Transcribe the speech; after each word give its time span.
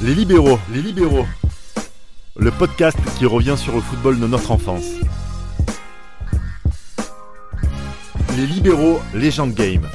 Les 0.00 0.14
libéraux, 0.14 0.60
les 0.72 0.80
libéraux. 0.80 1.26
Le 2.36 2.52
podcast 2.52 2.96
qui 3.18 3.26
revient 3.26 3.56
sur 3.56 3.74
le 3.74 3.80
football 3.80 4.20
de 4.20 4.28
notre 4.28 4.52
enfance. 4.52 4.84
Les 8.36 8.46
libéraux, 8.46 9.00
légende 9.12 9.54
game. 9.54 9.88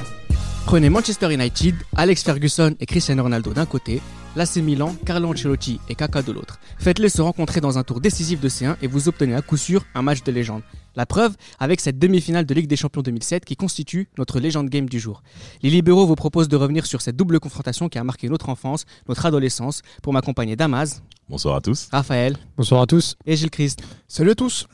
Prenez 0.66 0.90
Manchester 0.90 1.32
United, 1.32 1.74
Alex 1.96 2.22
Ferguson 2.22 2.74
et 2.80 2.84
Cristiano 2.84 3.22
Ronaldo 3.22 3.54
d'un 3.54 3.64
côté, 3.64 4.02
l'AC 4.36 4.56
Milan, 4.56 4.94
Carlo 5.06 5.28
Ancelotti 5.30 5.78
et 5.88 5.94
Kaka 5.94 6.22
de 6.22 6.32
l'autre. 6.32 6.58
Faites-les 6.78 7.08
se 7.08 7.22
rencontrer 7.22 7.60
dans 7.60 7.78
un 7.78 7.84
tour 7.84 8.00
décisif 8.00 8.40
de 8.40 8.48
C1 8.48 8.76
et 8.82 8.86
vous 8.86 9.08
obtenez 9.08 9.34
à 9.34 9.42
coup 9.42 9.56
sûr 9.56 9.84
un 9.94 10.02
match 10.02 10.22
de 10.24 10.32
légende. 10.32 10.62
La 10.96 11.06
preuve 11.06 11.36
avec 11.58 11.80
cette 11.80 11.98
demi-finale 11.98 12.44
de 12.46 12.54
Ligue 12.54 12.66
des 12.66 12.76
Champions 12.76 13.02
2007 13.02 13.44
qui 13.44 13.56
constitue 13.56 14.08
notre 14.18 14.40
légende 14.40 14.68
game 14.68 14.88
du 14.88 14.98
jour. 15.00 15.22
Les 15.62 15.70
libéraux 15.70 16.06
vous 16.06 16.14
proposent 16.16 16.48
de 16.48 16.56
revenir 16.56 16.86
sur 16.86 17.00
cette 17.00 17.16
double 17.16 17.40
confrontation 17.40 17.88
qui 17.88 17.98
a 17.98 18.04
marqué 18.04 18.28
notre 18.28 18.48
enfance, 18.48 18.84
notre 19.08 19.24
adolescence, 19.26 19.82
pour 20.02 20.12
m'accompagner 20.12 20.56
Damas, 20.56 21.02
Bonsoir 21.28 21.56
à 21.56 21.60
tous. 21.62 21.88
Raphaël 21.90 22.36
Bonsoir 22.56 22.82
à 22.82 22.86
tous. 22.86 23.16
et 23.24 23.34
Gilles 23.36 23.50
Christ. 23.50 23.82
Salut 24.08 24.30
à 24.32 24.34
tous. 24.34 24.66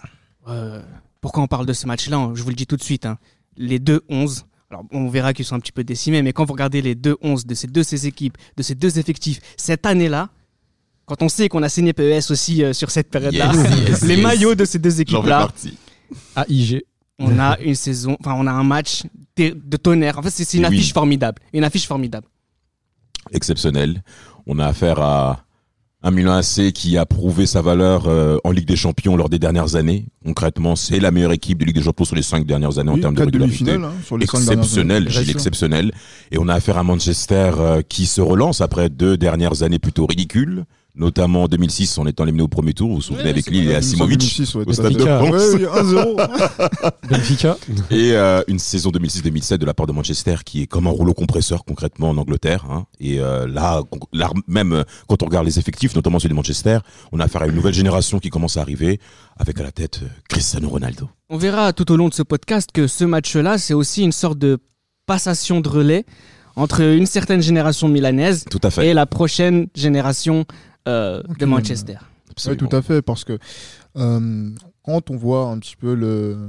Euh, 0.48 0.82
pourquoi 1.20 1.42
on 1.44 1.46
parle 1.46 1.64
de 1.64 1.72
ce 1.72 1.86
match-là? 1.86 2.30
Je 2.34 2.42
vous 2.42 2.48
le 2.48 2.56
dis 2.56 2.66
tout 2.66 2.76
de 2.76 2.82
suite. 2.82 3.06
hein. 3.06 3.18
Les 3.56 3.78
deux 3.78 4.00
11, 4.08 4.46
alors 4.70 4.84
on 4.92 5.08
verra 5.08 5.32
qu'ils 5.34 5.44
sont 5.44 5.56
un 5.56 5.60
petit 5.60 5.72
peu 5.72 5.82
décimés, 5.84 6.22
mais 6.22 6.32
quand 6.32 6.44
vous 6.44 6.52
regardez 6.52 6.80
les 6.80 6.94
deux 6.94 7.16
11 7.22 7.44
de 7.46 7.54
ces 7.54 7.66
deux 7.66 7.82
ces 7.82 8.06
équipes, 8.06 8.38
de 8.56 8.62
ces 8.62 8.74
deux 8.76 8.98
effectifs, 8.98 9.40
cette 9.56 9.84
année-là, 9.84 10.28
quand 11.06 11.22
on 11.22 11.28
sait 11.28 11.48
qu'on 11.48 11.62
a 11.64 11.68
signé 11.68 11.92
PES 11.92 12.30
aussi 12.30 12.62
euh, 12.62 12.72
sur 12.72 12.90
cette 12.90 13.10
période-là, 13.10 13.52
Yes, 13.52 13.88
yes, 13.88 14.02
les 14.06 14.14
yes. 14.14 14.22
maillots 14.22 14.54
de 14.54 14.64
ces 14.64 14.78
deux 14.78 15.00
équipes-là. 15.00 15.48
AIG. 16.48 16.82
on 17.18 17.36
a 17.38 17.58
une 17.60 17.74
saison, 17.74 18.16
enfin 18.20 18.34
on 18.38 18.46
a 18.46 18.52
un 18.52 18.62
match 18.64 19.02
de 19.36 19.76
tonnerre. 19.76 20.18
En 20.18 20.22
fait, 20.22 20.30
c'est 20.30 20.56
une 20.56 20.66
Oui. 20.66 20.76
affiche 20.76 20.92
formidable, 20.92 21.40
une 21.52 21.64
affiche 21.64 21.86
formidable. 21.86 22.28
Exceptionnel. 23.32 24.02
On 24.46 24.58
a 24.58 24.66
affaire 24.66 25.00
à 25.00 25.44
un 26.02 26.10
Milan 26.10 26.32
AC 26.32 26.72
qui 26.72 26.96
a 26.96 27.04
prouvé 27.04 27.44
sa 27.46 27.60
valeur 27.60 28.04
euh, 28.06 28.38
en 28.44 28.52
Ligue 28.52 28.66
des 28.66 28.76
Champions 28.76 29.16
lors 29.16 29.28
des 29.28 29.38
dernières 29.38 29.76
années. 29.76 30.06
Concrètement, 30.24 30.74
c'est 30.74 30.98
la 30.98 31.10
meilleure 31.10 31.32
équipe 31.32 31.58
de 31.58 31.66
Ligue 31.66 31.76
des 31.76 31.82
Champions 31.82 32.06
sur 32.06 32.16
les 32.16 32.22
cinq 32.22 32.46
dernières 32.46 32.78
années 32.78 32.90
en 32.90 32.98
termes 32.98 33.14
de 33.14 33.22
régularité. 33.22 33.72
hein, 33.72 33.92
sur 34.04 34.16
les. 34.16 34.24
Exceptionnel, 34.24 35.10
Gilles, 35.10 35.30
exceptionnel. 35.30 35.92
Et 36.30 36.38
on 36.38 36.48
a 36.48 36.54
affaire 36.54 36.78
à 36.78 36.84
Manchester 36.84 37.52
euh, 37.58 37.82
qui 37.82 38.06
se 38.06 38.20
relance 38.20 38.60
après 38.60 38.88
deux 38.88 39.16
dernières 39.18 39.62
années 39.62 39.78
plutôt 39.78 40.06
ridicules, 40.06 40.64
notamment 40.94 41.44
en 41.44 41.48
2006 41.48 41.98
en 41.98 42.06
étant 42.06 42.24
éliminé 42.24 42.42
au 42.42 42.48
premier 42.48 42.72
tour. 42.74 42.88
Vous 42.88 42.94
vous 42.96 43.00
souvenez 43.00 43.30
avec 43.30 43.50
Lille 43.50 43.70
et 43.70 43.74
Asimovic 43.74 44.18
2006, 44.18 44.54
ouais, 44.54 44.60
au 44.62 44.64
tout 44.64 44.70
à 44.70 44.74
stade 44.74 44.92
fait. 44.92 44.98
de. 44.98 45.04
France. 45.04 45.30
Ouais, 45.30 45.54
oui, 45.54 45.64
1-0. 45.64 46.90
Benfica. 47.10 47.56
Et 47.90 48.12
euh, 48.12 48.42
une 48.48 48.58
saison 48.58 48.90
2006-2007 48.90 49.56
de 49.58 49.66
la 49.66 49.74
part 49.74 49.86
de 49.86 49.92
Manchester 49.92 50.36
qui 50.44 50.62
est 50.62 50.66
comme 50.66 50.86
un 50.86 50.90
rouleau 50.90 51.14
compresseur 51.14 51.64
concrètement 51.64 52.10
en 52.10 52.16
Angleterre. 52.16 52.64
hein. 52.70 52.86
Et 53.00 53.20
euh, 53.20 53.46
là, 53.46 53.82
même 54.46 54.72
euh, 54.72 54.82
quand 55.08 55.22
on 55.22 55.26
regarde 55.26 55.46
les 55.46 55.58
effectifs, 55.58 55.94
notamment 55.94 56.18
celui 56.18 56.30
de 56.30 56.34
Manchester, 56.34 56.78
on 57.12 57.20
a 57.20 57.24
affaire 57.24 57.42
à 57.42 57.46
une 57.46 57.54
nouvelle 57.54 57.74
génération 57.74 58.18
qui 58.18 58.30
commence 58.30 58.56
à 58.56 58.60
arriver 58.62 59.00
avec 59.38 59.58
à 59.60 59.62
la 59.62 59.72
tête 59.72 60.00
Cristiano 60.28 60.68
Ronaldo. 60.68 61.08
On 61.28 61.36
verra 61.38 61.72
tout 61.72 61.90
au 61.92 61.96
long 61.96 62.08
de 62.08 62.14
ce 62.14 62.22
podcast 62.22 62.70
que 62.72 62.86
ce 62.86 63.04
match-là, 63.04 63.58
c'est 63.58 63.74
aussi 63.74 64.02
une 64.02 64.12
sorte 64.12 64.38
de 64.38 64.58
passation 65.06 65.60
de 65.60 65.68
relais 65.68 66.04
entre 66.56 66.82
une 66.82 67.06
certaine 67.06 67.40
génération 67.40 67.88
milanaise 67.88 68.44
Tout 68.50 68.60
à 68.62 68.70
fait. 68.70 68.88
et 68.88 68.94
la 68.94 69.06
prochaine 69.06 69.68
génération 69.74 70.44
euh, 70.88 71.22
de 71.38 71.44
Manchester. 71.46 71.96
Oui, 72.52 72.56
tout 72.56 72.76
à 72.76 72.82
fait, 72.82 73.02
parce 73.02 73.24
que 73.24 73.38
euh, 73.96 74.50
quand 74.84 75.10
on 75.10 75.16
voit 75.16 75.46
un 75.48 75.58
petit 75.58 75.76
peu 75.76 75.94
le 75.94 76.48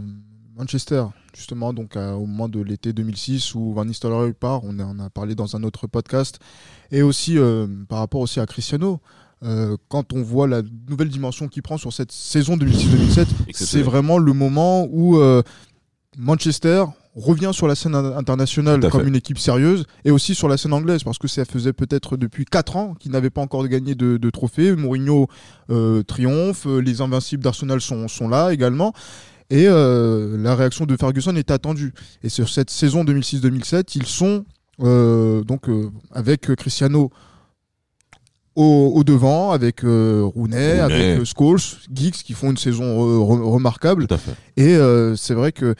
Manchester, 0.56 1.06
justement, 1.36 1.74
donc 1.74 1.96
à- 1.98 2.16
au 2.16 2.26
moment 2.26 2.48
de 2.50 2.62
l'été 2.62 2.94
2006 2.94 3.56
où 3.56 3.74
Van 3.74 3.86
Nistelrooy 3.86 4.34
part, 4.34 4.64
on, 4.64 4.80
on 4.80 5.00
a 5.00 5.10
parlé 5.10 5.34
dans 5.36 5.56
un 5.56 5.64
autre 5.64 5.88
podcast, 5.88 6.40
et 6.92 7.02
aussi 7.02 7.38
euh, 7.38 7.68
par 7.90 8.00
rapport 8.00 8.22
aussi 8.22 8.40
à 8.40 8.46
Cristiano. 8.46 9.00
euh, 9.44 9.76
quand 9.90 10.14
on 10.14 10.22
voit 10.22 10.48
la 10.48 10.62
nouvelle 10.88 11.10
dimension 11.10 11.48
qu'il 11.48 11.64
prend 11.64 11.78
sur 11.78 11.92
cette 11.92 12.12
saison 12.12 12.58
2006-2007, 12.58 13.26
c'est 13.54 13.82
vraiment 13.82 14.20
le 14.20 14.34
moment 14.34 14.86
où 14.92 15.18
euh, 15.18 15.42
Manchester 16.18 16.86
revient 17.16 17.52
sur 17.54 17.68
la 17.68 17.76
scène 17.76 17.94
in- 17.96 18.16
internationale 18.18 18.80
comme 18.90 19.08
une 19.08 19.16
équipe 19.16 19.38
sérieuse 19.38 19.86
et 20.06 20.12
aussi 20.12 20.34
sur 20.34 20.48
la 20.48 20.56
scène 20.58 20.72
anglaise 20.74 21.04
parce 21.04 21.18
que 21.18 21.28
ça 21.28 21.44
faisait 21.46 21.74
peut-être 21.74 22.16
depuis 22.18 22.46
4 22.46 22.78
ans 22.78 22.94
qu'il 23.00 23.12
n'avait 23.12 23.30
pas 23.30 23.42
encore 23.42 23.68
gagné 23.68 23.96
de, 23.96 24.16
de 24.18 24.30
trophée. 24.30 24.76
Mourinho 24.76 25.28
euh, 25.70 26.04
triomphe, 26.04 26.66
euh, 26.68 26.80
les 26.80 27.02
invincibles 27.02 27.44
d'Arsenal 27.44 27.82
sont, 27.82 28.08
sont 28.08 28.30
là 28.30 28.52
également. 28.54 28.94
Et 29.50 29.66
euh, 29.68 30.38
la 30.42 30.56
réaction 30.56 30.86
de 30.86 30.96
Ferguson 30.96 31.36
est 31.36 31.52
attendue. 31.52 31.94
Et 32.24 32.30
sur 32.30 32.48
cette 32.48 32.70
saison 32.70 33.04
2006-2007, 33.04 33.92
ils 33.96 34.06
sont 34.06 34.46
euh, 34.82 35.44
donc 35.44 35.64
avec 36.14 36.56
Cristiano 36.56 37.12
au, 38.56 38.94
au 38.96 39.04
devant, 39.04 39.52
avec 39.52 39.84
euh, 39.84 40.24
Rooney, 40.24 40.72
Rooney. 40.72 40.80
avec 40.80 41.20
euh, 41.20 41.26
Scholes, 41.26 41.60
Giggs 41.94 42.14
qui 42.24 42.34
font 42.34 42.52
une 42.52 42.58
saison 42.58 42.84
euh, 42.86 43.18
re- 43.20 43.42
remarquable. 43.50 44.08
Et 44.58 44.78
c'est 45.18 45.34
vrai 45.34 45.52
que 45.52 45.76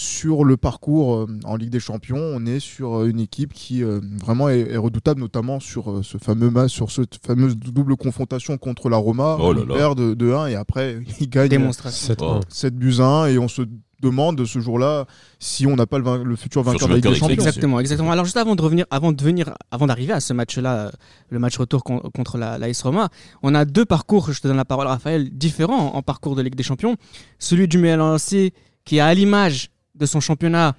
sur 0.00 0.44
le 0.44 0.56
parcours 0.56 1.14
euh, 1.14 1.26
en 1.44 1.56
Ligue 1.56 1.68
des 1.68 1.78
Champions, 1.78 2.16
on 2.16 2.46
est 2.46 2.58
sur 2.58 3.00
euh, 3.00 3.06
une 3.10 3.20
équipe 3.20 3.52
qui 3.52 3.82
euh, 3.84 4.00
vraiment 4.18 4.48
est, 4.48 4.60
est 4.60 4.78
redoutable, 4.78 5.20
notamment 5.20 5.60
sur 5.60 5.90
euh, 5.90 6.02
ce 6.02 6.16
fameux 6.16 6.48
match, 6.48 6.70
sur 6.72 6.90
cette 6.90 7.20
fameuse 7.22 7.54
double 7.58 7.96
confrontation 7.96 8.56
contre 8.56 8.88
la 8.88 8.96
Roma. 8.96 9.36
Oh 9.38 9.52
là 9.52 9.60
ils 9.62 9.68
là. 9.68 9.74
perdent 9.74 9.98
de, 10.00 10.14
de 10.14 10.32
1 10.32 10.46
et 10.46 10.54
après 10.54 11.00
ils 11.20 11.28
gagnent 11.28 11.50
Démonstration. 11.50 12.06
7 12.06 12.18
Oh. 12.22 12.40
7 12.48 12.76
buts 12.76 12.94
à 13.00 13.04
1 13.24 13.26
et 13.26 13.38
on 13.38 13.46
se 13.48 13.60
demande 14.00 14.42
ce 14.46 14.58
jour-là 14.58 15.04
si 15.38 15.66
on 15.66 15.76
n'a 15.76 15.84
pas 15.86 15.98
le, 15.98 16.34
futur 16.34 16.62
vainqueur 16.62 16.88
de 16.88 16.92
la 16.94 16.96
Ligue 17.00 17.06
des 17.06 17.14
Champions. 17.16 17.34
Exactement, 17.34 17.78
exactement. 17.78 18.10
Alors 18.10 18.24
juste 18.24 18.38
avant 18.38 18.56
de 18.56 18.62
revenir, 18.62 18.86
avant 18.90 19.12
de 19.12 19.22
venir, 19.22 19.52
avant 19.70 19.86
d'arriver 19.86 20.14
à 20.14 20.20
ce 20.20 20.32
match-là, 20.32 20.92
le 21.28 21.38
match 21.38 21.58
retour 21.58 21.84
con- 21.84 22.00
contre 22.14 22.38
la, 22.38 22.56
la 22.56 22.68
AS 22.68 22.80
Roma, 22.82 23.10
on 23.42 23.54
a 23.54 23.66
deux 23.66 23.84
parcours. 23.84 24.32
Je 24.32 24.40
te 24.40 24.48
donne 24.48 24.56
la 24.56 24.64
parole, 24.64 24.86
Raphaël, 24.86 25.28
différents 25.28 25.94
en 25.94 26.00
parcours 26.00 26.36
de 26.36 26.40
Ligue 26.40 26.54
des 26.54 26.62
Champions. 26.62 26.96
Celui 27.38 27.68
du 27.68 27.76
Milan 27.76 28.14
AC 28.14 28.54
qui 28.86 28.96
est 28.96 29.00
à 29.00 29.12
l'image 29.12 29.68
de 30.00 30.06
son 30.06 30.20
championnat 30.20 30.74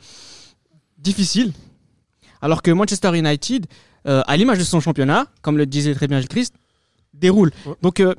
difficile, 0.97 1.53
alors 2.41 2.61
que 2.61 2.71
Manchester 2.71 3.17
United, 3.17 3.67
euh, 4.07 4.21
à 4.27 4.35
l'image 4.35 4.57
de 4.57 4.63
son 4.63 4.79
championnat, 4.79 5.27
comme 5.41 5.57
le 5.57 5.65
disait 5.65 5.93
très 5.93 6.07
bien 6.07 6.21
Christ, 6.23 6.55
déroule. 7.13 7.51
Ouais. 7.65 7.75
Donc 7.81 7.99
euh, 7.99 8.15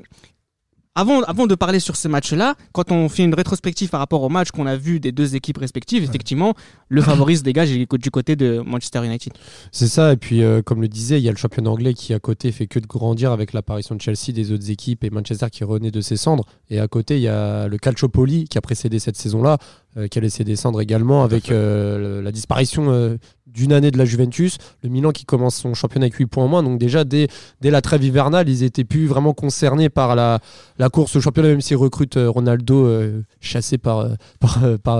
avant, 0.95 1.21
avant 1.23 1.47
de 1.47 1.55
parler 1.55 1.79
sur 1.79 1.95
ce 1.95 2.07
match-là, 2.07 2.55
quand 2.71 2.91
on 2.91 3.09
fait 3.09 3.23
une 3.23 3.33
rétrospective 3.33 3.89
par 3.89 3.99
rapport 3.99 4.21
au 4.21 4.29
match 4.29 4.51
qu'on 4.51 4.67
a 4.67 4.75
vu 4.75 4.99
des 4.99 5.11
deux 5.11 5.35
équipes 5.35 5.57
respectives, 5.57 6.03
effectivement, 6.03 6.53
le 6.89 7.01
favori 7.01 7.37
se 7.37 7.43
dégage 7.43 7.71
du 7.71 8.11
côté 8.11 8.35
de 8.35 8.61
Manchester 8.65 9.03
United. 9.03 9.33
C'est 9.71 9.87
ça, 9.87 10.13
et 10.13 10.17
puis 10.17 10.43
euh, 10.43 10.61
comme 10.61 10.81
le 10.81 10.87
disait, 10.87 11.19
il 11.19 11.23
y 11.23 11.29
a 11.29 11.31
le 11.31 11.37
championnat 11.37 11.71
anglais 11.71 11.93
qui 11.95 12.13
à 12.13 12.19
côté 12.19 12.51
fait 12.51 12.67
que 12.67 12.79
de 12.79 12.85
grandir 12.85 13.31
avec 13.31 13.53
l'apparition 13.53 13.95
de 13.95 14.01
Chelsea, 14.01 14.31
des 14.33 14.51
autres 14.51 14.69
équipes 14.69 15.03
et 15.03 15.09
Manchester 15.09 15.47
qui 15.51 15.63
renaît 15.63 15.91
de 15.91 16.01
ses 16.01 16.17
cendres. 16.17 16.45
Et 16.69 16.79
à 16.79 16.87
côté, 16.87 17.17
il 17.17 17.23
y 17.23 17.27
a 17.27 17.67
le 17.67 17.77
Calciopoli 17.77 18.45
qui 18.45 18.57
a 18.59 18.61
précédé 18.61 18.99
cette 18.99 19.17
saison-là, 19.17 19.57
euh, 19.97 20.07
qui 20.07 20.19
a 20.19 20.21
laissé 20.21 20.43
descendre 20.43 20.79
également 20.79 21.23
avec 21.23 21.51
euh, 21.51 22.21
la 22.21 22.31
disparition 22.31 23.17
d'une 23.53 23.71
année 23.73 23.91
de 23.91 23.97
la 23.97 24.05
Juventus, 24.05 24.57
le 24.83 24.89
Milan 24.89 25.11
qui 25.11 25.25
commence 25.25 25.55
son 25.55 25.73
championnat 25.73 26.05
avec 26.05 26.15
8 26.15 26.25
points 26.25 26.43
en 26.45 26.47
moins. 26.47 26.63
Donc 26.63 26.79
déjà, 26.79 27.03
dès, 27.03 27.27
dès 27.61 27.69
la 27.71 27.81
trêve 27.81 28.03
hivernale, 28.03 28.49
ils 28.49 28.63
étaient 28.63 28.83
plus 28.83 29.05
vraiment 29.05 29.33
concernés 29.33 29.89
par 29.89 30.15
la, 30.15 30.39
la 30.79 30.89
course 30.89 31.15
au 31.15 31.21
championnat, 31.21 31.49
même 31.49 31.61
s'ils 31.61 31.77
recrutent 31.77 32.17
euh, 32.17 32.29
Ronaldo 32.29 32.85
euh, 32.85 33.21
chassé 33.41 33.77
par, 33.77 33.99
euh, 33.99 34.09
par, 34.39 34.63
euh, 34.63 34.77
par, 34.77 34.97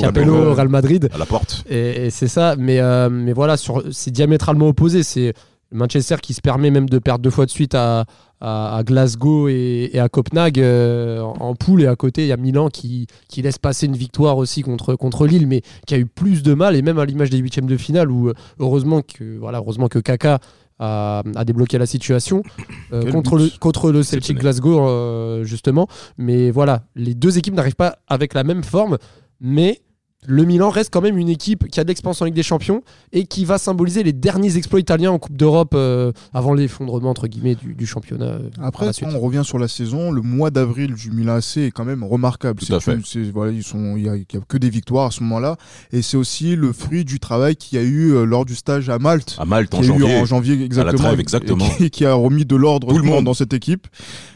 Capello, 0.00 0.54
Real 0.54 0.68
Madrid. 0.68 1.08
À 1.12 1.18
la 1.18 1.26
porte. 1.26 1.64
Et, 1.68 2.06
et 2.06 2.10
c'est 2.10 2.28
ça, 2.28 2.54
mais, 2.56 2.80
mais 3.10 3.32
voilà, 3.32 3.56
sur- 3.56 3.82
c'est 3.90 4.10
diamétralement 4.10 4.68
opposé. 4.68 5.02
C'est 5.02 5.34
Manchester 5.72 6.16
qui 6.22 6.34
se 6.34 6.40
permet 6.40 6.70
même 6.70 6.88
de 6.88 6.98
perdre 6.98 7.22
deux 7.22 7.30
fois 7.30 7.44
de 7.44 7.50
suite 7.50 7.74
à, 7.74 8.04
à, 8.40 8.76
à 8.76 8.82
Glasgow 8.82 9.48
et, 9.48 9.90
et 9.92 9.98
à 9.98 10.08
Copenhague 10.08 10.60
euh, 10.60 11.20
en, 11.20 11.34
en 11.40 11.54
poule. 11.54 11.82
Et 11.82 11.86
à 11.86 11.96
côté, 11.96 12.22
il 12.22 12.28
y 12.28 12.32
a 12.32 12.36
Milan 12.36 12.68
qui, 12.68 13.06
qui 13.28 13.42
laisse 13.42 13.58
passer 13.58 13.86
une 13.86 13.96
victoire 13.96 14.36
aussi 14.36 14.62
contre, 14.62 14.94
contre 14.94 15.26
Lille, 15.26 15.46
mais 15.46 15.62
qui 15.86 15.94
a 15.94 15.98
eu 15.98 16.06
plus 16.06 16.42
de 16.42 16.54
mal. 16.54 16.76
Et 16.76 16.82
même 16.82 16.98
à 16.98 17.04
l'image 17.04 17.30
des 17.30 17.38
huitièmes 17.38 17.66
de 17.66 17.76
finale, 17.76 18.10
où 18.10 18.28
euh, 18.28 18.34
heureusement 18.58 19.02
que, 19.02 19.38
voilà, 19.38 19.58
heureusement 19.58 19.88
que 19.88 19.98
Kaka 19.98 20.38
a, 20.78 21.22
a 21.34 21.44
débloqué 21.44 21.78
la 21.78 21.86
situation 21.86 22.42
euh, 22.92 23.10
contre, 23.12 23.36
but. 23.36 23.52
le, 23.52 23.58
contre 23.58 23.90
le 23.90 24.02
Celtic. 24.02 24.38
Glasgow, 24.38 24.86
euh, 24.86 25.44
justement. 25.44 25.88
Mais 26.16 26.50
voilà, 26.50 26.82
les 26.94 27.14
deux 27.14 27.38
équipes 27.38 27.54
n'arrivent 27.54 27.76
pas 27.76 27.98
avec 28.06 28.34
la 28.34 28.44
même 28.44 28.62
forme, 28.62 28.98
mais 29.40 29.80
le 30.26 30.44
Milan 30.44 30.68
reste 30.70 30.92
quand 30.92 31.00
même 31.00 31.16
une 31.16 31.28
équipe 31.28 31.68
qui 31.68 31.78
a 31.78 31.84
de 31.84 31.88
l'expérience 31.88 32.20
en 32.20 32.24
Ligue 32.24 32.34
des 32.34 32.42
Champions 32.42 32.82
et 33.12 33.24
qui 33.26 33.44
va 33.44 33.56
symboliser 33.56 34.02
les 34.02 34.12
derniers 34.12 34.56
exploits 34.56 34.80
italiens 34.80 35.12
en 35.12 35.18
Coupe 35.20 35.36
d'Europe 35.36 35.72
euh, 35.74 36.10
avant 36.34 36.54
l'effondrement 36.54 37.10
entre 37.10 37.28
guillemets 37.28 37.54
du, 37.54 37.74
du 37.74 37.86
championnat. 37.86 38.24
euh, 38.24 38.50
Après, 38.60 38.86
la 38.86 38.92
si 38.92 39.04
suite. 39.04 39.10
on 39.14 39.20
revient 39.20 39.42
sur 39.44 39.58
la 39.60 39.68
saison, 39.68 40.10
le 40.10 40.20
mois 40.20 40.50
d'avril 40.50 40.94
du 40.94 41.12
Milan 41.12 41.36
AC 41.36 41.58
est 41.58 41.70
quand 41.70 41.84
même 41.84 42.02
remarquable. 42.02 42.58
Tout 42.58 42.66
C'est 42.66 42.74
à 42.74 42.80
fait. 42.80 42.94
une- 42.94 43.04
c'est- 43.04 43.30
voilà, 43.30 43.52
ils 43.52 43.62
sont, 43.62 43.96
il 43.96 44.04
y, 44.06 44.08
a 44.08 44.16
il 44.16 44.24
y 44.32 44.36
a 44.36 44.40
que 44.46 44.58
des 44.58 44.70
victoires 44.70 45.06
à 45.06 45.10
ce 45.12 45.22
moment-là, 45.22 45.56
et 45.92 46.02
c'est 46.02 46.16
aussi 46.16 46.56
le 46.56 46.72
fruit 46.72 47.04
du 47.04 47.20
travail 47.20 47.54
qu'il 47.54 47.78
y 47.78 47.80
a 47.80 47.84
eu 47.84 48.10
euh, 48.12 48.24
lors 48.24 48.44
du 48.44 48.56
stage 48.56 48.88
à 48.90 48.98
Malte. 48.98 49.36
À 49.38 49.44
Malte 49.44 49.72
en 49.74 49.80
qui 49.80 49.84
a 49.84 49.94
eu 49.94 49.98
janvier. 50.00 50.16
en 50.20 50.24
janvier 50.24 50.62
exactement, 50.64 50.98
trêve, 51.04 51.18
et- 51.18 51.22
exactement. 51.22 51.64
et 51.78 51.84
qui, 51.84 51.90
qui 51.90 52.04
a 52.04 52.14
remis 52.14 52.44
de 52.44 52.56
l'ordre 52.56 52.88
Tout 52.88 52.98
le 52.98 53.04
dans- 53.04 53.10
monde. 53.16 53.24
dans 53.24 53.34
cette 53.34 53.54
équipe. 53.54 53.86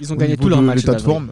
Ils 0.01 0.13
ont 0.13 0.17
gagné 0.17 0.37
tous 0.37 0.49
leurs 0.49 0.63
matchs. 0.63 0.85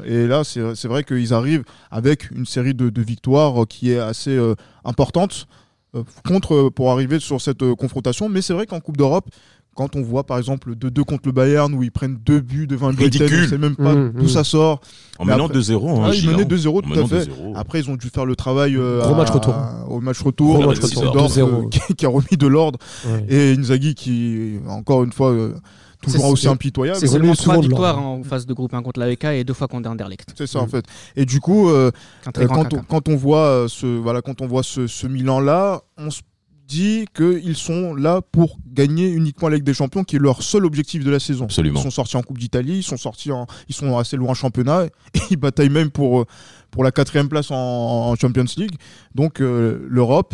Et 0.07 0.27
là, 0.27 0.43
c'est 0.45 0.89
vrai 0.89 1.05
qu'ils 1.05 1.33
arrivent 1.33 1.63
avec 1.93 2.31
une 2.33 2.47
série 2.47 2.75
de, 2.75 2.91
de 2.91 3.03
victoires 3.03 3.55
qui 3.69 3.93
est 3.93 3.99
assez 3.99 4.40
importante 4.85 5.47
euh, 5.95 6.03
contre 6.27 6.55
euh, 6.55 6.71
pour 6.71 6.91
arriver 6.93 7.19
sur 7.21 7.41
cette 7.41 7.63
euh, 7.63 7.75
confrontation. 7.75 8.29
Mais 8.29 8.43
c'est 8.43 8.53
vrai 8.55 8.67
qu'en 8.67 8.81
Coupe 8.81 8.97
d'Europe, 8.97 9.29
Quand 9.77 9.95
on 9.97 10.03
voit 10.03 10.25
par 10.25 10.37
exemple 10.37 10.75
2-2 10.75 11.05
contre 11.05 11.23
le 11.27 11.33
Bayern 11.33 11.73
où 11.73 11.83
ils 11.85 11.93
prennent 11.93 12.19
deux 12.27 12.41
buts 12.41 12.67
devant 12.67 12.89
un 12.89 12.93
Brighton, 12.93 13.19
Ridicule. 13.25 13.45
on 13.47 13.49
sait 13.51 13.59
même 13.59 13.77
pas 13.77 13.95
Mmh, 13.95 14.13
d'où 14.17 14.25
mmh. 14.25 14.29
ça 14.29 14.43
sort. 14.45 14.81
En 15.19 15.25
Mais 15.25 15.33
menant 15.33 15.47
après- 15.47 15.59
2-0. 15.61 15.89
hein, 15.89 16.09
Ah, 16.11 16.15
ils 16.15 16.27
menaient 16.29 16.43
hein. 16.43 16.47
2-0 16.47 16.79
En 16.79 16.81
tout 16.83 16.93
à 17.01 17.07
fait. 17.07 17.27
2-0. 17.31 17.55
Après, 17.57 17.81
ils 17.81 17.89
ont 17.89 17.97
dû 17.97 18.09
faire 18.09 18.27
le 18.27 18.35
travail 18.35 18.75
euh, 18.77 19.01
Gros 19.01 19.15
à- 19.15 19.17
match 19.17 19.31
retour. 19.31 19.55
au 19.89 20.01
match 20.01 20.21
retour. 20.21 20.55
Gros 20.59 20.67
match 20.69 20.79
euh, 20.81 20.87
retour. 20.87 21.03
Seedorf, 21.03 21.33
2-0. 21.37 21.41
euh, 21.65 21.69
qui, 21.71 21.95
qui 21.95 22.05
a 22.05 22.09
remis 22.09 22.37
de 22.37 22.47
l'ordre. 22.49 22.79
Ouais. 23.07 23.25
Et 23.29 23.55
Inzaghi 23.57 23.95
qui, 23.95 24.59
encore 24.69 25.05
une 25.05 25.13
fois, 25.13 25.31
euh, 25.31 25.55
toujours 26.01 26.21
C'est- 26.27 26.31
aussi 26.33 26.43
c'est- 26.43 26.49
impitoyable. 26.49 26.99
C'est 26.99 27.07
seulement 27.07 27.35
trois 27.35 27.61
victoires 27.61 27.99
en 27.99 28.23
phase 28.23 28.47
de 28.47 28.55
groupe, 28.55 28.73
un 28.75 28.83
contre 28.83 29.01
l'AEK 29.01 29.25
et 29.25 29.45
deux 29.45 29.55
fois 29.55 29.69
contre 29.69 29.89
Anderlecht. 29.91 30.31
C'est 30.37 30.47
ça 30.47 30.61
en 30.61 30.67
Mm. 30.67 30.71
fait. 30.71 30.85
Et 31.17 31.25
du 31.27 31.41
coup, 31.41 31.69
euh, 31.69 31.91
Euh, 32.39 32.47
quand, 32.47 32.73
on, 32.75 32.83
quand 32.83 33.09
on 33.09 33.17
voit 33.17 33.47
euh, 33.47 33.69
ce 33.69 33.87
voilà 33.87 34.23
quand 34.23 34.41
on 34.41 34.47
voit 34.47 34.63
ce, 34.63 34.87
ce 34.87 35.07
Milan 35.07 35.41
là, 35.41 35.83
on 35.99 36.11
se 36.11 36.21
dit 36.67 37.05
qu'ils 37.17 37.57
sont 37.57 37.95
là 37.97 38.21
pour 38.23 38.57
gagner 38.73 39.09
uniquement 39.09 39.49
la 39.49 39.57
Ligue 39.57 39.65
des 39.65 39.75
Champions, 39.75 40.05
qui 40.05 40.15
est 40.15 40.21
leur 40.21 40.43
seul 40.45 40.65
objectif 40.65 41.05
de 41.05 41.11
la 41.11 41.19
saison. 41.19 41.47
Absolument. 41.47 41.81
Ils 41.81 41.83
sont 41.83 41.91
sortis 41.91 42.17
en 42.17 42.23
Coupe 42.23 42.39
d'Italie, 42.39 42.79
ils 42.79 42.83
sont 42.85 42.97
sortis, 42.97 43.33
en, 43.33 43.47
ils 43.69 43.75
sont 43.75 43.99
assez 43.99 44.17
loin 44.17 44.31
en 44.31 44.35
championnat, 44.35 44.85
et 45.15 45.21
ils 45.33 45.37
bataillent 45.37 45.69
même 45.69 45.91
pour 45.91 46.27
pour 46.71 46.85
la 46.85 46.93
quatrième 46.93 47.29
place 47.29 47.51
en, 47.51 47.57
en 47.57 48.15
Champions 48.15 48.45
League. 48.57 48.77
Donc 49.17 49.41
euh, 49.41 49.85
l'Europe, 49.89 50.33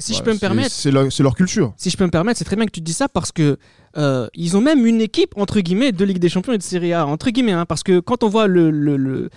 Si 0.00 0.14
je 0.14 0.22
peux 0.22 0.32
me 0.32 0.38
permettre, 0.38 0.70
c'est 0.70 0.92
leur, 0.92 1.34
culture. 1.34 1.72
si 1.76 1.90
je 1.90 1.96
peux 1.96 2.04
me 2.04 2.10
permettre, 2.10 2.38
c'est 2.38 2.44
très 2.44 2.54
bien 2.56 2.66
que 2.66 2.70
tu 2.70 2.80
dis 2.80 2.92
ça 2.92 3.08
parce 3.08 3.32
que 3.32 3.56
euh, 3.96 4.28
ils 4.34 4.56
ont 4.56 4.60
même 4.60 4.86
une 4.86 5.00
équipe 5.00 5.32
entre 5.36 5.58
guillemets 5.60 5.90
de 5.90 6.04
Ligue 6.04 6.18
des 6.20 6.28
Champions 6.28 6.52
et 6.52 6.58
de 6.58 6.62
Serie 6.62 6.92
A 6.92 7.04
entre 7.06 7.30
guillemets, 7.30 7.52
hein, 7.52 7.66
parce 7.66 7.82
que 7.82 7.98
quand 7.98 8.22
on 8.22 8.28
voit 8.28 8.46
le, 8.46 8.70
le- 8.70 8.96
le- 8.96 9.28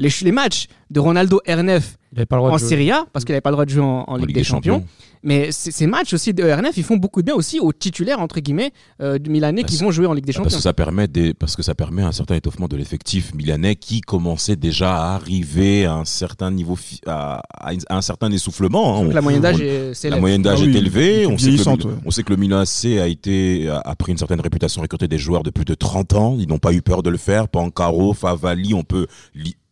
les, 0.00 0.10
ch- 0.10 0.22
les 0.22 0.32
matchs 0.32 0.66
de 0.90 0.98
Ronaldo 0.98 1.40
R9 1.46 1.82
Il 2.12 2.18
avait 2.18 2.26
pas 2.26 2.36
le 2.36 2.40
droit 2.40 2.50
en 2.52 2.56
de. 2.56 2.60
Serie 2.60 2.90
A, 2.90 3.06
parce 3.12 3.24
qu'il 3.24 3.32
n'avait 3.32 3.40
pas 3.40 3.50
le 3.50 3.54
droit 3.54 3.64
de 3.64 3.70
jouer 3.70 3.82
en, 3.82 4.04
en 4.08 4.12
En 4.14 4.16
Ligue, 4.16 4.34
des, 4.34 4.42
Champions, 4.42 4.84
mais 5.22 5.52
ces 5.52 5.86
matchs 5.86 6.14
aussi 6.14 6.32
de 6.34 6.42
R9, 6.42 6.72
ils 6.76 6.82
font 6.82 6.96
beaucoup 6.96 7.20
de 7.20 7.26
bien 7.26 7.34
aussi 7.34 7.60
aux 7.60 7.72
titulaires 7.72 8.18
entre 8.20 8.40
guillemets 8.40 8.72
euh, 9.02 9.18
du 9.18 9.28
Milanais 9.30 9.62
qui 9.64 9.76
vont 9.76 9.90
jouer 9.92 10.06
en 10.06 10.14
Ligue 10.14 10.24
des 10.24 10.32
Ah, 10.34 10.40
Parce 10.40 10.54
Champions. 10.54 10.56
que 10.58 10.62
ça 10.62 10.72
permet 10.72 11.06
des, 11.06 11.34
parce 11.34 11.54
que 11.54 11.62
ça 11.62 11.74
permet 11.76 12.02
un 12.02 12.10
certain 12.12 12.34
étoffement 12.34 12.66
de 12.66 12.76
l'effectif 12.76 13.34
milanais 13.34 13.76
qui 13.76 14.00
commençait 14.00 14.56
déjà 14.56 14.96
à 14.96 15.14
arriver 15.14 15.84
à 15.84 15.94
un 15.94 16.04
certain 16.06 16.50
niveau, 16.50 16.76
à, 17.06 17.42
à 17.52 17.74
une- 17.74 17.80
à 17.88 17.98
un 17.98 18.02
certain 18.02 18.32
essoufflement. 18.32 18.96
hein. 18.96 19.02
Donc 19.02 19.10
On- 19.12 19.14
la 19.14 19.20
moyenne 19.20 19.42
d'âge 19.42 19.60
est 19.60 20.04
La 20.08 20.18
moyenne 20.18 20.42
d'âge 20.42 20.58
Ah 20.62 20.64
oui, 20.66 20.74
est 20.74 20.78
élevée. 20.78 21.26
On 21.26 21.36
sait, 21.38 21.50
que 21.54 21.86
ouais. 21.86 21.94
on 22.06 22.10
sait 22.10 22.22
que 22.24 22.30
le 22.30 22.36
Milan 22.36 22.58
AC 22.60 22.98
a, 22.98 23.06
été, 23.06 23.68
a, 23.68 23.78
a 23.84 23.94
pris 23.94 24.10
une 24.12 24.18
certaine 24.18 24.40
réputation, 24.40 24.80
recruté 24.82 25.06
des 25.06 25.18
joueurs 25.18 25.42
de 25.44 25.50
plus 25.50 25.66
de 25.66 25.74
30 25.74 26.14
ans. 26.14 26.36
Ils 26.40 26.48
n'ont 26.48 26.58
pas 26.58 26.72
eu 26.72 26.80
peur 26.82 27.02
de 27.04 27.10
le 27.10 27.18
faire. 27.18 27.46
Pancaro, 27.48 28.14
Favali, 28.14 28.72
on 28.74 28.82
peut 28.82 29.06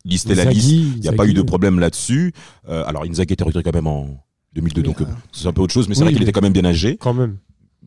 li- 0.04 0.10
lister 0.12 0.34
la 0.34 0.42
Inzaghi, 0.42 0.58
liste. 0.60 0.92
Il 0.96 1.00
n'y 1.02 1.08
a 1.08 1.12
pas 1.12 1.26
eu 1.26 1.34
de 1.34 1.42
problème 1.42 1.78
là-dessus. 1.78 2.32
Euh, 2.68 2.84
alors 2.86 3.04
Inzaghi 3.04 3.32
était 3.34 3.44
recruté 3.44 3.62
quand 3.70 3.74
même 3.76 3.86
en 3.86 4.18
2002, 4.54 4.82
donc 4.82 5.00
euh, 5.00 5.04
c'est 5.32 5.46
un 5.46 5.52
peu 5.52 5.60
autre 5.62 5.74
chose, 5.74 5.88
mais 5.88 5.94
c'est 5.94 6.00
Oui, 6.00 6.06
vrai 6.06 6.12
qu'il 6.14 6.22
était 6.22 6.32
quand 6.32 6.42
même 6.42 6.52
bien 6.52 6.64
âgé. 6.64 6.96
Quand 6.98 7.14
même. 7.14 7.36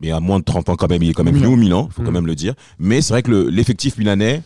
Mais 0.00 0.10
à 0.10 0.20
moins 0.20 0.38
de 0.38 0.44
30 0.44 0.68
ans 0.70 0.74
quand 0.76 0.88
même, 0.88 1.02
il 1.02 1.10
est 1.10 1.12
quand 1.12 1.22
même 1.24 1.34
venu 1.34 1.46
au 1.46 1.56
Milan, 1.56 1.88
il 1.90 1.94
faut 1.94 2.02
quand 2.02 2.10
même 2.12 2.26
le 2.26 2.34
dire. 2.34 2.54
Mais 2.78 3.02
c'est 3.02 3.12
vrai 3.12 3.22
que 3.22 3.30
le- 3.30 3.48
l'effectif 3.50 3.98
milanais 3.98 4.42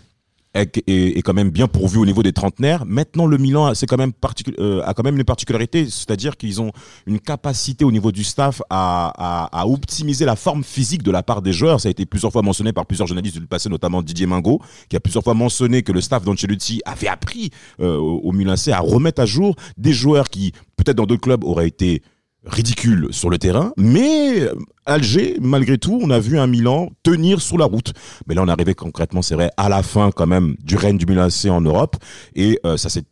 est, 0.57 0.79
est- 0.89 1.19
est 1.19 1.23
quand 1.23 1.35
même 1.35 1.51
bien 1.51 1.67
pourvu 1.69 1.99
au 1.99 2.07
niveau 2.07 2.23
des 2.23 2.33
trentenaires. 2.33 2.85
Maintenant, 2.87 3.27
le 3.27 3.39
Milan 3.39 3.75
c'est 3.75 3.87
quand 3.87 3.97
même 3.99 4.13
euh, 4.59 4.83
a 4.85 4.95
quand 4.95 5.03
même 5.05 5.17
une 5.17 5.25
particularité, 5.25 5.85
c'est-à-dire 5.87 6.37
qu'ils 6.37 6.61
ont 6.61 6.73
une 7.07 7.21
capacité 7.21 7.85
au 7.85 7.93
niveau 7.93 8.13
du 8.13 8.25
staff 8.25 8.63
à, 8.71 9.13
à- 9.17 9.61
à 9.61 9.67
optimiser 9.67 10.25
la 10.25 10.37
forme 10.37 10.65
physique 10.65 11.03
de 11.03 11.11
la 11.11 11.23
part 11.23 11.43
des 11.43 11.53
joueurs. 11.53 11.81
Ça 11.81 11.89
a 11.89 11.91
été 11.91 12.07
plusieurs 12.07 12.33
fois 12.33 12.43
mentionné 12.43 12.73
par 12.73 12.87
plusieurs 12.87 13.07
journalistes 13.07 13.39
du 13.39 13.47
passé, 13.47 13.69
notamment 13.69 14.03
Didier 14.03 14.27
Mingo, 14.27 14.61
qui 14.89 14.97
a 14.97 15.01
plusieurs 15.01 15.23
fois 15.25 15.35
mentionné 15.35 15.83
que 15.83 15.93
le 15.93 16.01
staff 16.01 16.25
d'Ancelotti 16.25 16.81
avait 16.85 17.09
appris 17.09 17.51
euh, 17.81 17.97
au, 17.97 18.33
Milan 18.33 18.53
AC 18.55 18.69
à 18.69 18.81
remettre 18.81 19.21
à 19.23 19.27
jour 19.27 19.55
des 19.77 19.93
joueurs 19.93 20.29
qui, 20.31 20.53
peut-être 20.77 20.97
dans 20.97 21.07
d'autres 21.07 21.23
clubs, 21.23 21.45
auraient 21.45 21.69
été 21.69 22.03
ridicules 22.45 23.09
sur 23.11 23.29
le 23.31 23.39
terrain, 23.39 23.73
mais 23.77 24.49
Alger, 24.87 25.37
malgré 25.41 25.79
tout, 25.79 25.99
on 26.03 26.11
a 26.11 26.19
vu 26.19 26.39
un 26.39 26.47
Milan 26.47 26.91
tenir 27.03 27.41
sous 27.41 27.57
la 27.57 27.65
route. 27.65 27.93
Mais 28.27 28.35
là, 28.35 28.43
on 28.43 28.49
est 28.49 28.51
arrivé 28.53 28.75
concrètement, 28.75 29.23
c'est 29.23 29.35
vrai, 29.35 29.51
à 29.57 29.69
la 29.69 29.83
fin 29.83 30.11
quand 30.15 30.27
même 30.27 30.55
du 30.63 30.77
règne 30.77 30.97
du 30.99 31.07
Milan 31.07 31.25
AC 31.25 31.51
en 31.51 31.61
Europe. 31.61 31.97
Et 32.35 32.59
euh, 32.65 32.77
ça 32.77 32.89
s'est 32.89 33.03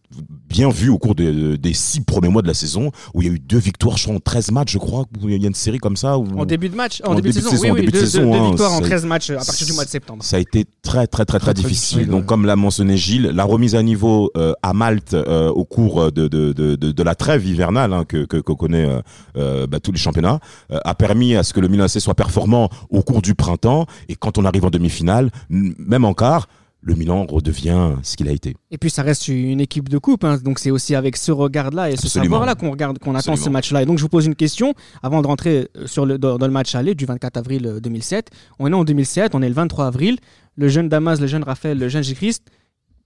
bien 0.49 0.69
vu 0.71 0.91
au 0.91 0.99
cours 0.99 1.17
des, 1.17 1.59
des 1.59 1.73
six 1.73 2.01
premiers 2.01 2.29
mois 2.29 2.43
de 2.43 2.47
la 2.47 2.55
saison, 2.55 2.93
où 3.15 3.23
il 3.23 3.29
y 3.29 3.31
a 3.31 3.35
eu 3.35 3.41
deux 3.41 3.59
victoires, 3.59 3.97
je 3.97 4.05
crois, 4.05 4.15
en 4.15 4.21
13 4.21 4.53
matchs, 4.53 4.73
je 4.73 4.79
crois. 4.79 5.05
Il 5.23 5.31
y 5.43 5.45
a 5.45 5.49
une 5.49 5.55
série 5.55 5.79
comme 5.79 5.97
ça. 5.97 6.17
Où... 6.19 6.27
En 6.39 6.45
début 6.47 6.69
de 6.69 6.77
match, 6.77 7.01
en, 7.05 7.11
En 7.13 7.15
début, 7.17 7.31
de 7.31 7.35
début 7.35 7.45
de 7.45 7.51
saison, 7.51 7.51
saison, 7.51 7.63
oui, 7.65 7.71
en 7.71 7.75
oui, 7.75 7.81
début 7.81 7.93
de 7.93 7.99
deux, 7.99 8.07
saison, 8.07 8.31
deux 8.31 8.39
hein, 8.39 8.49
victoires 8.51 8.73
en 8.73 8.79
c'est- 8.79 8.85
13 8.85 9.07
matchs 9.07 9.31
à 9.31 9.37
partir 9.45 9.67
du 9.67 9.73
mois 9.73 9.85
de 9.85 9.91
septembre. 9.91 10.23
Ça 10.23 10.37
a 10.37 10.41
été 10.41 10.65
très 10.83 11.07
très 11.09 11.25
très 11.25 11.41
très, 11.41 11.55
difficile. 11.55 11.99
difficile, 11.99 12.11
Donc 12.13 12.27
comme 12.27 12.47
l'a 12.47 12.55
mentionné 12.57 12.97
Gilles, 12.97 13.33
la 13.35 13.43
remise 13.45 13.75
à 13.75 13.83
niveau 13.83 14.31
euh, 14.37 14.53
à 14.63 14.73
Malte 14.73 15.15
euh, 15.15 15.49
au 15.49 15.65
cours 15.65 16.13
de, 16.13 16.29
de, 16.29 16.53
de, 16.53 16.77
de, 16.77 17.03
la 17.03 17.15
trêve 17.17 17.45
hivernale 17.47 17.93
hein, 17.93 18.05
que 18.05 18.25
que, 18.25 18.39
connaît 18.39 18.87
euh, 18.87 19.01
euh, 19.37 19.67
bah, 19.67 19.81
tous 19.81 19.91
les 19.93 19.99
championnats 19.99 20.39
euh, 20.71 20.79
a 20.85 20.95
permis 20.95 21.35
à 21.35 21.43
ce 21.43 21.53
que 21.53 21.61
le 21.65 21.69
Milan 21.69 21.85
AC 21.85 21.99
soit 22.01 22.15
performant 22.15 22.69
au 22.91 23.03
cours 23.03 23.23
du 23.23 23.35
printemps 23.35 23.87
et 24.09 24.17
quand 24.17 24.37
on 24.39 24.45
arrive 24.45 24.67
en 24.67 24.71
demi-finale, 24.71 25.31
même 25.49 26.05
en 26.05 26.13
quart, 26.13 26.47
le 26.83 26.95
Milan 26.95 27.25
redevient 27.27 27.93
ce 28.03 28.15
qu'il 28.17 28.29
a 28.29 28.33
été. 28.33 28.55
Et 28.71 28.77
puis 28.77 28.91
ça 28.91 29.03
reste 29.03 29.29
une 29.29 29.61
équipe 29.63 29.89
de 29.89 29.97
coupe, 29.97 30.23
hein, 30.25 30.37
donc 30.45 30.59
c'est 30.59 30.71
aussi 30.71 30.95
avec 30.95 31.17
ce 31.17 31.33
regard-là 31.33 31.91
et 31.91 31.97
ce 31.97 32.09
savoir-là 32.09 32.55
qu'on 32.55 32.71
regarde, 32.71 32.99
qu'on 32.99 33.13
attend 33.15 33.33
Absolument. 33.33 33.45
ce 33.45 33.51
match-là. 33.51 33.83
Et 33.83 33.87
donc 33.87 33.97
je 33.97 34.03
vous 34.03 34.11
pose 34.11 34.27
une 34.27 34.35
question 34.35 34.75
avant 35.03 35.23
de 35.23 35.27
rentrer 35.27 35.69
euh, 35.79 35.87
sur 35.87 36.05
le, 36.05 36.19
dans, 36.19 36.37
dans 36.37 36.47
le 36.47 36.53
match 36.53 36.75
aller 36.75 36.95
du 36.95 37.07
24 37.07 37.39
avril 37.39 37.67
euh, 37.67 37.81
2007. 37.81 38.29
On 38.59 38.71
est 38.71 38.75
en 38.75 38.85
2007, 38.85 39.35
on 39.35 39.41
est 39.41 39.49
le 39.49 39.55
23 39.55 39.87
avril. 39.87 40.19
Le 40.57 40.69
jeune 40.69 40.91
Damas, 40.91 41.19
le 41.21 41.27
jeune 41.27 41.43
Raphaël, 41.43 41.79
le 41.79 41.89
jeune 41.89 42.05
Jéchrist. 42.05 42.45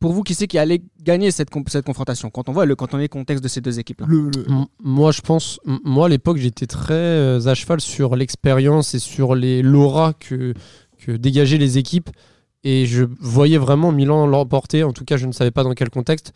Pour 0.01 0.13
vous, 0.13 0.23
qui 0.23 0.35
c'est 0.35 0.47
qui 0.47 0.59
allait 0.59 0.83
gagner 1.03 1.31
cette, 1.33 1.51
comp- 1.51 1.69
cette 1.69 1.85
confrontation 1.85 2.31
quand 2.31 2.49
on 2.49 2.53
voit 2.53 2.67
le 2.67 2.77
quand 2.77 2.95
on 2.95 3.01
est 3.01 3.09
contexte 3.09 3.43
de 3.43 3.49
ces 3.49 3.61
deux 3.61 3.79
équipes-là? 3.81 4.07
Le- 4.09 4.31
le- 4.37 4.45
M- 4.49 4.67
Moi, 4.83 5.11
je 5.11 5.21
pense, 5.23 5.59
moi 5.85 6.07
à 6.07 6.09
l'époque, 6.09 6.37
j'étais 6.37 6.67
très 6.67 6.95
euh, 6.95 7.47
à 7.47 7.55
cheval 7.55 7.81
sur 7.81 8.15
l'expérience 8.15 8.95
et 8.95 9.01
sur 9.01 9.35
les 9.35 9.61
l'aura 9.63 10.13
que, 10.13 10.55
que 10.99 11.13
dégageaient 11.13 11.59
les 11.59 11.79
équipes. 11.79 12.11
Et 12.65 12.87
je 12.87 13.05
voyais 13.21 13.59
vraiment 13.59 13.91
Milan 13.93 14.27
l'emporter. 14.27 14.85
En 14.85 14.93
tout 14.93 15.05
cas, 15.05 15.17
je 15.17 15.27
ne 15.27 15.33
savais 15.33 15.51
pas 15.51 15.65
dans 15.65 15.75
quel 15.75 15.91
contexte. 15.91 16.33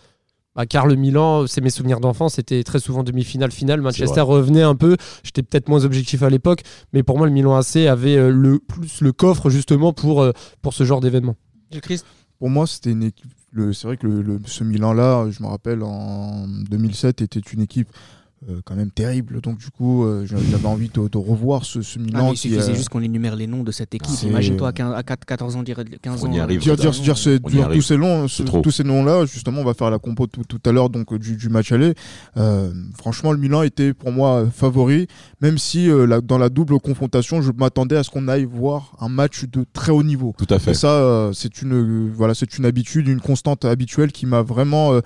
Bah, 0.54 0.66
car 0.66 0.86
le 0.86 0.96
Milan, 0.96 1.46
c'est 1.46 1.60
mes 1.62 1.70
souvenirs 1.70 1.98
d'enfance, 1.98 2.34
c'était 2.34 2.62
très 2.62 2.78
souvent 2.78 3.02
demi-finale, 3.02 3.50
finale. 3.52 3.80
Manchester 3.80 4.20
revenait 4.20 4.62
un 4.62 4.74
peu. 4.74 4.96
J'étais 5.22 5.42
peut-être 5.42 5.68
moins 5.68 5.84
objectif 5.84 6.22
à 6.22 6.28
l'époque, 6.30 6.62
mais 6.92 7.02
pour 7.02 7.16
moi, 7.16 7.26
le 7.26 7.32
Milan 7.32 7.54
AC 7.56 7.76
avait 7.88 8.16
euh, 8.16 8.30
le 8.30 8.58
plus 8.58 9.00
le 9.00 9.12
coffre 9.12 9.48
justement 9.50 9.92
pour, 9.92 10.20
euh, 10.20 10.32
pour 10.60 10.74
ce 10.74 10.84
genre 10.84 11.00
d'événement. 11.00 11.36
Pour 12.38 12.50
moi, 12.50 12.66
c'était 12.66 12.90
une 12.90 13.04
équipe. 13.04 13.32
C'est 13.54 13.84
vrai 13.84 13.96
que 13.98 14.06
le- 14.06 14.40
ce 14.46 14.64
Milan-là, 14.64 15.30
je 15.30 15.42
me 15.42 15.48
rappelle, 15.48 15.82
en 15.82 16.46
2007, 16.48 17.20
était 17.20 17.40
une 17.40 17.60
équipe 17.62 17.88
euh, 18.48 18.60
quand 18.64 18.74
même 18.74 18.90
terrible. 18.90 19.40
Donc, 19.40 19.58
du 19.58 19.70
coup, 19.70 20.04
euh, 20.04 20.26
j'a- 20.26 20.36
j'avais 20.50 20.66
envie 20.66 20.88
de, 20.88 21.08
de 21.08 21.18
revoir 21.18 21.64
ce, 21.64 21.80
ce 21.82 21.98
Ah, 21.98 22.02
Milan. 22.02 22.24
mais 22.26 22.32
il 22.32 22.36
suffisait 22.36 22.72
euh, 22.72 22.74
juste 22.74 22.88
qu'on 22.88 23.02
énumère 23.02 23.36
les 23.36 23.46
noms 23.46 23.62
de 23.62 23.70
cette 23.70 23.94
équipe. 23.94 24.22
Imagine-toi 24.28 24.68
à 24.68 24.72
15 24.72 24.94
à 24.96 25.02
4 25.02 25.24
14 25.24 25.56
ans, 25.56 25.62
dire 25.62 25.80
15 26.02 26.24
On 26.24 26.28
ans. 26.28 26.32
y 26.32 26.40
arrive. 26.40 26.60
Dire, 26.60 26.76
dire, 26.76 26.90
euh, 26.90 27.02
dire, 27.02 27.16
c'est- 27.18 27.38
On 27.44 27.48
y 27.48 27.52
dire 27.52 27.70
tous 27.70 27.82
ces 27.82 27.96
noms, 27.96 28.26
C'est 28.28 28.38
ce- 28.38 28.42
trop. 28.42 28.60
tous 28.60 28.70
ces 28.70 28.84
noms-là, 28.84 29.26
justement, 29.26 29.60
on 29.60 29.64
va 29.64 29.74
faire 29.74 29.90
la 29.90 29.98
compo 29.98 30.26
tout, 30.26 30.42
tout 30.48 30.60
à 30.66 30.72
l'heure 30.72 30.90
donc 30.90 31.12
euh, 31.12 31.18
du, 31.18 31.36
du 31.36 31.48
match 31.48 31.70
aller. 31.72 31.94
Euh, 32.36 32.72
franchement, 32.96 33.32
le 33.32 33.38
Milan 33.38 33.62
était 33.62 33.94
pour 33.94 34.10
moi 34.12 34.42
euh, 34.42 34.46
favori, 34.50 35.06
même 35.40 35.58
si 35.58 35.88
euh, 35.88 36.06
la- 36.06 36.20
dans 36.20 36.38
la 36.38 36.48
double 36.48 36.78
confrontation, 36.80 37.42
je 37.42 37.52
m'attendais 37.56 37.96
à 37.96 38.02
ce 38.02 38.10
qu'on 38.10 38.26
aille 38.28 38.44
voir 38.44 38.96
un 39.00 39.08
match 39.08 39.44
de 39.44 39.64
très 39.72 39.92
haut 39.92 40.02
niveau. 40.02 40.34
Tout 40.36 40.46
à 40.52 40.58
fait. 40.58 40.72
Et 40.72 40.74
ça, 40.74 40.88
euh, 40.88 41.32
c'est 41.32 41.62
une, 41.62 41.72
euh, 41.74 42.10
voilà, 42.14 42.34
c'est 42.34 42.58
une 42.58 42.64
habitude, 42.64 43.06
une 43.08 43.20
constante 43.20 43.64
habituelle 43.64 44.10
qui 44.12 44.26
m'a 44.26 44.42
vraiment 44.42 45.00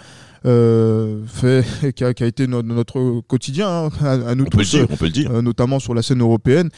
euh, 0.44 1.22
fait, 1.26 1.64
qui 1.94 2.04
a, 2.04 2.14
qui 2.14 2.22
a 2.24 2.26
été 2.26 2.46
no- 2.46 2.62
notre 2.62 3.20
quotidien 3.22 3.68
hein, 3.68 3.90
à, 4.00 4.12
à 4.30 4.34
nous 4.34 4.44
On 4.44 4.48
peut 4.50 4.58
le 4.58 4.64
tous. 4.64 4.70
dire, 4.76 4.86
on 4.90 4.96
peut 4.96 5.06
le 5.06 5.10
dire. 5.10 5.30
euh, 5.30 5.42
notamment 5.42 5.78
sur 5.78 5.94
la 5.94 6.02
scène 6.02 6.20
européenne 6.20 6.68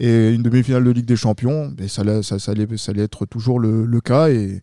et 0.00 0.30
une 0.30 0.42
demi-finale 0.42 0.84
de 0.84 0.90
Ligue 0.90 1.06
des 1.06 1.16
Champions, 1.16 1.74
et 1.78 1.88
ça, 1.88 2.02
allait- 2.02 2.22
ça, 2.22 2.38
ça 2.38 2.52
allait, 2.52 2.66
ça 2.76 2.92
allait 2.92 3.02
être 3.02 3.26
toujours 3.26 3.58
le, 3.60 3.84
le 3.84 4.00
cas 4.00 4.28
et, 4.28 4.62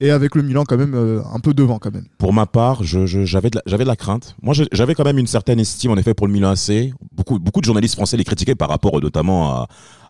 et 0.00 0.10
avec 0.10 0.34
le 0.34 0.42
Milan 0.42 0.64
quand 0.66 0.78
même 0.78 0.94
euh, 0.94 1.20
un 1.32 1.40
peu 1.40 1.52
devant 1.54 1.78
quand 1.78 1.92
même. 1.92 2.06
Pour 2.18 2.32
ma 2.32 2.46
part, 2.46 2.82
je- 2.82 3.06
je- 3.06 3.24
j'avais 3.24 3.50
de, 3.50 3.56
la- 3.56 3.62
j'avais 3.66 3.84
de 3.84 3.88
la 3.88 3.96
crainte. 3.96 4.34
Moi, 4.42 4.54
j'avais 4.72 4.94
quand 4.94 5.04
même 5.04 5.18
une 5.18 5.26
certaine 5.26 5.60
estime, 5.60 5.90
en 5.90 5.96
effet, 5.96 6.14
pour 6.14 6.26
le 6.26 6.32
Milan 6.32 6.50
AC. 6.50 6.92
Beaucoup, 7.12 7.38
beaucoup 7.38 7.60
de 7.60 7.66
journalistes 7.66 7.94
français 7.96 8.16
les 8.16 8.24
critiquaient 8.24 8.54
par 8.54 8.68
rapport 8.70 8.96
euh, 8.98 9.00
notamment 9.00 9.50
à- 9.54 9.68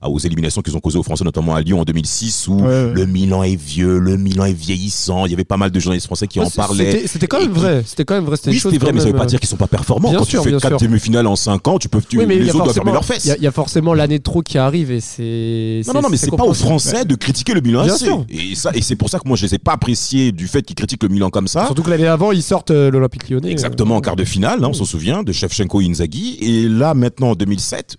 aux 0.09 0.19
éliminations 0.19 0.62
qu'ils 0.62 0.76
ont 0.76 0.80
causées 0.80 0.99
aux 0.99 1.02
Français, 1.02 1.25
notamment 1.25 1.54
à 1.54 1.61
Lyon 1.61 1.80
en 1.80 1.85
2006, 1.85 2.49
où 2.49 2.54
Ouais. 2.61 2.92
le 2.92 3.04
Milan 3.07 3.42
est 3.42 3.54
vieux, 3.57 3.99
le 3.99 4.16
Milan 4.16 4.47
est 4.47 4.52
vieillissant. 4.54 5.26
Il 5.26 5.30
y 5.30 5.35
avait 5.35 5.45
pas 5.45 5.57
mal 5.59 5.71
de 5.71 5.78
journalistes 5.80 6.07
français 6.07 6.26
qui 6.26 6.40
en 6.40 6.49
parlaient. 6.49 6.90
c'était- 6.92 7.07
C'était 7.07 7.26
quand 7.26 7.40
même 7.40 7.52
vrai. 7.52 7.83
C'était 7.85 8.04
quand 8.04 8.14
même 8.14 8.25
vrai. 8.25 8.37
Oui, 8.47 8.52
une 8.54 8.59
chose 8.59 8.73
c'était 8.73 8.83
vrai, 8.85 8.92
mais 8.95 9.00
ça 9.00 9.07
veut 9.07 9.12
pas 9.12 9.25
euh, 9.25 9.26
dire 9.26 9.38
qu'ils 9.40 9.49
sont 9.49 9.57
pas 9.57 9.66
performants. 9.66 10.09
Bien 10.11 10.19
Quand 10.21 10.25
sûr, 10.25 10.40
tu 10.40 10.45
fais 10.45 10.50
bien 10.52 10.59
4 10.59 10.78
sûr. 10.78 10.88
demi-finales 10.88 11.26
en 11.26 11.37
5 11.37 11.69
ans, 11.69 11.78
tu 11.78 11.88
peux, 11.88 12.00
tu, 12.00 12.19
Oui, 12.19 12.25
mais 12.26 12.37
les 12.38 12.49
autres 12.50 12.64
doivent 12.64 12.75
fermer 12.75 12.92
leurs 12.92 13.04
fesses. 13.04 13.25
Il 13.26 13.28
y 13.28 13.33
a- 13.33 13.37
il 13.37 13.42
y, 13.42 13.47
a 13.47 13.52
forcément 13.52 13.92
l'année 13.92 14.19
de 14.19 14.23
trop 14.23 14.40
qui 14.42 14.57
arrive 14.59 14.90
et 14.90 15.00
c'est. 15.00 15.83
Non, 15.87 15.92
non, 15.95 16.02
non, 16.02 16.09
mais 16.11 16.16
c'est 16.16 16.30
pas 16.35 16.45
aux 16.45 16.54
Français 16.54 17.04
de 17.04 17.14
critiquer 17.14 17.52
le 17.54 17.61
Milan 17.61 17.80
AC. 17.80 17.99
sûr. 17.99 18.25
Et, 18.30 18.54
ça, 18.54 18.71
et 18.75 18.80
c'est 18.83 18.97
pour 18.97 19.11
ça 19.11 19.19
que 19.19 19.28
moi, 19.28 19.37
je 19.37 19.45
les 19.45 19.54
ai 19.54 19.59
pas 19.59 19.73
appréciés 19.73 20.33
du 20.33 20.49
fait 20.49 20.62
qu'ils 20.62 20.76
critiquent 20.76 21.02
le 21.02 21.09
Milan 21.11 21.28
comme 21.30 21.49
ça. 21.49 21.66
Surtout 21.66 21.83
que 21.83 21.90
l'année 21.90 22.07
avant, 22.07 22.33
ils 22.33 22.42
sortent 22.42 22.71
euh, 22.71 22.90
l'Olympique 22.90 23.28
lyonnais. 23.28 23.50
Exactement, 23.50 23.97
en 23.97 24.00
quart 24.00 24.16
de 24.16 24.25
finale, 24.25 24.64
hein, 24.64 24.69
on 24.71 24.73
s'en 24.73 24.85
souvient, 24.87 25.23
de 25.23 25.33
Shevchenko 25.33 25.80
et 25.83 25.87
Inzaghi. 25.87 26.38
Et 26.40 26.69
là, 26.69 26.95
maintenant, 26.95 27.30
en 27.30 27.35
2007, 27.35 27.97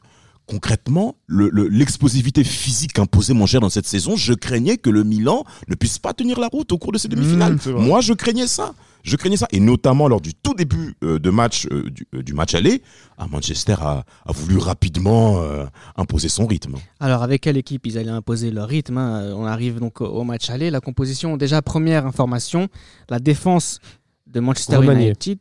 concrètement, 0.52 1.16
le- 1.28 1.50
le- 1.50 1.68
l'explosivité 1.70 2.44
physique 2.44 2.94
qu'imposait 2.94 3.34
Manchester 3.34 3.60
dans 3.62 3.70
cette 3.70 3.88
saison, 3.88 4.16
je 4.18 4.34
craignais 4.34 4.78
que 4.78 4.90
le 4.90 5.04
Milan 5.04 5.46
ne 5.70 5.76
puisse 5.76 5.98
pas 5.98 6.14
tenir 6.14 6.40
la 6.40 6.48
route 6.48 6.72
au 6.74 6.78
cours 6.78 6.92
de 6.92 6.98
ces 6.98 7.08
demi-finales. 7.08 7.54
Mmh, 7.54 7.60
c'est 7.64 7.72
vrai. 7.72 7.82
Moi, 7.86 8.02
je 8.02 8.14
craignais 8.14 8.48
ça. 8.48 8.74
Je 9.04 9.16
craignais 9.16 9.38
ça. 9.38 9.48
Et 9.52 9.60
notamment 9.60 10.08
lors 10.08 10.22
du 10.22 10.34
tout 10.36 10.54
début 10.54 10.94
euh, 11.04 11.18
de 11.18 11.30
match, 11.32 11.68
euh, 11.72 11.90
du, 11.90 12.06
euh, 12.14 12.22
du 12.22 12.34
match 12.34 12.54
aller, 12.54 12.84
ah, 13.18 13.28
Manchester 13.32 13.76
a, 13.80 14.04
a 14.26 14.32
voulu 14.32 14.58
rapidement 14.58 15.42
euh, 15.42 15.66
imposer 15.96 16.28
son 16.30 16.46
rythme. 16.46 16.76
Alors, 17.00 17.24
avec 17.24 17.42
quelle 17.42 17.58
équipe 17.58 17.88
ils 17.88 17.98
allaient 17.98 18.10
imposer 18.12 18.52
leur 18.52 18.68
rythme 18.68 18.98
hein? 18.98 19.34
On 19.36 19.46
arrive 19.46 19.80
donc 19.80 20.02
au- 20.02 20.24
match 20.24 20.50
aller. 20.50 20.70
La 20.70 20.82
composition, 20.82 21.38
déjà, 21.38 21.62
première 21.62 22.06
information, 22.06 22.68
la 23.10 23.20
défense 23.20 23.80
de 24.28 24.40
Manchester. 24.40 24.78
United 24.84 25.40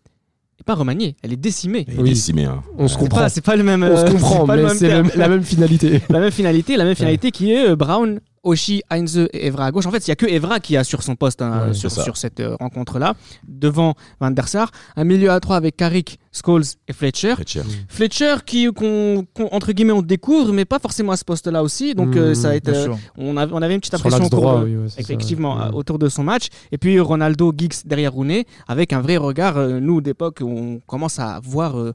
n'est 0.61 0.64
pas 0.64 0.75
remaniée, 0.75 1.17
elle 1.23 1.33
est 1.33 1.37
décimée. 1.37 1.87
Et 1.88 1.99
Oui. 2.00 2.11
décimé, 2.11 2.45
hein. 2.45 2.62
On 2.79 2.87
se 2.87 2.95
C'est 2.95 3.00
comprend. 3.00 3.29
c'est 3.29 3.40
pas 3.45 3.57
le 3.57 3.62
même. 3.62 3.83
On 3.83 3.97
se 3.97 4.02
euh, 4.05 4.11
comprend, 4.12 4.47
mais 4.47 4.69
c'est 4.75 4.90
le- 5.02 5.11
la 5.19 5.29
même 5.29 5.43
finalité. 5.43 6.00
la 6.11 6.21
même 6.21 6.31
finalité, 6.31 6.76
la 6.76 6.85
même 6.85 6.95
finalité 6.95 7.31
qui 7.31 7.52
est 7.52 7.71
euh, 7.71 7.76
Brown, 7.76 8.21
Oshi, 8.43 8.83
Heinze 8.91 9.19
et 9.35 9.47
Evra 9.47 9.67
à 9.67 9.71
gauche. 9.71 9.85
En 9.85 9.91
fait, 9.91 10.07
il 10.07 10.09
y 10.09 10.13
a 10.13 10.17
que 10.17 10.25
Evra 10.25 10.61
qui 10.61 10.77
a 10.77 10.83
sur 10.85 11.03
son 11.03 11.15
poste 11.15 11.43
hein, 11.43 11.75
sur, 11.75 12.17
cette 12.17 12.41
euh, 12.41 12.57
rencontre-là, 12.59 13.15
devant 13.47 13.95
Van 14.19 14.31
der 14.31 14.49
Sar. 14.49 14.71
Un 14.97 15.05
milieu 15.05 15.31
à 15.31 15.39
trois 15.41 15.57
avec 15.57 15.77
Carrick, 15.77 16.19
Scholes 16.33 16.63
et 16.89 16.93
Fletcher. 16.95 17.35
Fletcher. 17.35 17.63
Fletcher 17.89 18.35
qui, 18.47 18.67
qu'on, 18.73 19.27
qu'on- 19.35 19.49
entre 19.53 19.73
guillemets, 19.73 19.93
on 19.93 20.01
découvre, 20.01 20.53
mais 20.55 20.65
pas 20.65 20.79
forcément 20.79 21.13
à 21.13 21.17
ce 21.19 21.25
poste-là 21.25 21.63
aussi. 21.63 21.95
Donc, 21.95 22.17
euh, 22.17 22.31
Mmh, 22.31 22.35
ça 22.35 22.49
a 22.51 22.55
été, 22.55 22.71
euh, 22.71 22.95
on, 23.19 23.37
avait, 23.37 23.53
on 23.53 23.61
avait 23.61 23.75
une 23.75 23.81
petite 23.81 23.95
impression 23.95 24.27
droit, 24.29 24.61
de- 24.61 24.65
oui, 24.65 24.77
ouais, 24.77 24.85
c'est 24.89 24.95
ça, 24.97 25.01
effectivement 25.03 25.59
ouais. 25.59 25.75
autour 25.75 25.99
de 25.99 26.09
son 26.09 26.23
match. 26.23 26.47
Et 26.73 26.79
puis 26.79 26.99
Ronaldo, 26.99 27.53
Giggs 27.55 27.75
derrière 27.85 28.13
Rooney, 28.13 28.47
avec 28.69 28.93
un 28.95 29.01
vrai 29.03 29.19
regard, 29.19 29.59
euh, 29.59 29.81
nous 29.81 30.01
d'époque, 30.01 30.39
où 30.41 30.49
on 30.49 30.81
commence 30.87 31.19
à 31.19 31.41
voir 31.43 31.79
euh, 31.79 31.93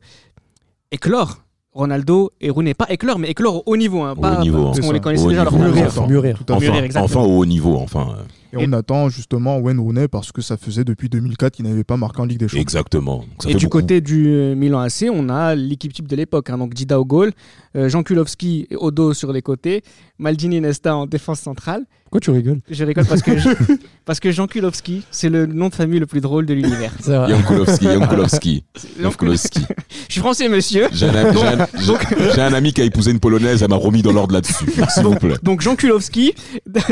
éclore. 0.92 1.42
Ronaldo 1.76 2.32
et 2.40 2.50
Rooney, 2.50 2.74
pas 2.74 2.86
éclore, 2.90 3.20
mais 3.20 3.30
éclore 3.30 3.58
au 3.58 3.64
haut 3.68 3.78
niveau, 3.78 4.02
hein, 4.02 4.14
Au 4.18 4.22
pas 4.22 4.38
haut 4.40 4.42
niveau, 4.42 4.64
parce 4.66 4.78
c'est 4.78 4.82
qu'on 4.82 4.92
les 4.94 5.02
connaissait 5.02 5.28
déjà. 5.28 5.44
leur 5.44 5.54
mûrir, 5.54 5.94
talent. 5.94 6.08
mûrir. 6.08 6.40
Tout 6.46 6.54
à 6.54 6.60
fait. 6.60 6.72
Mûrir, 6.72 6.84
Enfin, 6.90 7.02
enfin 7.02 7.20
au 7.20 7.38
haut 7.40 7.46
niveau, 7.46 7.76
enfin. 7.76 8.08
Euh, 8.54 8.60
Et 8.60 8.66
on 8.68 8.74
attend 8.74 9.10
justement 9.10 9.58
Wayne 9.60 9.80
Rooney 9.80 10.08
parce 10.08 10.32
que 10.32 10.42
ça 10.42 10.58
faisait 10.58 10.84
depuis 10.84 11.10
2004 11.10 11.54
qu'il 11.56 11.66
n'avait 11.66 11.84
pas 11.84 11.98
marqué 11.98 12.22
en 12.22 12.26
Ligue 12.26 12.40
des 12.40 12.48
Champions. 12.48 12.62
Exactement. 12.62 13.18
Donc, 13.18 13.28
ça 13.44 13.50
Et 13.50 13.54
fait 13.54 13.58
du 13.60 13.66
beaucoup. 13.66 13.80
côté 13.80 14.02
du 14.02 14.28
euh, 14.28 14.56
Milan 14.56 14.80
AC, 14.80 15.06
on 15.12 15.30
a 15.30 15.56
l'équipe 15.56 15.94
type 15.94 16.08
de 16.08 16.16
l'époque. 16.16 16.50
hein, 16.50 16.58
donc 16.58 16.74
Dida 16.74 17.00
au 17.00 17.06
goal, 17.06 17.32
euh, 17.76 17.90
Jean 17.90 18.04
Kulowski 18.04 18.68
et 18.70 18.76
Odo 18.76 19.14
sur 19.14 19.32
les 19.34 19.42
côtés, 19.42 19.84
Maldini 20.20 20.62
Nesta 20.62 20.96
en 20.96 21.06
défense 21.06 21.40
centrale. 21.40 21.84
Pourquoi 22.06 22.20
tu 22.22 22.30
rigoles? 22.32 22.60
Je 22.70 22.84
rigole 22.86 23.06
parce 23.06 23.22
que, 23.24 23.38
je- 23.38 23.50
parce 24.06 24.20
que 24.20 24.32
Jean 24.32 24.48
Kulowski, 24.48 25.04
c'est 25.12 25.28
le 25.30 25.48
nom 25.48 25.70
de 25.70 25.74
famille 25.76 26.00
le 26.00 26.06
plus 26.06 26.22
drôle 26.22 26.46
de 26.46 26.54
l'univers. 26.54 26.94
C'est 27.02 27.16
vrai. 27.16 27.30
Jankulovski, 27.32 27.86
Jankulovski. 27.86 28.64
Jean 28.76 29.04
Jankulovski. 29.12 29.60
Je 30.08 30.12
suis 30.14 30.22
français, 30.22 30.48
monsieur. 30.48 30.88
J'ai 30.94 31.08
un, 31.10 31.16
ami- 31.16 31.38
j'ai 31.38 31.46
un- 31.48 31.68
j'ai- 31.80 32.32
j'ai 32.36 32.42
un 32.42 32.54
ami 32.54 32.72
qui 32.74 32.82
a 32.82 32.84
épousé 32.86 33.12
une 33.12 33.20
polonaise, 33.20 33.64
elle 33.64 33.70
m'a 33.70 33.76
remis 33.76 34.02
dans 34.04 34.14
l'ordre 34.14 34.34
là-dessus. 34.36 34.66
S'il 34.94 35.04
vous 35.04 35.16
plaît. 35.16 35.36
Donc 35.44 35.62
Jean 35.62 35.76
Kulowski, 35.76 36.34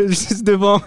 juste 0.07 0.43
devant 0.43 0.81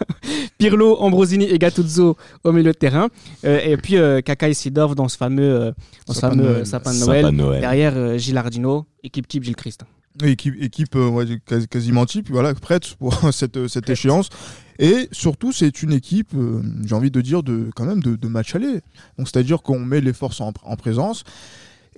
Pirlo, 0.59 0.97
Ambrosini 1.01 1.45
et 1.45 1.59
Gattuso 1.59 2.17
au 2.45 2.53
milieu 2.53 2.73
de 2.73 2.77
terrain. 2.79 3.09
Euh, 3.45 3.61
et 3.63 3.77
puis 3.77 3.97
euh, 3.97 4.21
Kaka 4.21 4.49
et 4.49 4.55
Sidorf 4.55 4.95
dans 4.95 5.09
ce 5.09 5.17
fameux, 5.17 5.43
euh, 5.43 5.73
dans 6.07 6.15
ce 6.15 6.21
Sapin 6.21 6.37
de 6.37 6.43
fameux 6.43 6.49
Noël. 6.51 6.61
euh, 6.63 6.65
sapin 6.65 6.93
de 6.93 6.97
Sapin 6.97 7.07
Noël. 7.13 7.25
de 7.27 7.31
Noël. 7.31 7.61
Derrière 7.61 7.93
euh, 7.97 8.19
Gilardino, 8.19 8.87
équipe 9.03 9.29
type 9.29 9.45
Gilles 9.45 9.57
Christ. 9.57 9.83
Et 10.25 10.31
Équipe, 10.31 10.55
équipe 10.63 10.95
ouais, 10.95 11.27
quasi- 11.47 11.69
quasiment 11.69 12.07
type, 12.07 12.31
voilà, 12.31 12.55
prête 12.55 12.95
pour 12.95 13.13
cette, 13.35 13.69
cette 13.69 13.91
échéance. 13.91 14.31
Et 14.79 15.09
surtout, 15.13 15.53
c'est 15.53 15.83
une 15.83 15.93
équipe, 15.93 16.29
euh, 16.35 16.63
j'ai 16.87 16.95
envie 16.95 17.11
de 17.11 17.21
dire, 17.21 17.43
de, 17.43 17.69
quand 17.77 17.85
même 17.85 18.03
de, 18.03 18.17
de 18.17 18.29
match 18.29 18.55
aller. 18.55 18.81
Donc, 19.19 19.29
c'est-à-dire 19.29 19.61
qu'on 19.63 19.79
met 19.81 20.01
les 20.01 20.15
forces 20.15 20.41
en, 20.41 20.53
en 20.65 20.77
présence. 20.77 21.23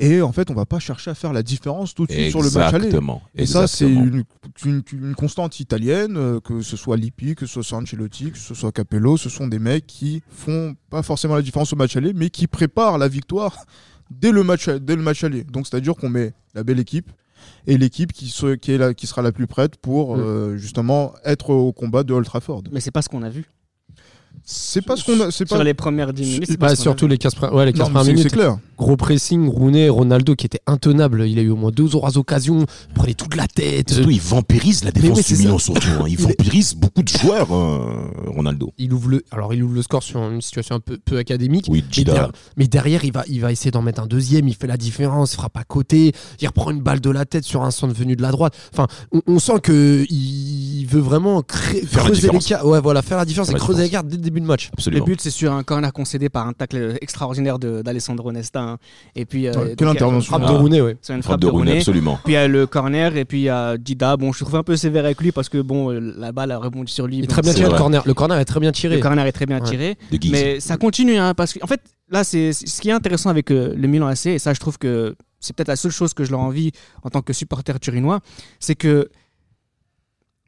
Et 0.00 0.22
en 0.22 0.30
fait, 0.30 0.48
on 0.50 0.54
va 0.54 0.64
pas 0.64 0.78
chercher 0.78 1.10
à 1.10 1.14
faire 1.14 1.32
la 1.32 1.42
différence 1.42 1.92
tout 1.92 2.06
de 2.06 2.12
suite 2.12 2.30
sur 2.30 2.40
le 2.40 2.50
match 2.50 2.72
aller. 2.74 2.84
Exactement. 2.86 3.20
Et 3.34 3.46
ça, 3.46 3.66
c'est 3.66 3.90
une, 3.90 4.22
une- 4.64 4.82
une 4.92 5.14
constante 5.16 5.58
italienne, 5.58 6.16
euh, 6.16 6.38
que 6.40 6.60
ce 6.60 6.76
soit 6.76 6.96
Lippi, 6.96 7.34
que 7.34 7.46
ce 7.46 7.62
soit 7.62 7.78
Ancelotti, 7.78 8.30
que 8.30 8.38
ce 8.38 8.54
soit 8.54 8.70
Capello, 8.70 9.16
ce 9.16 9.28
sont 9.28 9.48
des 9.48 9.58
mecs 9.58 9.86
qui 9.88 10.22
font 10.30 10.76
pas 10.88 11.02
forcément 11.02 11.34
la 11.34 11.42
différence 11.42 11.72
au 11.72 11.76
match 11.76 11.96
aller, 11.96 12.12
mais 12.12 12.30
qui 12.30 12.46
préparent 12.46 12.96
la 12.98 13.08
victoire 13.08 13.56
dès 14.10 14.30
le 14.30 14.44
match, 14.44 14.68
dès 14.68 14.94
le 14.94 15.02
match 15.02 15.24
aller. 15.24 15.42
Donc 15.42 15.66
c'est-à-dire 15.66 15.94
qu'on 15.96 16.08
met 16.10 16.32
la 16.54 16.62
belle 16.62 16.78
équipe 16.78 17.10
et 17.66 17.76
l'équipe 17.76 18.12
qui, 18.12 18.28
se- 18.28 18.54
qui, 18.54 18.72
est 18.72 18.78
la- 18.78 18.94
qui 18.94 19.06
sera 19.08 19.20
la 19.22 19.32
plus 19.32 19.46
prête 19.48 19.76
pour 19.78 20.16
Mm. 20.16 20.20
euh, 20.20 20.56
justement 20.58 21.12
être 21.24 21.50
au 21.50 21.72
combat 21.72 22.04
de 22.04 22.12
Old 22.14 22.24
Trafford. 22.24 22.62
Mais 22.70 22.78
c'est 22.80 22.90
pas 22.92 23.02
ce 23.02 23.08
qu'on 23.08 23.22
a 23.24 23.30
vu. 23.30 23.46
C'est 24.44 24.82
pas 24.82 24.96
ce 24.96 25.04
qu'on 25.04 25.20
a. 25.20 25.30
C'est 25.30 25.46
Sur 25.48 25.58
pas. 25.58 25.64
les 25.64 25.74
premières 25.74 26.12
10 26.12 26.22
minutes. 26.24 26.44
c'est 26.48 26.56
pas 26.56 26.66
Bah, 26.68 26.74
qu'on 26.74 26.80
a 26.80 26.82
surtout 26.82 27.06
les 27.06 27.18
15, 27.18 27.34
pre- 27.34 27.52
ouais, 27.54 27.66
les 27.66 27.72
15 27.72 27.80
Non, 27.80 27.86
mais 27.86 27.90
premières 27.92 28.04
c'est- 28.04 28.12
minutes. 28.12 28.30
c'est 28.30 28.36
clair. 28.36 28.58
Gros 28.78 28.96
pressing, 28.96 29.48
Rooney, 29.48 29.88
Ronaldo 29.88 30.36
qui 30.36 30.46
était 30.46 30.60
intenable. 30.66 31.26
Il 31.28 31.38
a 31.38 31.42
eu 31.42 31.50
au 31.50 31.56
moins 31.56 31.70
deux 31.72 31.82
ou 31.84 31.88
trois 31.88 32.16
occasions. 32.16 32.64
Il 32.88 32.94
prenait 32.94 33.14
toute 33.14 33.34
la 33.34 33.46
tête. 33.48 33.90
Surtout, 33.92 34.10
il 34.10 34.20
vampirise 34.20 34.84
la 34.84 34.92
défense 34.92 35.26
du 35.26 35.36
Milan, 35.36 35.58
surtout. 35.58 35.88
hein. 36.00 36.04
Il 36.08 36.16
vampirise 36.20 36.74
beaucoup 36.74 37.02
de 37.02 37.08
joueurs, 37.08 37.52
euh, 37.52 38.10
Ronaldo. 38.26 38.72
Il 38.78 38.92
ouvre 38.92 39.08
le, 39.10 39.24
alors 39.32 39.52
il 39.54 39.62
ouvre 39.64 39.74
le 39.74 39.82
score 39.82 40.02
sur 40.02 40.20
une 40.30 40.40
situation 40.40 40.76
un 40.76 40.80
peu, 40.80 40.96
peu 41.04 41.18
académique. 41.18 41.66
Oui, 41.68 41.84
Mais, 41.96 42.04
derrière, 42.04 42.32
mais 42.56 42.68
derrière, 42.68 43.04
il 43.04 43.12
va, 43.12 43.24
il 43.28 43.40
va 43.40 43.50
essayer 43.50 43.70
d'en 43.72 43.82
mettre 43.82 44.00
un 44.02 44.06
deuxième. 44.06 44.46
Il 44.48 44.54
fait 44.54 44.66
la 44.68 44.76
différence, 44.76 45.32
il 45.32 45.36
frappe 45.36 45.56
à 45.56 45.64
côté. 45.64 46.12
Il 46.40 46.46
reprend 46.46 46.70
une 46.70 46.80
balle 46.80 47.00
de 47.00 47.10
la 47.10 47.24
tête 47.24 47.44
sur 47.44 47.62
un 47.64 47.70
centre 47.72 47.94
venu 47.94 48.14
de 48.14 48.22
la 48.22 48.30
droite. 48.30 48.54
Enfin, 48.72 48.86
on, 49.12 49.22
on 49.26 49.38
sent 49.40 49.60
que 49.62 50.06
il 50.08 50.86
veut 50.86 51.00
vraiment 51.00 51.42
cré- 51.42 51.80
Faire 51.84 52.04
la 52.04 52.10
creuser 52.10 52.28
l'écart. 52.30 52.64
Ouais, 52.66 52.80
voilà, 52.80 53.02
faire 53.02 53.18
la 53.18 53.24
différence 53.24 53.48
Faire 53.48 53.56
et 53.56 53.58
la 53.58 53.64
creuser 53.64 53.82
l'écart 53.82 54.04
dès 54.04 54.27
début 54.30 54.40
de 54.40 54.46
match. 54.46 54.70
Le 54.90 55.00
but, 55.00 55.20
c'est 55.20 55.30
sur 55.30 55.52
un 55.52 55.62
corner 55.62 55.92
concédé 55.92 56.28
par 56.28 56.46
un 56.46 56.52
tacle 56.52 56.96
extraordinaire 57.00 57.58
de- 57.58 57.82
d'Alessandro 57.82 58.30
Nesta. 58.32 58.60
hein. 58.62 58.78
Et 59.14 59.24
puis, 59.24 59.46
euh, 59.48 59.52
quelle 59.52 59.74
il 59.78 59.84
y 59.84 59.84
a- 59.84 59.90
intervention. 59.90 60.28
Frappe 60.36 60.42
Ah. 60.46 60.52
de 60.52 60.56
Rooney, 60.58 60.80
ouais. 60.80 60.96
C'est 61.02 61.14
une 61.14 61.22
Frappe 61.22 61.40
de 61.40 61.46
Rooney, 61.46 61.78
absolument. 61.78 62.18
Puis 62.24 62.32
il 62.32 62.36
y 62.36 62.38
a 62.38 62.48
le 62.48 62.66
corner 62.66 63.16
et 63.16 63.24
puis 63.24 63.38
il 63.40 63.44
y 63.44 63.48
a 63.48 63.76
Dida. 63.76 64.16
Bon, 64.16 64.32
je 64.32 64.44
trouve 64.44 64.56
un 64.56 64.62
peu 64.62 64.76
sévère 64.76 65.04
avec 65.04 65.20
lui 65.20 65.32
parce 65.32 65.48
que 65.48 65.58
bon, 65.60 65.90
euh, 65.90 66.00
la 66.16 66.32
balle 66.32 66.50
a 66.50 66.58
rebondi 66.58 66.92
sur 66.92 67.06
lui. 67.06 67.18
Il 67.18 67.24
est 67.24 67.26
très 67.26 67.42
bien 67.42 67.52
tiré 67.54 67.70
le 67.70 67.76
corner. 67.76 68.02
Le 68.06 68.14
corner 68.14 68.38
est 68.38 68.44
très 68.44 68.60
bien 68.60 68.72
tiré. 68.72 68.96
Le 68.96 69.02
corner 69.02 69.26
est 69.26 69.32
très 69.32 69.46
bien 69.46 69.60
tiré. 69.60 69.96
Mais 70.30 70.60
ça 70.60 70.76
continue, 70.76 71.16
hein, 71.16 71.34
parce 71.34 71.52
que 71.52 71.58
en 71.62 71.66
fait, 71.66 71.80
là, 72.10 72.24
c'est 72.24 72.52
c'est- 72.52 72.66
ce 72.66 72.80
qui 72.80 72.88
est 72.88 72.92
intéressant 72.92 73.30
avec 73.30 73.50
euh, 73.50 73.74
le 73.76 73.88
Milan 73.88 74.06
AC, 74.06 74.26
et 74.34 74.38
ça, 74.38 74.54
je 74.54 74.60
trouve 74.60 74.78
que 74.78 75.14
c'est 75.40 75.54
peut-être 75.56 75.68
la 75.68 75.76
seule 75.76 75.90
chose 75.92 76.14
que 76.14 76.24
je 76.24 76.30
leur 76.30 76.40
envie 76.40 76.72
en 77.02 77.10
tant 77.10 77.20
que 77.22 77.32
supporter 77.32 77.78
turinois, 77.80 78.20
c'est 78.60 78.74
que 78.74 79.08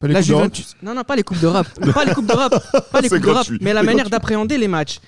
Pas 0.00 0.08
les 0.08 0.14
la. 0.14 0.22
Juventus, 0.22 0.76
non, 0.82 0.94
non, 0.94 1.04
pas 1.04 1.14
les 1.14 1.22
coupes 1.22 1.38
d'Europe, 1.40 1.68
pas 1.94 2.04
les 2.06 2.14
coupes 2.14 2.26
d'Europe, 2.26 2.54
pas 2.90 3.00
les 3.02 3.08
coupes 3.10 3.20
d'Europe, 3.20 3.46
mais 3.60 3.74
la 3.74 3.82
manière 3.82 4.08
d'appréhender 4.08 4.56
les 4.56 4.66
matchs. 4.66 4.98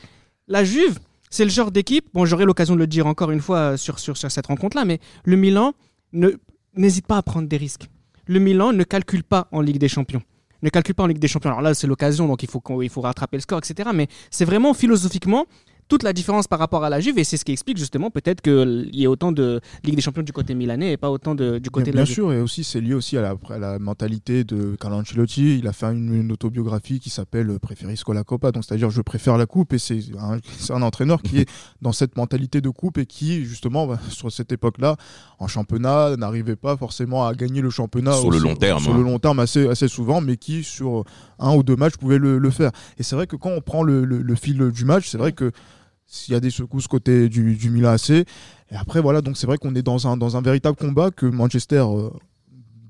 La 0.48 0.64
Juve, 0.64 0.98
c'est 1.30 1.44
le 1.44 1.50
genre 1.50 1.70
d'équipe. 1.70 2.06
Bon, 2.12 2.26
j'aurai 2.26 2.44
l'occasion 2.44 2.74
de 2.74 2.80
le 2.80 2.86
dire 2.86 3.06
encore 3.06 3.30
une 3.30 3.40
fois 3.40 3.56
euh, 3.56 3.76
sur, 3.78 3.98
sur, 3.98 4.18
sur 4.18 4.30
cette 4.30 4.46
rencontre-là, 4.48 4.84
mais 4.84 5.00
le 5.24 5.36
Milan 5.36 5.72
ne 6.12 6.30
n'hésite 6.76 7.06
pas 7.06 7.16
à 7.16 7.22
prendre 7.22 7.48
des 7.48 7.56
risques. 7.56 7.88
Le 8.26 8.38
Milan 8.38 8.74
ne 8.74 8.84
calcule 8.84 9.24
pas 9.24 9.48
en 9.50 9.62
Ligue 9.62 9.78
des 9.78 9.88
Champions. 9.88 10.22
Ne 10.62 10.68
calcule 10.68 10.94
pas 10.94 11.04
en 11.04 11.06
Ligue 11.06 11.18
des 11.18 11.28
Champions. 11.28 11.50
Alors 11.50 11.62
là, 11.62 11.72
c'est 11.74 11.86
l'occasion, 11.86 12.28
donc 12.28 12.42
il 12.42 12.50
faut, 12.50 12.62
il 12.82 12.90
faut 12.90 13.00
rattraper 13.00 13.38
le 13.38 13.40
score, 13.40 13.58
etc. 13.58 13.90
Mais 13.94 14.08
c'est 14.30 14.44
vraiment 14.44 14.74
philosophiquement 14.74 15.46
toute 15.88 16.02
la 16.04 16.12
différence 16.14 16.48
par 16.48 16.58
rapport 16.58 16.84
à 16.84 16.90
la 16.90 17.00
Juve, 17.00 17.18
et 17.18 17.24
c'est 17.24 17.36
ce 17.36 17.44
qui 17.44 17.52
explique 17.52 17.76
justement 17.76 18.10
peut-être 18.10 18.40
qu'il 18.40 18.88
y 18.94 19.04
ait 19.04 19.06
autant 19.06 19.30
de 19.30 19.60
Ligue 19.84 19.96
des 19.96 20.00
Champions 20.00 20.22
du 20.22 20.32
côté 20.32 20.54
milanais 20.54 20.92
et 20.92 20.96
pas 20.96 21.10
autant 21.10 21.34
de, 21.34 21.58
du 21.58 21.68
côté 21.70 21.86
Bien, 21.86 21.92
de 21.92 21.96
la 21.98 22.02
bien 22.04 22.06
Juve. 22.06 22.14
sûr, 22.14 22.32
et 22.32 22.40
aussi 22.40 22.64
c'est 22.64 22.80
lié 22.80 22.94
aussi 22.94 23.18
à 23.18 23.22
la, 23.22 23.34
à 23.50 23.58
la 23.58 23.78
mentalité 23.78 24.44
de 24.44 24.74
Carlo 24.80 24.96
Ancelotti. 24.96 25.58
Il 25.58 25.66
a 25.68 25.72
fait 25.74 25.86
une, 25.92 26.14
une 26.14 26.32
autobiographie 26.32 26.98
qui 26.98 27.10
s'appelle 27.10 27.58
Preferisco 27.60 28.12
la 28.14 28.24
Copa, 28.24 28.52
donc 28.52 28.64
c'est-à-dire 28.64 28.88
je 28.90 29.02
préfère 29.02 29.36
la 29.36 29.44
coupe, 29.46 29.72
et 29.74 29.78
c'est 29.78 30.00
un, 30.18 30.38
c'est 30.58 30.72
un 30.72 30.82
entraîneur 30.82 31.20
qui 31.22 31.40
est 31.40 31.48
dans 31.82 31.92
cette 31.92 32.16
mentalité 32.16 32.60
de 32.62 32.70
coupe 32.70 32.96
et 32.98 33.04
qui 33.06 33.44
justement 33.44 33.86
bah, 33.86 33.98
sur 34.08 34.32
cette 34.32 34.50
époque-là, 34.52 34.96
en 35.38 35.46
championnat, 35.48 36.16
n'arrivait 36.16 36.56
pas 36.56 36.76
forcément 36.76 37.26
à 37.26 37.34
gagner 37.34 37.60
le 37.60 37.70
championnat 37.70 38.12
Sur 38.12 38.30
le 38.30 38.38
long 38.38 38.56
terme, 38.56 38.82
sur 38.82 38.94
hein. 38.94 38.96
le 38.96 39.02
long 39.02 39.18
terme 39.18 39.40
assez, 39.40 39.68
assez 39.68 39.88
souvent, 39.88 40.20
mais 40.22 40.36
qui 40.38 40.64
sur 40.64 41.04
un 41.38 41.54
ou 41.54 41.62
deux 41.62 41.76
matchs 41.76 41.96
pouvait 41.96 42.18
le, 42.18 42.38
le 42.38 42.50
faire. 42.50 42.70
Et 42.98 43.02
c'est 43.02 43.16
vrai 43.16 43.26
que 43.26 43.36
quand 43.36 43.50
on 43.50 43.60
prend 43.60 43.82
le, 43.82 44.04
le- 44.04 44.22
le 44.22 44.34
fil 44.36 44.70
du 44.70 44.84
match, 44.84 45.08
c'est 45.08 45.18
vrai 45.18 45.32
que 45.32 45.50
s'il 46.14 46.34
y 46.34 46.36
a 46.36 46.40
des 46.40 46.50
secousses 46.50 46.86
côté 46.88 47.30
du, 47.30 47.54
du 47.56 47.70
Milan 47.70 47.92
AC. 47.92 48.10
Et 48.10 48.24
après, 48.76 49.00
voilà, 49.00 49.22
donc 49.22 49.38
c'est 49.38 49.46
vrai 49.46 49.56
qu'on 49.56 49.74
est 49.74 49.82
dans 49.82 50.06
un, 50.06 50.18
dans 50.18 50.36
un 50.36 50.42
véritable 50.42 50.76
combat 50.76 51.10
que 51.10 51.24
Manchester 51.24 51.84
euh, 51.88 52.10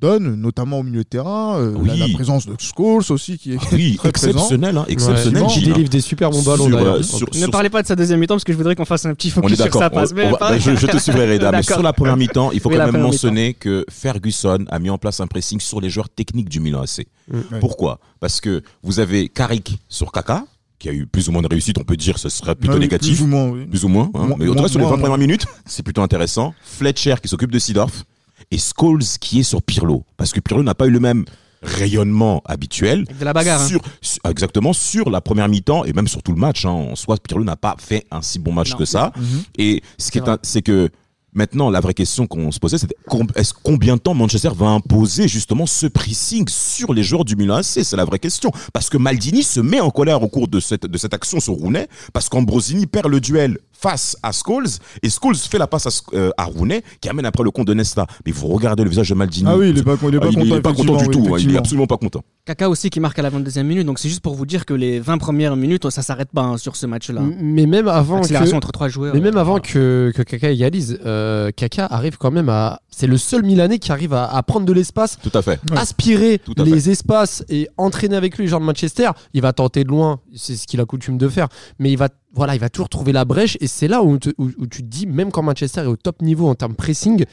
donne, 0.01 0.35
notamment 0.35 0.81
au 0.81 0.83
milieu 0.83 1.05
de 1.05 1.09
terrain. 1.09 1.57
euh, 1.61 1.73
Oui. 1.79 1.87
la, 1.89 2.09
la 2.09 2.13
présence 2.13 2.47
de 2.47 2.55
Scholes 2.59 3.05
aussi, 3.11 3.39
qui 3.39 3.53
est 3.53 3.59
Ah 3.61 3.67
oui, 3.73 3.95
très 3.99 4.09
exceptionnel, 4.09 4.77
hein, 4.77 4.85
exceptionnel, 4.89 5.45
Ouais, 5.45 5.49
hein. 5.53 5.61
délivre 5.65 5.89
des 5.89 6.01
super 6.01 6.31
bons 6.31 6.43
ballons 6.43 6.67
Sur, 6.67 6.77
d'ailleurs. 6.77 6.95
euh, 6.97 7.03
sur- 7.03 7.29
Ne 7.33 7.39
sur- 7.39 7.51
parlez 7.53 7.71
pas 7.71 7.83
de 7.83 7.87
sa 7.87 7.95
deuxième 7.95 8.19
mi-temps 8.19 8.35
parce 8.35 8.43
que 8.43 8.53
je 8.53 8.59
voudrais 8.59 8.75
qu'on 8.75 8.85
fasse 8.85 9.07
un 9.07 9.15
petit 9.15 9.29
On 9.37 9.41
focus 9.43 9.61
est 9.61 9.63
sur 9.71 9.75
sa 9.75 9.89
passe. 9.91 10.11
on 10.11 10.17
Mais 10.17 10.31
va- 10.33 10.39
bah, 10.41 10.59
je, 10.59 10.75
je 10.75 10.87
te 10.89 10.97
suivrai, 10.99 11.33
Reda. 11.35 11.53
mais 11.53 11.63
sur 11.63 11.81
la 11.83 11.93
première 11.93 12.17
mi-temps, 12.17 12.51
il 12.51 12.59
faut 12.59 12.71
Oui, 12.71 12.77
quand 12.77 12.91
même 12.91 13.01
mentionner 13.03 13.55
que 13.55 13.85
Ferguson 13.89 14.65
a 14.69 14.79
mis 14.81 14.91
en 14.91 14.99
place 14.99 15.21
un 15.21 15.29
pressing 15.29 15.61
sur 15.61 15.81
les 15.81 15.91
joueurs 15.91 16.09
techniques 16.09 16.49
du 16.49 16.59
Milan 16.59 16.83
AC. 16.83 17.07
Ouais. 17.33 17.61
Pourquoi? 17.61 18.01
Parce 18.19 18.41
que 18.41 18.63
vous 18.83 18.99
avez 18.99 19.29
Carrick 19.29 19.79
sur 19.89 20.11
Kaka, 20.11 20.45
qui 20.83 20.89
a 20.89 20.93
eu 20.93 21.07
plus 21.07 21.29
ou 21.29 21.33
moins 21.33 21.43
de 21.43 21.47
réussite, 21.49 21.79
on 21.79 21.85
peut 21.85 21.97
dire 21.97 22.19
ce 22.19 22.29
serait 22.29 22.57
plutôt 22.57 22.75
Ouais, 22.75 22.81
négatif. 22.81 23.17
Plus 23.17 23.23
ou 23.25 23.29
moins, 23.29 23.49
oui. 23.51 23.67
Plus 23.67 23.85
ou 23.85 23.89
moins. 23.89 24.11
hein. 24.15 24.31
Mais 24.37 24.49
en 24.49 24.55
tout 24.55 24.63
cas, 24.63 24.69
sur 24.69 24.79
les 24.81 24.85
20 24.85 24.91
moins- 24.91 24.99
premières 24.99 25.19
minutes, 25.19 25.47
c'est 25.65 25.83
plutôt 25.85 26.03
intéressant. 26.03 26.55
Fletcher 26.65 27.15
qui 27.23 27.29
s'occupe 27.29 27.53
de 27.53 27.59
Sidorf 27.61 28.05
et 28.51 28.59
Scholes 28.59 29.05
qui 29.21 29.41
est 29.41 29.43
sur 29.45 29.63
Pirlo. 29.63 30.05
Parce 30.17 30.33
que 30.33 30.41
Pirlo 30.41 30.63
n'a 30.65 30.75
pas 30.75 30.87
eu 30.87 30.91
le 30.91 30.99
même 31.01 31.25
rayonnement 31.63 32.43
habituel. 32.45 33.05
Avec 33.09 33.19
de 33.21 33.25
la 33.25 33.33
bagarre. 33.33 33.63
hein. 33.63 33.67
Sur, 33.69 33.81
sur- 34.01 34.21
exactement, 34.29 34.73
sur 34.73 35.09
la 35.11 35.21
première 35.21 35.49
mi-temps 35.49 35.85
et 35.85 35.93
même 35.93 36.09
sur 36.09 36.23
tout 36.23 36.33
le 36.33 36.39
match. 36.39 36.65
hein. 36.67 36.71
En 36.71 36.97
soi, 36.97 37.17
Pirlo 37.17 37.45
n'a 37.45 37.57
pas 37.57 37.77
fait 37.79 38.05
un 38.11 38.21
si 38.23 38.39
bon 38.41 38.53
match 38.53 38.73
Non. 38.73 38.79
que 38.79 38.85
ça. 38.85 39.13
Mhm. 39.17 39.43
Et 39.59 39.83
ce 39.99 40.11
qui 40.11 40.19
est, 40.19 40.23
c'est 40.43 40.63
que 40.63 40.91
Maintenant, 41.35 41.71
la 41.71 41.81
vraie 41.81 41.95
question 41.95 42.27
qu'on 42.27 42.51
se 42.53 42.59
posait, 42.59 42.77
c'était 42.77 42.95
est-ce 43.37 43.55
combien 43.63 43.97
de 43.97 44.01
temps 44.01 44.13
Manchester 44.13 44.51
va 44.55 44.67
imposer 44.67 45.29
justement 45.29 45.65
ce 45.65 45.87
pressing 45.87 46.47
sur 46.49 46.93
les 46.93 47.03
joueurs 47.03 47.25
du 47.25 47.37
Milan 47.37 47.55
AC 47.57 47.65
C'est 47.65 47.97
la 47.97 48.05
vraie 48.05 48.19
question. 48.19 48.51
Parce 48.75 48.91
que 48.91 48.99
Maldini 48.99 49.43
se 49.43 49.61
met 49.61 49.81
en 49.81 49.89
colère 49.91 50.23
au 50.23 50.29
cours 50.29 50.47
de 50.49 50.61
cette, 50.61 50.85
de 50.87 50.99
cette 50.99 51.15
action 51.15 51.41
sur 51.41 51.55
Rooney, 51.55 51.89
parce 52.13 52.29
qu'Ambrosini 52.29 52.87
perd 52.87 53.07
le 53.07 53.19
duel 53.21 53.59
face 53.73 54.17
à 54.23 54.31
Scholes, 54.31 54.67
et 55.03 55.09
Scholes 55.11 55.35
fait 55.35 55.59
la 55.59 55.67
passe 55.67 55.87
à, 55.87 56.17
euh, 56.17 56.31
à 56.37 56.45
Rooney, 56.45 56.83
qui 57.01 57.09
amène 57.09 57.25
après 57.27 57.43
le 57.43 57.51
compte 57.51 57.67
de 57.67 57.75
Nesta. 57.75 58.07
Mais 58.27 58.31
vous 58.31 58.47
regardez 58.49 58.85
le 58.85 58.91
visage 58.91 59.09
de 59.09 59.15
Maldini. 59.15 59.49
Ah 59.51 59.57
oui, 59.57 59.71
il 59.71 59.79
est 59.79 59.83
pas, 59.83 59.97
il 60.07 60.15
est 60.15 60.21
pas 60.21 60.27
Ah, 60.27 60.29
il- 60.31 60.35
content. 60.37 60.47
il 60.47 60.53
est 60.53 60.61
pas 60.61 60.73
content 60.75 60.97
du 60.99 61.09
tout, 61.09 61.19
oui, 61.31 61.33
hein, 61.41 61.45
il 61.49 61.55
est 61.55 61.59
absolument 61.59 61.87
pas 61.87 61.97
content. 61.97 62.23
Kaka 62.45 62.69
aussi 62.69 62.91
qui 62.91 63.01
marque 63.01 63.19
à 63.19 63.23
la 63.23 63.31
22e 63.31 63.63
minute, 63.67 63.87
donc 63.87 63.99
c'est 63.99 64.09
juste 64.09 64.21
pour 64.21 64.35
vous 64.35 64.47
dire 64.47 64.67
que 64.67 64.75
les 64.75 65.01
20 65.01 65.19
premières 65.19 65.57
minutes, 65.57 65.89
ça 65.91 66.03
s'arrête 66.03 66.31
pas 66.33 66.43
hein, 66.43 66.59
sur 66.59 66.77
ce 66.77 66.87
match-là. 66.87 67.23
Mais 67.41 67.67
même 67.67 67.89
avant 67.89 68.17
que, 68.19 68.25
Accélération 68.25 68.57
entre 68.59 68.71
trois 68.71 68.89
joueurs. 68.89 69.15
mais 69.15 69.21
même 69.21 69.37
euh, 69.37 69.41
avant 69.41 69.59
que, 69.59 70.13
que 70.15 70.23
Kaka 70.23 70.51
égalise, 70.51 70.99
euh, 71.05 71.22
Kaka 71.57 71.87
arrive 71.87 72.17
quand 72.19 72.31
même 72.31 72.49
à. 72.49 72.81
C'est 72.91 73.07
le 73.07 73.17
seul 73.17 73.43
Milanais 73.43 73.79
qui 73.79 73.91
arrive 73.93 74.13
à, 74.15 74.27
à 74.27 74.43
prendre 74.43 74.67
de 74.67 74.73
l'espace, 74.73 75.19
Tout 75.23 75.31
à 75.37 75.43
fait. 75.43 75.59
Aspirer 75.77 76.39
Tout 76.39 76.55
à 76.59 76.63
les 76.65 76.91
espaces 76.91 77.45
et 77.49 77.69
entraîner 77.77 78.17
avec 78.17 78.37
lui 78.37 78.45
les 78.45 78.51
gens 78.51 78.61
de 78.61 78.65
Manchester. 78.65 79.11
Il 79.35 79.43
va 79.43 79.53
tenter 79.53 79.85
de 79.85 79.89
loin, 79.89 80.21
c'est 80.35 80.57
ce 80.57 80.67
qu'il 80.67 80.81
a 80.81 80.85
coutume 80.85 81.19
de 81.19 81.29
faire, 81.29 81.49
mais 81.79 81.91
il 81.91 81.97
va, 81.97 82.09
voilà, 82.35 82.55
il 82.55 82.61
va 82.61 82.69
toujours 82.69 82.89
trouver 82.89 83.13
la 83.13 83.25
brèche 83.25 83.57
et 83.61 83.67
c'est 83.67 83.89
là 83.89 84.03
où, 84.03 84.19
te- 84.19 84.31
où- 84.39 84.51
où 84.59 84.67
tu 84.67 84.83
te 84.83 84.89
dis, 84.89 85.07
même 85.07 85.31
quand 85.33 85.43
Manchester 85.43 85.81
est 85.83 85.87
au 85.87 85.97
top 85.97 86.23
niveau 86.23 86.49
en 86.49 86.55
termes 86.55 86.75
pressing. 86.75 87.25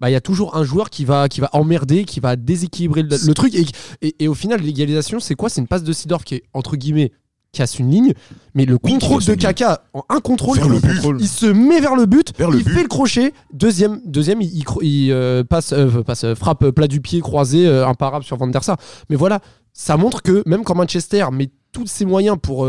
Bah, 0.00 0.08
il 0.08 0.12
y 0.12 0.16
a 0.16 0.20
toujours 0.20 0.56
un 0.56 0.62
joueur 0.62 0.90
qui 0.90 1.04
va, 1.04 1.28
qui 1.28 1.40
va 1.40 1.48
emmerder, 1.54 2.04
qui 2.04 2.20
va 2.20 2.36
déséquilibrer 2.36 3.02
le, 3.02 3.08
le 3.26 3.34
truc. 3.34 3.52
Et, 3.56 3.66
et, 4.00 4.14
et 4.20 4.28
au 4.28 4.34
final, 4.34 4.60
l'égalisation, 4.60 5.18
c'est 5.18 5.34
quoi? 5.34 5.48
C'est 5.48 5.60
une 5.60 5.66
passe 5.66 5.82
de 5.82 5.92
Sidorf 5.92 6.22
qui 6.22 6.36
est, 6.36 6.42
entre 6.54 6.76
guillemets, 6.76 7.10
casse 7.52 7.78
une 7.78 7.90
ligne. 7.90 8.12
Mais 8.54 8.64
le 8.64 8.78
contrôle 8.78 9.24
de. 9.24 9.34
Kaka, 9.34 9.82
en 9.94 10.04
un 10.08 10.20
contrôle, 10.20 10.58
il, 10.62 10.70
le 10.70 10.78
but. 10.80 11.20
il 11.20 11.28
se 11.28 11.46
met 11.46 11.80
vers 11.80 11.96
le 11.96 12.06
but, 12.06 12.32
Vers 12.38 12.50
le 12.50 12.58
il 12.58 12.64
but. 12.64 12.72
fait 12.74 12.82
le 12.82 12.88
crochet. 12.88 13.32
Deuxième, 13.52 14.00
deuxième 14.04 14.40
il, 14.42 14.64
euh, 15.12 15.44
passe, 15.44 15.72
euh, 15.72 16.02
passe, 16.02 16.24
euh, 16.24 16.34
frappe 16.34 16.70
plat 16.70 16.86
du 16.86 17.00
pied 17.00 17.20
croisé, 17.20 17.68
imparable 17.68 18.24
sur 18.24 18.36
Van 18.36 18.46
der 18.46 18.64
Sar. 18.64 18.76
Mais 19.10 19.16
voilà, 19.16 19.40
ça 19.72 19.96
montre 19.96 20.22
que 20.22 20.42
même 20.46 20.64
quand 20.64 20.74
Manchester 20.74 21.26
met 21.32 21.50
tous 21.72 21.86
ses 21.86 22.04
moyens 22.04 22.36
pour 22.40 22.66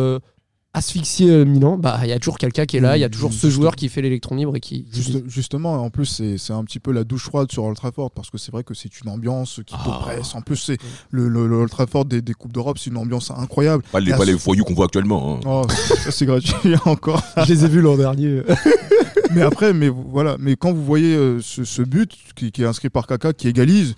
asphyxier 0.73 1.29
euh, 1.31 1.45
Milan, 1.45 1.77
bah 1.77 1.99
il 2.03 2.09
y 2.09 2.13
a 2.13 2.19
toujours 2.19 2.37
quelqu'un 2.37 2.65
qui 2.65 2.77
est 2.77 2.79
là, 2.79 2.95
il 2.95 2.99
y 2.99 3.03
a 3.03 3.09
toujours 3.09 3.33
ce 3.33 3.47
Juste- 3.47 3.53
joueur 3.55 3.75
qui 3.75 3.89
fait 3.89 4.01
l'électron 4.01 4.35
libre 4.35 4.55
et 4.55 4.59
qui. 4.59 4.83
qui- 4.85 5.01
Juste- 5.01 5.23
justement, 5.27 5.73
en 5.83 5.89
plus, 5.89 6.05
c'est 6.05 6.37
c'est 6.37 6.53
un 6.53 6.63
petit 6.63 6.79
peu 6.79 6.91
la 6.91 7.03
douche 7.03 7.23
froide 7.23 7.51
sur 7.51 7.63
Old 7.63 7.75
Trafford 7.75 8.11
parce 8.11 8.29
que 8.29 8.37
c'est 8.37 8.51
vrai 8.51 8.63
que 8.63 8.73
c'est 8.73 9.01
une 9.01 9.09
ambiance 9.09 9.61
qui 9.65 9.73
Ah. 9.77 9.81
t'oppresse. 9.83 10.35
En 10.35 10.41
plus, 10.41 10.57
c'est 10.57 10.77
le, 11.09 11.27
le, 11.27 11.47
le 11.47 11.55
Old 11.55 11.69
Trafford 11.71 12.05
des, 12.05 12.21
des 12.21 12.33
Coupes 12.33 12.53
d'Europe, 12.53 12.77
c'est 12.77 12.89
une 12.91 12.97
ambiance 12.97 13.31
incroyable. 13.31 13.83
Pas 13.91 13.99
les, 13.99 14.11
pas 14.11 14.19
ce- 14.19 14.31
les 14.31 14.37
foyous 14.37 14.63
qu'on 14.63 14.75
voit 14.75 14.85
actuellement. 14.85 15.37
hein. 15.37 15.39
Oh, 15.45 15.63
ça 15.69 16.11
c'est 16.11 16.25
gratuit 16.25 16.75
encore. 16.85 17.23
Je 17.47 17.53
les 17.53 17.65
ai 17.65 17.67
vus 17.67 17.81
l'an 17.81 17.97
dernier. 17.97 18.41
mais 19.33 19.41
après, 19.41 19.73
mais 19.73 19.89
voilà, 19.89 20.37
mais 20.39 20.55
quand 20.55 20.71
vous 20.71 20.85
voyez 20.85 21.15
euh, 21.15 21.39
ce, 21.41 21.63
ce 21.63 21.81
but 21.81 22.11
qui, 22.35 22.51
qui 22.51 22.61
est 22.61 22.65
inscrit 22.65 22.89
par 22.89 23.07
Kaka, 23.07 23.33
qui 23.33 23.47
égalise, 23.47 23.95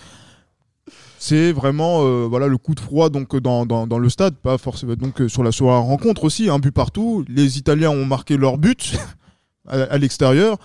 c'est 1.21 1.51
vraiment 1.51 2.03
euh, 2.03 2.25
voilà 2.27 2.47
le 2.47 2.57
coup 2.57 2.73
de 2.73 2.79
froid 2.79 3.11
donc 3.11 3.35
dans, 3.35 3.67
dans, 3.67 3.99
le 3.99 4.09
stade, 4.09 4.33
pas 4.37 4.57
forcément 4.57 4.95
donc 4.95 5.21
euh, 5.21 5.29
sur 5.29 5.43
la 5.43 5.51
rencontre 5.77 6.23
aussi, 6.23 6.49
un 6.49 6.57
but 6.57 6.71
partout. 6.71 7.23
Les 7.29 7.59
Italiens 7.59 7.91
ont 7.91 8.05
marqué 8.05 8.37
leur 8.37 8.57
but 8.57 8.97
à, 9.67 9.99
l'extérieur. 9.99 10.57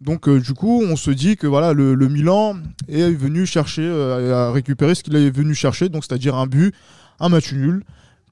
Donc 0.00 0.28
euh, 0.28 0.38
du 0.38 0.54
coup, 0.54 0.80
on 0.88 0.94
se 0.94 1.10
dit 1.10 1.36
que 1.36 1.48
voilà 1.48 1.72
le, 1.72 1.94
le 1.94 2.08
Milan 2.08 2.54
est 2.88 3.10
venu 3.10 3.46
chercher 3.46 3.82
euh, 3.82 4.48
à 4.48 4.52
récupérer 4.52 4.94
ce 4.94 5.02
qu'il 5.02 5.16
est 5.16 5.28
venu 5.28 5.56
chercher, 5.56 5.88
donc 5.88 6.04
c'est-à-dire 6.04 6.36
un 6.36 6.46
but, 6.46 6.72
un 7.18 7.28
match 7.28 7.52
nul 7.52 7.82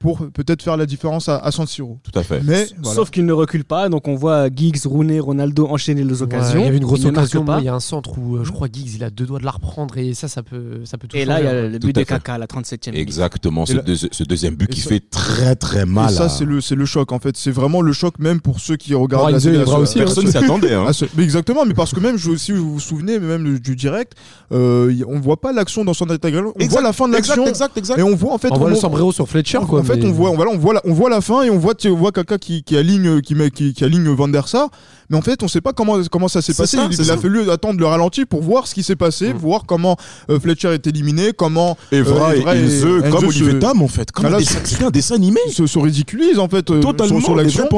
pour 0.05 0.19
peut-être 0.35 0.61
faire 0.63 0.77
la 0.77 0.85
différence 0.85 1.31
à, 1.31 1.39
à 1.39 1.51
San 1.51 1.67
Siro. 1.67 1.99
Tout 2.03 2.19
à 2.19 2.23
fait. 2.23 2.43
Mais 2.45 2.67
voilà. 2.83 2.95
Sauf 2.95 3.11
qu'il 3.11 3.25
ne 3.25 3.33
recule 3.33 3.65
pas, 3.65 3.89
donc 3.89 4.07
on 4.07 4.17
voit 4.17 4.49
Giggs, 4.55 4.85
Rooney, 4.85 5.19
Ronaldo 5.19 5.67
enchaîner 5.67 6.05
les 6.05 6.21
occasions. 6.23 6.61
il 6.61 6.65
y 6.67 6.69
avait 6.69 6.77
une 6.77 6.85
grosse 6.85 7.01
Il 7.01 7.07
ne 7.07 7.11
occasion. 7.13 7.43
pas. 7.43 7.59
Il 7.61 7.65
y 7.65 7.69
a 7.71 7.75
un 7.75 7.81
centre 7.81 8.19
où 8.19 8.37
euh, 8.37 8.45
je 8.45 8.53
crois 8.53 8.69
Giggs 8.71 8.97
il 8.97 9.03
a 9.03 9.09
deux 9.09 9.25
doigts 9.25 9.39
de 9.39 9.47
la 9.47 9.51
reprendre 9.53 9.97
et 9.97 10.13
ça, 10.13 10.29
ça 10.29 10.43
peut, 10.43 10.81
ça 10.85 10.99
peut 10.99 11.09
tout 11.09 11.17
Et 11.17 11.25
là, 11.25 11.41
il 11.41 11.45
y 11.45 11.49
a 11.49 11.63
le 11.69 11.79
but 11.79 11.95
de. 11.97 12.03
Kaka 12.03 12.35
à 12.35 12.39
la 12.39 12.47
37e 12.47 12.91
minute. 12.91 13.01
Exactement, 13.01 13.65
ce, 13.65 13.73
Et 13.73 13.77
là- 13.77 13.83
deux- 13.83 13.97
ce 13.97 14.25
deuxième 14.25 14.57
but 14.57 14.69
qui 14.69 14.83
ça- 14.83 14.91
fait 14.91 15.01
très 15.11 15.57
très 15.57 15.87
mal. 15.87 16.11
Et 16.11 16.15
ça, 16.15 16.25
à- 16.25 16.29
c'est 16.29 16.45
le, 16.45 16.61
c'est 16.61 16.75
le 16.75 16.85
choc 16.85 17.11
en 17.11 17.19
fait. 17.19 17.39
C'est 17.39 17.51
vraiment 17.51 17.81
le 17.81 17.95
choc 17.95 18.19
même 18.19 18.43
pour 18.43 18.61
ceux 18.61 18.77
qui 18.77 18.95
regardent 18.95 19.31
la 19.33 19.41
ce- 19.41 19.49
aussi, 19.49 19.99
hein. 20.01 20.03
Personne 20.05 20.27
s'y 20.27 20.37
attendait. 20.37 20.75
hein. 20.75 20.93
ce- 20.93 21.07
mais 21.17 21.23
exactement, 21.25 21.65
mais 21.65 21.73
parce 21.73 21.95
que 21.95 22.01
même, 22.01 22.19
je, 22.19 22.37
si 22.37 22.53
vous 22.53 22.75
vous 22.75 22.81
souvenez, 22.81 23.19
même 23.19 23.59
du 23.59 23.75
direct, 23.75 24.13
euh, 24.53 24.93
on 25.09 25.19
voit 25.19 25.41
pas 25.41 25.53
l'action 25.53 25.83
dans 25.83 25.95
son 25.95 26.11
intégral. 26.11 26.45
On 26.47 26.53
Exact, 26.59 26.71
voit 26.73 26.83
la 26.83 26.93
fin 26.93 27.09
de 27.09 27.15
Exact, 27.15 27.37
l'action 27.37 27.47
exact, 27.51 27.79
exact. 27.79 27.99
et 27.99 28.03
on 28.03 28.15
voit 28.15 28.35
en 28.35 28.39
fait. 28.39 28.49
On 28.53 28.59
voit 28.59 28.69
le 28.69 28.77
sombrero 28.77 29.13
sur 29.13 29.29
Fletcher 29.29 29.61
quoi. 29.69 29.81
En 29.95 30.01
fait, 30.01 30.07
on 30.07 30.13
voit, 30.13 30.31
voilà, 30.31 30.51
on 30.53 30.59
voit, 30.59 30.75
la, 30.75 30.81
on 30.85 30.93
voit 30.93 31.11
la 31.11 31.21
fin 31.21 31.43
et 31.43 31.51
on 31.51 31.59
voit, 31.59 31.75
tu 31.75 31.89
vois 31.89 32.13
Kaka 32.13 32.39
qui, 32.39 32.63
qui 32.63 32.77
aligne, 32.77 33.21
qui, 33.21 33.35
met, 33.35 33.51
qui, 33.51 33.73
qui 33.75 33.85
aligne 33.85 34.09
Van 34.09 34.29
der 34.29 34.49
Sar. 34.49 34.69
Mais 35.11 35.17
en 35.17 35.23
fait, 35.23 35.43
on 35.43 35.49
sait 35.49 35.61
pas 35.61 35.73
comment, 35.73 35.97
comment 36.11 36.29
ça 36.29 36.41
s'est 36.43 36.55
passé. 36.55 36.77
ça, 36.77 36.87
il 36.91 36.97
c'est 36.97 37.03
il 37.05 37.11
a 37.11 37.17
fallu 37.19 37.51
attendre 37.51 37.79
le 37.79 37.87
ralenti 37.87 38.25
pour 38.25 38.43
voir 38.43 38.67
ce 38.67 38.75
qui 38.75 38.83
s'est 38.83 38.97
passé, 38.97 39.33
Mm. 39.35 39.37
voir 39.37 39.65
comment 39.67 39.97
euh, 40.31 40.41
Fletcher 40.41 40.73
est 40.75 40.87
éliminé, 40.87 41.33
comment 41.37 41.77
Evra 41.93 42.31
euh, 42.31 42.35
et 42.35 42.39
Evra 42.39 42.57
et 42.57 42.61
Ilze, 42.61 42.85
Enzo 42.85 43.11
comme 43.11 43.21
se- 43.21 43.27
Olivier 43.27 43.59
Tam 43.59 43.83
en 43.83 43.89
fait. 43.89 44.11
Comme 44.13 44.31
là, 44.31 44.39
c'est 44.43 44.83
un 44.83 44.91
dessin 44.91 45.15
animé. 45.17 45.41
se, 45.51 45.67
se 45.67 45.79
ridiculise 45.79 46.39
en 46.39 46.49
fait 46.49 46.71
euh, 46.71 46.81
Totalement, 46.81 47.17
sur, 47.19 47.27
sur 47.27 47.37
les 47.37 47.45
l'action. 47.45 47.69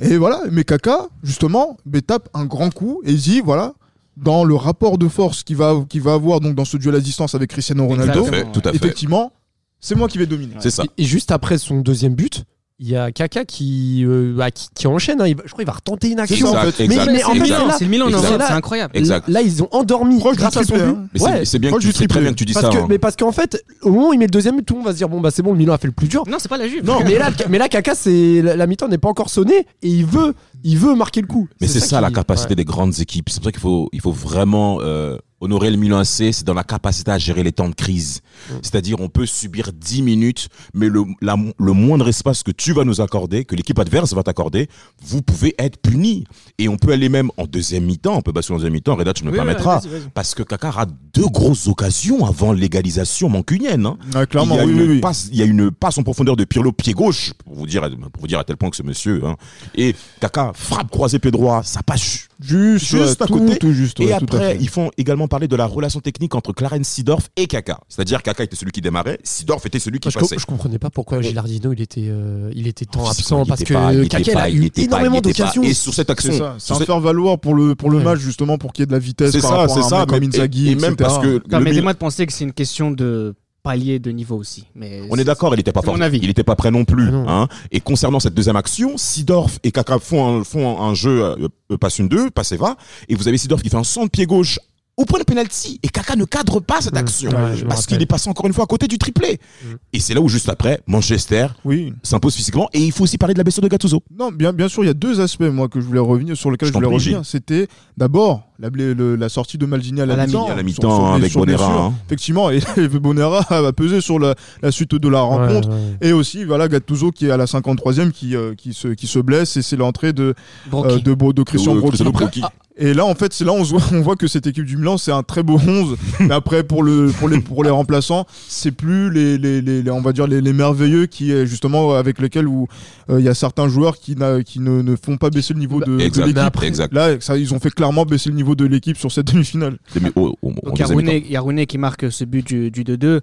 Et 0.00 0.16
voilà, 0.16 0.40
mais 0.50 0.64
Kaka, 0.64 1.08
justement, 1.22 1.76
tape 2.06 2.28
un 2.34 2.44
grand 2.44 2.70
coup 2.72 3.00
et 3.04 3.14
dit, 3.14 3.40
voilà, 3.44 3.74
dans 4.16 4.44
le 4.44 4.54
rapport 4.54 4.96
de 4.96 5.08
force 5.08 5.42
qu'il 5.42 5.56
va, 5.56 5.74
qu'il 5.88 6.00
va 6.02 6.14
avoir 6.14 6.40
donc 6.40 6.54
dans 6.54 6.64
ce 6.64 6.76
duel 6.76 6.94
à 6.94 7.00
distance 7.00 7.34
avec 7.34 7.50
Cristiano 7.50 7.86
Ronaldo, 7.86 8.22
Tout 8.22 8.28
à 8.28 8.32
fait, 8.32 8.46
tout 8.52 8.60
à 8.64 8.70
fait. 8.70 8.76
effectivement, 8.76 9.32
c'est 9.80 9.94
moi 9.94 10.08
qui 10.08 10.18
vais 10.18 10.26
dominer. 10.26 10.54
C'est 10.60 10.70
ça. 10.70 10.84
Et, 10.96 11.02
et 11.02 11.04
juste 11.04 11.30
après 11.30 11.58
son 11.58 11.80
deuxième 11.80 12.14
but, 12.14 12.42
il 12.78 12.90
y 12.90 12.94
a 12.96 13.10
Kaka 13.10 13.46
qui, 13.46 14.04
euh, 14.04 14.34
bah, 14.36 14.50
qui, 14.50 14.66
qui 14.74 14.86
enchaîne. 14.86 15.18
hein. 15.22 15.26
Il 15.26 15.34
va- 15.34 15.44
je 15.46 15.50
crois 15.52 15.62
qu'il 15.64 15.66
va 15.66 15.72
retenter 15.72 16.10
une 16.10 16.20
action. 16.20 16.52
ça, 16.52 16.60
en 16.60 16.70
fait. 16.70 16.84
exact, 16.84 17.06
Mais- 17.06 17.12
mais 17.14 17.24
en 17.24 17.32
fait, 17.32 17.40
c'est 17.44 17.48
là- 17.48 17.74
C'est 17.78 17.84
le 17.86 17.90
Milan 17.90 18.06
c'est 18.20 18.42
incroyable. 18.52 18.94
Exact. 18.98 19.28
Là, 19.28 19.40
ils 19.40 19.62
ont 19.62 19.68
endormi 19.70 20.18
Proche 20.18 20.36
grâce 20.36 20.58
à 20.58 20.62
son 20.62 20.74
but. 20.74 20.82
Mais 21.14 21.18
c'est- 21.18 21.24
Ouais. 21.24 21.44
c'est 21.46 21.58
bien 21.58 21.70
que 21.72 21.78
tu 21.78 22.06
bien 22.06 22.32
que 22.34 22.44
dis 22.44 22.52
Parce 22.52 22.66
ça. 22.66 22.72
que, 22.72 22.76
hein. 22.76 22.86
mais 22.86 22.98
parce 22.98 23.16
qu'en 23.16 23.32
fait, 23.32 23.64
au 23.80 23.90
moment 23.92 24.08
où 24.10 24.12
il 24.12 24.18
met 24.18 24.26
le 24.26 24.30
deuxième 24.30 24.56
but, 24.58 24.64
tout 24.66 24.74
le 24.74 24.80
monde 24.80 24.86
va 24.88 24.92
se 24.92 24.98
dire 24.98 25.08
bon 25.08 25.22
bah 25.22 25.30
c'est 25.30 25.40
bon, 25.42 25.52
le 25.52 25.58
Milan 25.58 25.72
a 25.72 25.78
fait 25.78 25.86
le 25.86 25.94
plus 25.94 26.08
dur. 26.08 26.24
Non, 26.28 26.36
c'est 26.38 26.48
pas 26.50 26.58
la 26.58 26.68
Juve. 26.68 26.84
Non, 26.84 26.98
mais 27.02 27.18
là, 27.18 27.30
mais 27.48 27.56
là, 27.56 27.70
Kaka, 27.70 27.94
c'est 27.94 28.42
la, 28.42 28.56
la 28.56 28.66
mi-temps 28.66 28.88
n'est 28.88 28.98
pas 28.98 29.08
encore 29.08 29.30
sonnée 29.30 29.66
et 29.82 29.88
il 29.88 30.04
veut, 30.04 30.34
il 30.62 30.76
veut 30.76 30.94
marquer 30.94 31.22
le 31.22 31.28
coup. 31.28 31.48
Mais 31.62 31.68
c'est 31.68 31.80
ça, 31.80 32.02
la 32.02 32.10
capacité 32.10 32.50
ouais. 32.50 32.56
des 32.56 32.64
grandes 32.66 32.98
équipes. 33.00 33.30
C'est 33.30 33.36
pour 33.40 33.46
ça 33.46 33.52
qu'il 33.52 33.60
faut, 33.62 33.88
il 33.94 34.02
faut 34.02 34.12
vraiment 34.12 34.80
euh, 34.82 35.16
honorer 35.40 35.70
le 35.70 35.76
Milan 35.76 35.98
AC. 35.98 36.06
C'est 36.32 36.44
dans 36.44 36.54
la 36.54 36.64
capacité 36.64 37.10
à 37.10 37.18
gérer 37.18 37.42
les 37.42 37.52
temps 37.52 37.68
de 37.68 37.74
crise. 37.74 38.20
Mm. 38.50 38.54
C'est-à-dire, 38.62 39.00
on 39.00 39.08
peut 39.08 39.26
subir 39.26 39.70
10 39.72 40.02
minutes, 40.02 40.48
mais 40.74 40.88
le, 40.88 41.04
la- 41.20 41.36
le 41.58 41.72
moindre 41.72 42.08
espace 42.08 42.42
que 42.42 42.50
tu 42.50 42.72
vas 42.72 42.84
nous 42.84 43.00
accorder, 43.00 43.44
que 43.44 43.54
l'équipe 43.56 43.78
adverse 43.78 44.12
va 44.14 44.22
t'accorder, 44.22 44.68
vous 45.02 45.22
pouvez 45.22 45.54
être 45.58 45.76
puni. 45.80 46.24
Et 46.58 46.68
on 46.68 46.76
peut 46.76 46.92
aller 46.92 47.08
même 47.08 47.30
en 47.36 47.46
deuxième 47.46 47.84
mi-temps. 47.84 48.16
On 48.16 48.22
peut 48.22 48.32
basculer 48.32 48.54
en 48.54 48.58
deuxième 48.58 48.72
mi-temps. 48.72 48.96
Reda, 48.96 49.12
tu 49.12 49.24
me 49.24 49.30
Oui, 49.30 49.36
permettras. 49.36 49.80
vas-y, 49.80 49.90
vas-y. 49.90 50.08
Parce 50.14 50.34
que 50.34 50.42
Kaka 50.42 50.68
a 50.76 50.86
deux 51.14 51.26
grosses 51.28 51.66
occasions 51.68 52.24
avant 52.24 52.52
l'égalisation 52.52 53.28
mancunienne. 53.28 53.86
hein. 54.14 54.26
Clairement, 54.26 54.54
il, 54.54 54.58
y 54.58 54.60
a 54.62 54.64
oui, 54.86 54.94
une. 54.94 55.00
Passe, 55.00 55.28
il 55.30 55.38
y 55.38 55.42
a 55.42 55.44
une 55.46 55.70
passe 55.70 55.98
en 55.98 56.02
profondeur 56.02 56.36
de 56.36 56.44
Pirlo 56.44 56.72
pied 56.72 56.92
gauche, 56.94 57.32
pour 57.44 57.54
vous 57.54 57.66
dire, 57.66 57.82
pour 58.12 58.20
vous 58.22 58.26
dire 58.26 58.38
à 58.38 58.44
tel 58.44 58.56
point 58.56 58.70
que 58.70 58.76
ce 58.76 58.82
monsieur. 58.82 59.24
hein. 59.24 59.36
Et 59.74 59.94
Kaka 60.20 60.52
frappe 60.54 60.90
croisé 60.90 61.18
pied 61.18 61.30
droit, 61.30 61.62
ça 61.62 61.82
passe 61.82 62.28
Juste, 62.40 62.84
Juste 62.86 62.94
ouais, 63.20 63.22
à 63.22 63.26
tout, 63.26 63.38
côté. 63.38 63.56
tout 63.58 63.72
juste. 63.72 63.98
et 64.00 64.04
ouais, 64.06 64.18
tout 64.18 64.26
à 64.32 64.36
après, 64.36 64.52
fait. 64.52 64.58
ils 64.60 64.68
font 64.68 64.90
également 64.98 65.26
parler 65.26 65.48
de 65.48 65.56
la 65.56 65.64
relation 65.66 66.00
technique 66.00 66.34
entre 66.34 66.52
Clarence 66.52 66.86
Sidorf 66.86 67.28
et 67.36 67.46
Kaka. 67.46 67.80
C'est-à-dire 67.88 68.22
Kaka 68.22 68.44
était 68.44 68.56
celui 68.56 68.72
qui 68.72 68.80
démarrait, 68.82 69.18
Sidorf 69.24 69.64
était 69.64 69.78
celui 69.78 70.00
qui 70.00 70.10
je, 70.10 70.18
passait. 70.18 70.34
co- 70.36 70.40
je 70.40 70.46
comprenais 70.46 70.78
pas 70.78 70.90
pourquoi 70.90 71.22
Gilardino 71.22 71.72
il 71.72 71.80
était, 71.80 72.06
euh, 72.08 72.50
il 72.54 72.66
était 72.66 72.84
tant 72.84 73.04
Physiquement, 73.06 73.42
absent 73.42 73.44
il 73.44 73.48
parce 73.48 73.64
que 73.64 73.72
pas- 73.74 73.92
il 73.94 74.00
était 74.04 74.22
Kaka 74.22 74.32
pas- 74.32 74.42
a 74.42 74.50
eu 74.50 74.70
énormément 74.76 75.20
d'occasions. 75.20 75.62
Et 75.62 75.72
sur 75.74 75.94
cette 75.94 76.10
action, 76.10 76.32
C'est 76.58 76.72
un 76.72 76.76
cette- 76.76 76.86
faire 76.86 77.00
valoir 77.00 77.38
pour 77.38 77.54
le, 77.54 77.74
pour 77.74 77.90
le 77.90 77.98
Ouais. 77.98 78.04
match 78.04 78.18
justement 78.18 78.58
pour 78.58 78.72
qu'il 78.72 78.82
y 78.82 78.84
ait 78.84 78.86
de 78.86 78.92
la 78.92 78.98
vitesse 78.98 79.32
c'est 79.32 79.40
ça, 79.40 79.66
c'est 79.68 79.82
ça. 79.82 80.04
comme 80.06 80.22
Inzaghi, 80.22 80.72
et, 80.72 80.74
même 80.74 80.96
parce 80.96 81.18
que 81.18 81.38
Permettez-moi 81.38 81.92
de 81.94 81.98
penser 81.98 82.26
que 82.26 82.32
c'est 82.32 82.44
une 82.44 82.52
question 82.52 82.90
de 82.90 83.34
palier 83.66 83.98
de 83.98 84.10
niveau 84.12 84.36
aussi. 84.36 84.64
Mais 84.76 85.02
On 85.10 85.16
est 85.16 85.24
d'accord, 85.24 85.52
il 85.54 85.56
n'était 85.58 85.72
pas 85.72 85.82
fort. 85.82 85.94
mon 85.96 86.00
avis. 86.00 86.18
Il 86.22 86.28
n'était 86.28 86.44
pas 86.44 86.54
prêt 86.56 86.70
non 86.70 86.84
plus. 86.84 87.08
Ah 87.08 87.10
non. 87.10 87.28
hein. 87.28 87.48
Et 87.72 87.80
concernant 87.80 88.20
cette 88.20 88.34
deuxième 88.34 88.56
action, 88.56 88.96
Sidorf 88.96 89.58
et 89.64 89.72
Kaka 89.72 89.98
font 89.98 90.40
un, 90.40 90.44
font 90.44 90.80
un 90.80 90.94
jeu, 90.94 91.24
euh, 91.24 91.48
euh, 91.72 91.76
passe 91.76 91.98
une 91.98 92.08
deux, 92.08 92.30
passe 92.30 92.52
et 92.52 92.56
va. 92.56 92.76
Et 93.08 93.14
vous 93.16 93.26
avez 93.28 93.38
Sidorf 93.38 93.62
qui 93.62 93.68
fait 93.68 93.76
un 93.76 93.84
centre 93.84 94.10
pied 94.10 94.24
gauche 94.26 94.58
au 94.98 95.04
point 95.04 95.18
de 95.18 95.24
penalty. 95.24 95.78
Et 95.82 95.88
Kaka 95.88 96.16
ne 96.16 96.24
cadre 96.24 96.58
pas 96.60 96.80
cette 96.80 96.94
Mmh. 96.94 96.98
action. 96.98 97.30
Ouais, 97.30 97.64
parce 97.68 97.86
qu'il 97.86 98.00
est 98.00 98.06
passé 98.06 98.30
encore 98.30 98.46
une 98.46 98.54
fois 98.54 98.64
à 98.64 98.66
côté 98.66 98.86
du 98.88 98.96
triplé. 98.98 99.38
Mmh. 99.62 99.66
Et 99.92 100.00
c'est 100.00 100.14
là 100.14 100.20
où 100.22 100.28
juste 100.28 100.48
après, 100.48 100.80
Manchester 100.86 101.48
Oui. 101.66 101.92
s'impose 102.02 102.34
physiquement. 102.34 102.70
Et 102.72 102.78
il 102.80 102.92
faut 102.92 103.04
aussi 103.04 103.18
parler 103.18 103.34
de 103.34 103.38
la 103.38 103.44
blessure 103.44 103.62
de 103.62 103.68
Gattuso. 103.68 104.02
Non, 104.18 104.30
bien, 104.32 104.52
bien 104.54 104.68
sûr, 104.68 104.84
il 104.84 104.86
y 104.86 104.90
a 104.90 104.94
deux 104.94 105.20
aspects 105.20 105.42
moi 105.42 105.68
que 105.68 105.80
je 105.82 105.86
voulais 105.86 106.00
revenir 106.00 106.34
sur 106.36 106.50
lesquels 106.50 106.68
Je 106.68 106.72
voulais 106.72 106.86
revenir. 106.86 107.26
C'était 107.26 107.68
d'abord 107.98 108.42
la, 108.58 108.70
blé- 108.70 108.94
le- 108.94 109.16
la 109.16 109.28
sortie 109.28 109.58
de 109.58 109.66
Maldini 109.66 110.00
à 110.00 110.06
la 110.06 110.16
la 110.16 110.26
mi-temps, 110.26 110.46
mi- 110.46 110.52
à 110.52 110.56
la 110.56 110.62
mi-temps, 110.62 111.06
hein, 111.12 111.16
avec 111.16 111.32
Bonera, 111.34 111.84
hein. 111.86 111.94
Effectivement, 112.06 112.50
et 112.50 112.60
Bonera 113.00 113.44
va 113.50 113.72
peser 113.72 114.00
sur 114.00 114.18
la, 114.18 114.34
la 114.62 114.70
suite 114.72 114.94
de 114.94 115.08
la 115.08 115.20
rencontre. 115.20 115.68
Ouais, 115.68 115.74
ouais. 115.74 116.08
Et 116.08 116.12
aussi, 116.12 116.44
voilà, 116.44 116.68
Gattuso 116.68 117.10
qui 117.10 117.26
est 117.26 117.30
à 117.30 117.36
la 117.36 117.44
53e 117.46 118.10
qui, 118.12 118.34
euh, 118.36 118.54
qui, 118.56 118.72
se, 118.72 118.88
qui 118.88 119.06
se 119.06 119.18
blesse 119.18 119.56
et 119.56 119.62
c'est 119.62 119.76
l'entrée 119.76 120.12
de, 120.12 120.34
euh, 120.72 120.98
de, 121.00 121.32
de 121.32 121.42
Christian 121.42 121.74
Brocchi. 121.76 122.42
Et 122.78 122.92
là, 122.92 123.06
en 123.06 123.14
fait, 123.14 123.32
c'est 123.32 123.46
là 123.46 123.52
on, 123.52 123.62
voit, 123.62 123.80
on 123.92 124.02
voit 124.02 124.16
que 124.16 124.26
cette 124.26 124.46
équipe 124.46 124.66
du 124.66 124.76
Milan, 124.76 124.98
c'est 124.98 125.10
un 125.12 125.22
très 125.22 125.42
beau 125.42 125.58
11. 125.66 125.96
mais 126.20 126.34
après, 126.34 126.62
pour, 126.62 126.82
le, 126.82 127.10
pour, 127.18 127.26
les, 127.26 127.40
pour 127.40 127.64
les 127.64 127.70
remplaçants, 127.70 128.26
c'est 128.48 128.70
plus 128.70 129.10
les, 129.10 129.38
les, 129.38 129.62
les, 129.62 129.80
les- 129.82 129.90
on 129.90 130.02
va 130.02 130.12
dire 130.12 130.26
les, 130.26 130.42
les 130.42 130.52
merveilleux 130.52 131.06
qui, 131.06 131.30
justement, 131.46 131.94
avec 131.94 132.20
lesquels 132.20 132.46
où 132.46 132.68
euh, 133.08 133.18
il 133.18 133.24
y 133.24 133.30
a 133.30 133.34
certains 133.34 133.66
joueurs 133.68 133.96
qui, 133.98 134.14
n'a- 134.14 134.42
qui 134.42 134.60
ne, 134.60 134.82
ne 134.82 134.94
font 134.94 135.16
pas 135.16 135.30
baisser 135.30 135.54
le 135.54 135.60
niveau 135.60 135.80
de, 135.80 135.86
de 135.86 135.96
l'équipe. 135.96 136.62
exact. 136.64 136.92
Là, 136.92 137.18
ça, 137.18 137.38
ils 137.38 137.54
ont 137.54 137.60
fait 137.60 137.70
clairement 137.70 138.04
baisser 138.04 138.28
le 138.28 138.36
niveau 138.36 138.45
niveau 138.46 138.54
de 138.54 138.64
l'équipe 138.66 138.96
sur 138.96 139.10
cette 139.10 139.26
demi-finale. 139.32 139.78
Oh, 140.14 140.36
oh, 140.42 140.52
Donc 140.62 140.78
il 140.78 141.30
y 141.30 141.36
a. 141.36 141.40
Rooney- 141.40 141.66
qui 141.66 141.78
marque 141.78 142.10
ce 142.12 142.24
but 142.24 142.46
du, 142.46 142.70
du 142.70 142.84
2-2. 142.84 143.20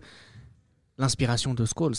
L'inspiration 0.98 1.54
de 1.54 1.66
Scholes. 1.66 1.96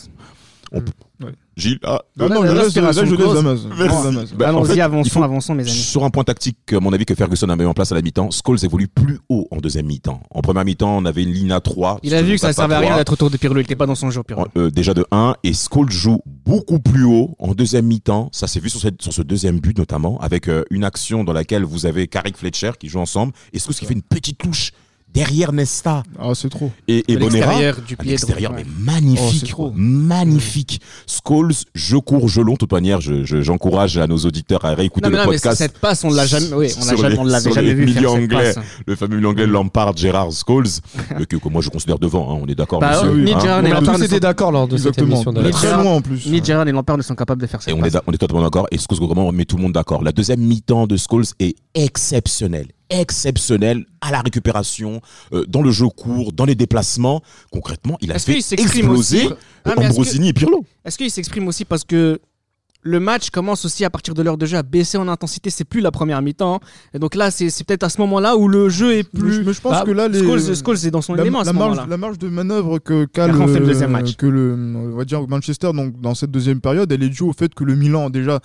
Gilles, 1.57 1.79
ah, 1.85 2.03
Non, 2.17 2.27
je 2.45 2.53
laisse, 2.53 2.75
là, 2.77 2.91
je 2.91 3.01
laisse 3.15 3.93
en 3.93 4.43
Allons-y, 4.43 4.75
fait, 4.75 4.81
avançons, 4.81 5.23
avançons, 5.23 5.55
mes 5.55 5.63
amis. 5.63 5.71
Sur 5.71 6.03
un 6.05 6.11
point 6.11 6.25
tactique, 6.25 6.73
à 6.73 6.81
mon 6.81 6.93
avis, 6.93 7.05
que 7.05 7.15
Ferguson 7.15 7.49
a 7.49 7.55
mis 7.55 7.65
en 7.65 7.73
place 7.75 7.93
à 7.93 7.95
la 7.95 8.03
mi-temps, 8.03 8.31
Scholes 8.33 8.65
évolue 8.65 8.89
plus 8.89 9.21
haut 9.29 9.47
en 9.53 9.59
deuxième 9.59 9.87
mi-temps. 9.87 10.21
En 10.31 10.43
première 10.43 10.65
mi-temps, 10.65 10.97
on 10.97 11.05
avait 11.05 11.23
une 11.23 11.33
ligne 11.33 11.53
à 11.53 11.61
3. 11.61 12.01
Il 12.03 12.13
a 12.15 12.23
vu 12.23 12.33
que 12.35 12.41
ça 12.41 12.53
servait 12.53 12.75
à 12.75 12.81
rien 12.81 12.97
d'être 12.97 13.13
autour 13.13 13.31
de 13.31 13.37
Pirlo. 13.37 13.57
Il 13.59 13.63
n'était 13.63 13.77
pas 13.77 13.87
dans 13.87 13.95
son 13.95 14.11
jeu, 14.11 14.25
Pirlo. 14.25 14.47
Euh, 14.57 14.71
déjà 14.71 14.95
de 14.95 15.07
1 15.13 15.37
et 15.45 15.53
Scholes 15.55 15.91
joue 15.93 16.21
beaucoup 16.45 16.81
plus 16.81 17.05
haut 17.05 17.37
en 17.39 17.55
deuxième 17.55 17.87
mi-temps. 17.87 18.31
Ça 18.33 18.49
s'est 18.49 18.61
vu 18.61 18.69
sur, 18.69 18.81
cette- 18.81 19.01
sur 19.01 19.13
ce 19.13 19.23
deuxième 19.23 19.61
but 19.61 19.79
notamment 19.79 20.19
avec 20.21 20.49
euh, 20.49 20.65
une 20.71 20.83
action 20.83 21.23
dans 21.23 21.33
laquelle 21.33 21.63
vous 21.65 21.87
avez 21.87 22.09
Carrick 22.09 22.37
Fletcher 22.37 22.73
qui 22.81 22.89
joue 22.89 22.99
ensemble 22.99 23.33
et 23.53 23.61
Scholes 23.61 23.75
qui 23.77 23.87
fait 23.87 23.95
une 23.95 24.03
petite 24.03 24.39
touche 24.39 24.73
derrière 25.15 25.53
Nesta 25.53 26.03
Ah, 26.19 26.33
c'est 26.35 26.49
trop. 26.51 26.71
et, 26.89 27.05
et 27.11 27.17
Bonera. 27.17 27.55
du 27.87 27.95
À 27.95 27.97
pied 28.03 28.11
l'extérieur, 28.11 28.53
droit. 28.53 28.63
mais 28.65 28.93
magnifique, 28.93 29.25
Oh, 29.27 29.39
c'est 29.41 29.49
trop. 29.51 29.73
magnifique. 29.75 30.81
Scholes, 31.07 31.53
je 31.75 31.97
cours, 31.97 32.29
je 32.29 32.41
long. 32.41 32.53
De 32.55 32.59
toute 32.59 32.73
manière, 32.73 33.01
je- 33.01 33.25
je- 33.25 33.41
j'encourage 33.43 33.97
à 33.99 34.07
nos 34.07 34.19
auditeurs 34.19 34.65
à 34.65 34.75
réécouter 34.75 35.07
Non, 35.07 35.11
mais 35.11 35.19
le 35.19 35.25
non, 35.25 35.31
mais 35.31 35.37
podcast. 35.37 35.59
cette 35.59 35.79
passe, 35.79 36.05
on 36.05 36.11
l'a 36.11 36.27
jamais, 36.27 36.47
oui, 36.55 36.69
on 36.81 37.25
l'avait 37.25 37.53
jamais 37.53 37.75
vu 37.75 37.89
faire 37.93 38.03
cette 38.03 38.11
anglais. 38.11 38.53
passe. 38.55 38.65
Le 38.87 38.97
fameux 38.97 39.17
milieu 39.17 39.29
anglais 39.29 39.47
Lampard, 39.47 39.97
Gérard 39.97 40.31
Scholes, 40.33 40.67
euh, 41.13 41.25
que, 41.25 41.37
que 41.37 41.49
moi 41.49 41.63
je 41.63 41.71
considère 41.71 41.99
devant. 41.99 42.31
hein, 42.35 42.39
on 42.43 42.47
est 42.47 42.55
d'accord. 42.55 42.81
Bah, 42.81 43.03
monsieur, 43.05 43.23
ni 43.25 43.33
hein. 43.33 43.39
Ni 43.63 43.71
a 43.71 43.75
Lampard 43.75 43.95
tous 43.95 44.01
ne 44.01 44.05
été 44.07 44.15
sont- 44.17 44.21
d'accord 44.21 44.53
lors 44.53 44.67
de 44.69 44.77
cette 44.77 44.99
Exactement. 44.99 45.15
émission. 45.23 45.33
Très 45.53 45.73
loin 45.75 45.93
en 45.95 46.01
plus. 46.03 46.27
Ni 46.27 46.45
Gerrard 46.45 46.65
ni 46.67 46.73
Lampard 46.73 46.97
ne 46.99 47.03
sont 47.03 47.15
capables 47.15 47.41
de 47.41 47.47
faire 47.47 47.61
Et 47.61 47.65
cette 47.65 47.75
on 47.75 47.79
est, 47.79 47.83
passe. 47.83 47.93
d'a- 47.93 48.03
on 48.07 48.13
est 48.13 48.19
totalement 48.19 48.43
d'accord. 48.43 48.67
Et 48.71 48.79
Scholes, 48.79 48.99
vraiment, 48.99 49.29
on 49.29 49.33
met 49.33 49.45
tout 49.45 49.57
le 49.57 49.63
monde 49.63 49.73
d'accord. 49.73 50.03
La 50.03 50.13
deuxième 50.13 50.41
mi-temps 50.41 50.87
de 50.87 50.97
Scholes 50.97 51.25
est 51.41 51.55
exceptionnelle. 51.75 52.67
Exceptionnelle 53.01 53.85
à 54.01 54.11
la 54.11 54.21
récupération, 54.21 55.01
euh, 55.33 55.45
dans 55.49 55.63
le 55.63 55.71
jeu 55.71 55.89
court, 55.89 56.33
dans 56.33 56.45
les 56.45 56.55
déplacements. 56.55 57.23
Concrètement, 57.53 57.97
il 58.01 58.13
a 58.13 58.19
fait 58.19 58.39
exploser 58.39 58.87
aussi 58.89 59.27
euh, 59.29 59.35
Ah, 59.65 59.73
que- 59.73 59.81
Ambrosini 59.81 60.29
et 60.29 60.33
Pirlo. 60.33 60.65
Est-ce 60.85 60.99
qu'il 60.99 61.11
s'exprime 61.11 61.49
aussi 61.49 61.65
parce 61.65 61.85
que 61.85 62.21
le 62.87 63.01
match 63.01 63.31
commence 63.31 63.65
aussi 63.65 63.83
à 63.87 63.89
partir 63.89 64.13
de 64.13 64.21
l'heure 64.23 64.37
de 64.37 64.45
jeu 64.45 64.59
à 64.59 64.63
baisser 64.63 64.99
en 64.99 65.09
intensité 65.09 65.49
C'est 65.49 65.65
plus 65.65 65.81
la 65.81 65.91
première 65.91 66.21
mi-temps. 66.21 66.61
Et 66.93 66.99
donc 66.99 67.15
là, 67.15 67.31
c'est 67.31 67.49
c'est 67.49 67.65
peut-être 67.65 67.83
à 67.85 67.89
ce 67.89 67.99
moment-là 68.03 68.37
où 68.37 68.47
le 68.47 68.69
jeu 68.69 68.93
est 68.99 69.09
Mais 69.15 69.21
je- 69.21 69.25
plus. 69.37 69.45
mais 69.45 69.53
je 69.55 69.61
pense 69.63 69.73
Ah, 69.75 69.85
que 69.87 69.91
là, 69.91 70.07
les... 70.07 70.19
Scholes, 70.23 70.55
Scholes 70.55 70.87
est 70.87 70.91
dans 70.91 71.01
son 71.01 71.15
la, 71.15 71.23
élément 71.23 71.41
à 71.41 71.45
ce 71.45 71.47
la 71.47 71.53
marge, 71.55 71.69
moment-là. 71.71 71.87
la 71.89 71.97
marge 71.97 72.19
de 72.19 72.29
manœuvre 72.29 72.79
que 72.79 73.07
qu'a 73.07 73.27
fait 73.27 73.33
le 73.33 73.59
le, 73.61 73.67
deuxième 73.67 73.91
match. 73.91 74.17
que 74.17 74.27
le 74.27 74.55
on 74.77 74.97
va 74.97 75.05
dire 75.07 75.27
Manchester 75.27 75.71
donc 75.75 75.99
dans 76.01 76.15
cette 76.15 76.31
deuxième 76.31 76.61
période, 76.61 76.93
elle 76.93 77.03
est 77.03 77.09
due 77.09 77.23
au 77.23 77.33
fait 77.33 77.55
que 77.55 77.65
le 77.65 77.75
Milan 77.75 78.11
déjà 78.11 78.41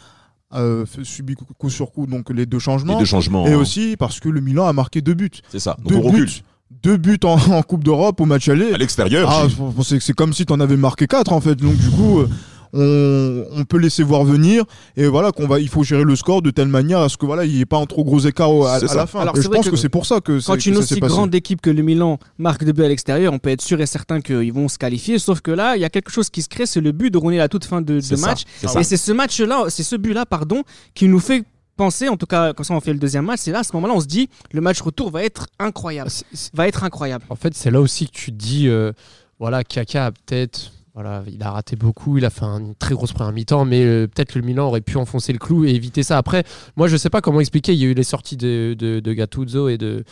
euh, 0.54 0.86
subit 1.04 1.36
coup, 1.36 1.70
sur 1.70 1.92
coup 1.92 2.08
donc 2.08 2.30
les 2.32 2.46
deux 2.46 2.58
Les 2.58 2.62
changements 2.62 3.00
deux 3.00 3.06
changements. 3.06 3.48
et 3.48 3.54
hein. 3.54 3.58
aussi 3.58 3.96
parce 3.98 4.20
que 4.20 4.30
le 4.30 4.42
Milan 4.42 4.66
a 4.66 4.74
marqué 4.74 5.02
deux 5.02 5.14
buts, 5.14 5.30
C'est 5.50 5.60
ça. 5.60 5.78
Donc 5.80 5.88
deux 5.90 5.96
on 5.98 6.02
recule. 6.02 6.26
buts, 6.26 6.44
deux 6.84 6.98
buts 6.98 7.20
en, 7.24 7.36
en 7.52 7.62
Coupe 7.64 7.84
d'Europe 7.84 8.20
au 8.22 8.26
match 8.26 8.48
aller. 8.50 8.74
À 8.74 8.78
l'extérieur. 8.78 9.30
Ah, 9.30 9.48
c'est 9.84 10.14
comme 10.14 10.34
si 10.34 10.46
tu 10.46 10.54
en 10.54 10.60
avais 10.60 10.78
marqué 10.78 11.08
quatre 11.08 11.34
en 11.34 11.42
fait. 11.42 11.56
Donc 11.56 11.76
du 11.78 11.90
coup, 11.90 12.20
euh, 12.20 12.30
on, 12.74 13.46
on 13.52 13.64
peut 13.66 13.78
laisser 13.78 14.04
voir 14.04 14.24
venir 14.24 14.64
et 14.98 15.08
voilà 15.08 15.32
qu'on 15.32 15.48
va, 15.48 15.60
il 15.60 15.68
faut 15.70 15.84
gérer 15.84 16.04
le 16.04 16.16
score 16.16 16.42
de 16.42 16.52
telle 16.52 16.68
manière 16.68 17.00
à 17.00 17.10
ce 17.10 17.18
que 17.18 17.26
voilà, 17.26 17.46
il 17.46 17.54
n'y 17.54 17.62
ait 17.62 17.66
pas 17.66 17.78
un 17.78 17.86
trop 17.86 18.04
gros 18.04 18.20
écart 18.20 18.50
à, 18.66 18.76
à 18.76 18.80
la 18.96 19.08
fin. 19.08 19.22
Alors, 19.22 19.36
je 19.36 19.48
pense 19.48 19.66
que 19.66 19.72
que, 19.72 19.76
c'est 19.78 19.90
pour 19.90 20.06
ça 20.06 20.22
que, 20.22 20.40
c'est- 20.40 20.48
Quand 20.48 20.66
une 20.66 20.78
aussi 20.78 21.00
grande 21.10 21.34
équipe 21.36 21.62
que 21.62 21.70
le 21.70 21.82
Milan 21.84 22.20
marque 22.38 22.64
deux 22.64 22.72
buts 22.72 22.84
à 22.84 22.88
l'extérieur, 22.88 23.34
on 23.34 23.40
peut 23.40 23.50
être 23.50 23.62
sûr 23.62 23.80
et 23.82 23.86
certain 23.86 24.22
qu'ils 24.22 24.54
vont 24.54 24.68
se 24.68 24.78
qualifier. 24.78 25.20
Sauf 25.20 25.42
que 25.42 25.52
là, 25.52 25.76
il 25.76 25.82
y 25.82 25.86
a 25.86 25.90
quelque 25.90 26.12
chose 26.12 26.30
qui 26.30 26.42
se 26.42 26.50
crée, 26.50 26.66
c'est 26.66 26.82
le 26.82 26.92
but 26.92 27.12
de 27.12 27.18
Rooney 27.18 27.38
à 27.40 27.44
la 27.44 27.50
toute 27.50 27.66
fin 27.66 27.82
de, 27.82 28.00
de 28.00 28.16
match. 28.22 28.44
ça. 28.64 28.80
Et 28.80 28.84
c'est 28.84 28.98
ce 28.98 29.12
match-là, 29.12 29.66
c'est 29.70 29.84
ce 29.84 29.96
but-là, 29.96 30.26
pardon, 30.26 30.64
qui 30.94 31.08
nous 31.08 31.20
fait 31.20 31.44
penser, 31.78 32.10
en 32.10 32.18
tout 32.18 32.26
cas, 32.26 32.52
quand 32.54 32.64
ça 32.64 32.74
on 32.74 32.82
fait 32.82 32.92
le 32.92 33.00
deuxième 33.00 33.24
match, 33.26 33.40
c'est 33.44 33.52
là, 33.52 33.60
à 33.60 33.64
ce 33.64 33.72
moment-là, 33.74 33.94
on 33.96 34.02
se 34.02 34.06
dit, 34.06 34.28
le 34.52 34.60
match 34.60 34.82
retour 34.82 35.12
va 35.12 35.24
être 35.24 35.48
incroyable. 35.60 36.10
C'est- 36.10 36.54
Va 36.54 36.68
être 36.68 36.84
incroyable. 36.84 37.24
En 37.30 37.36
fait, 37.36 37.54
c'est 37.56 37.72
là 37.72 37.80
aussi 37.80 38.08
que 38.08 38.12
tu 38.18 38.32
te 38.34 38.38
dis, 38.38 38.68
euh, 38.68 38.92
voilà, 39.40 39.64
Kaka 39.64 40.08
a 40.08 40.12
peut-être, 40.12 40.74
voilà, 41.02 41.24
il 41.34 41.42
a 41.44 41.52
raté 41.52 41.78
beaucoup, 41.78 42.18
il 42.18 42.26
a 42.26 42.30
fait 42.30 42.44
une 42.44 42.76
très 42.76 42.94
grosse 42.94 43.14
première 43.14 43.32
mi-temps, 43.32 43.64
mais 43.64 43.86
euh, 43.86 44.06
peut-être 44.08 44.34
que 44.34 44.40
le 44.40 44.44
Milan 44.46 44.68
aurait 44.68 44.82
pu 44.82 44.98
enfoncer 44.98 45.32
le 45.32 45.40
clou 45.40 45.64
et 45.64 45.70
éviter 45.70 46.04
ça. 46.04 46.18
Après, 46.18 46.44
moi, 46.76 46.90
je 46.90 46.98
sais 46.98 47.10
pas 47.10 47.22
comment 47.22 47.40
expliquer. 47.40 47.72
Il 47.74 47.80
y 47.80 47.86
a 47.86 47.88
eu 47.88 47.94
les 47.94 48.04
sorties 48.04 48.36
de, 48.36 48.76
de, 48.78 49.00
de 49.00 49.14
Gattuso 49.14 49.70
et 49.70 49.78
de 49.78 50.04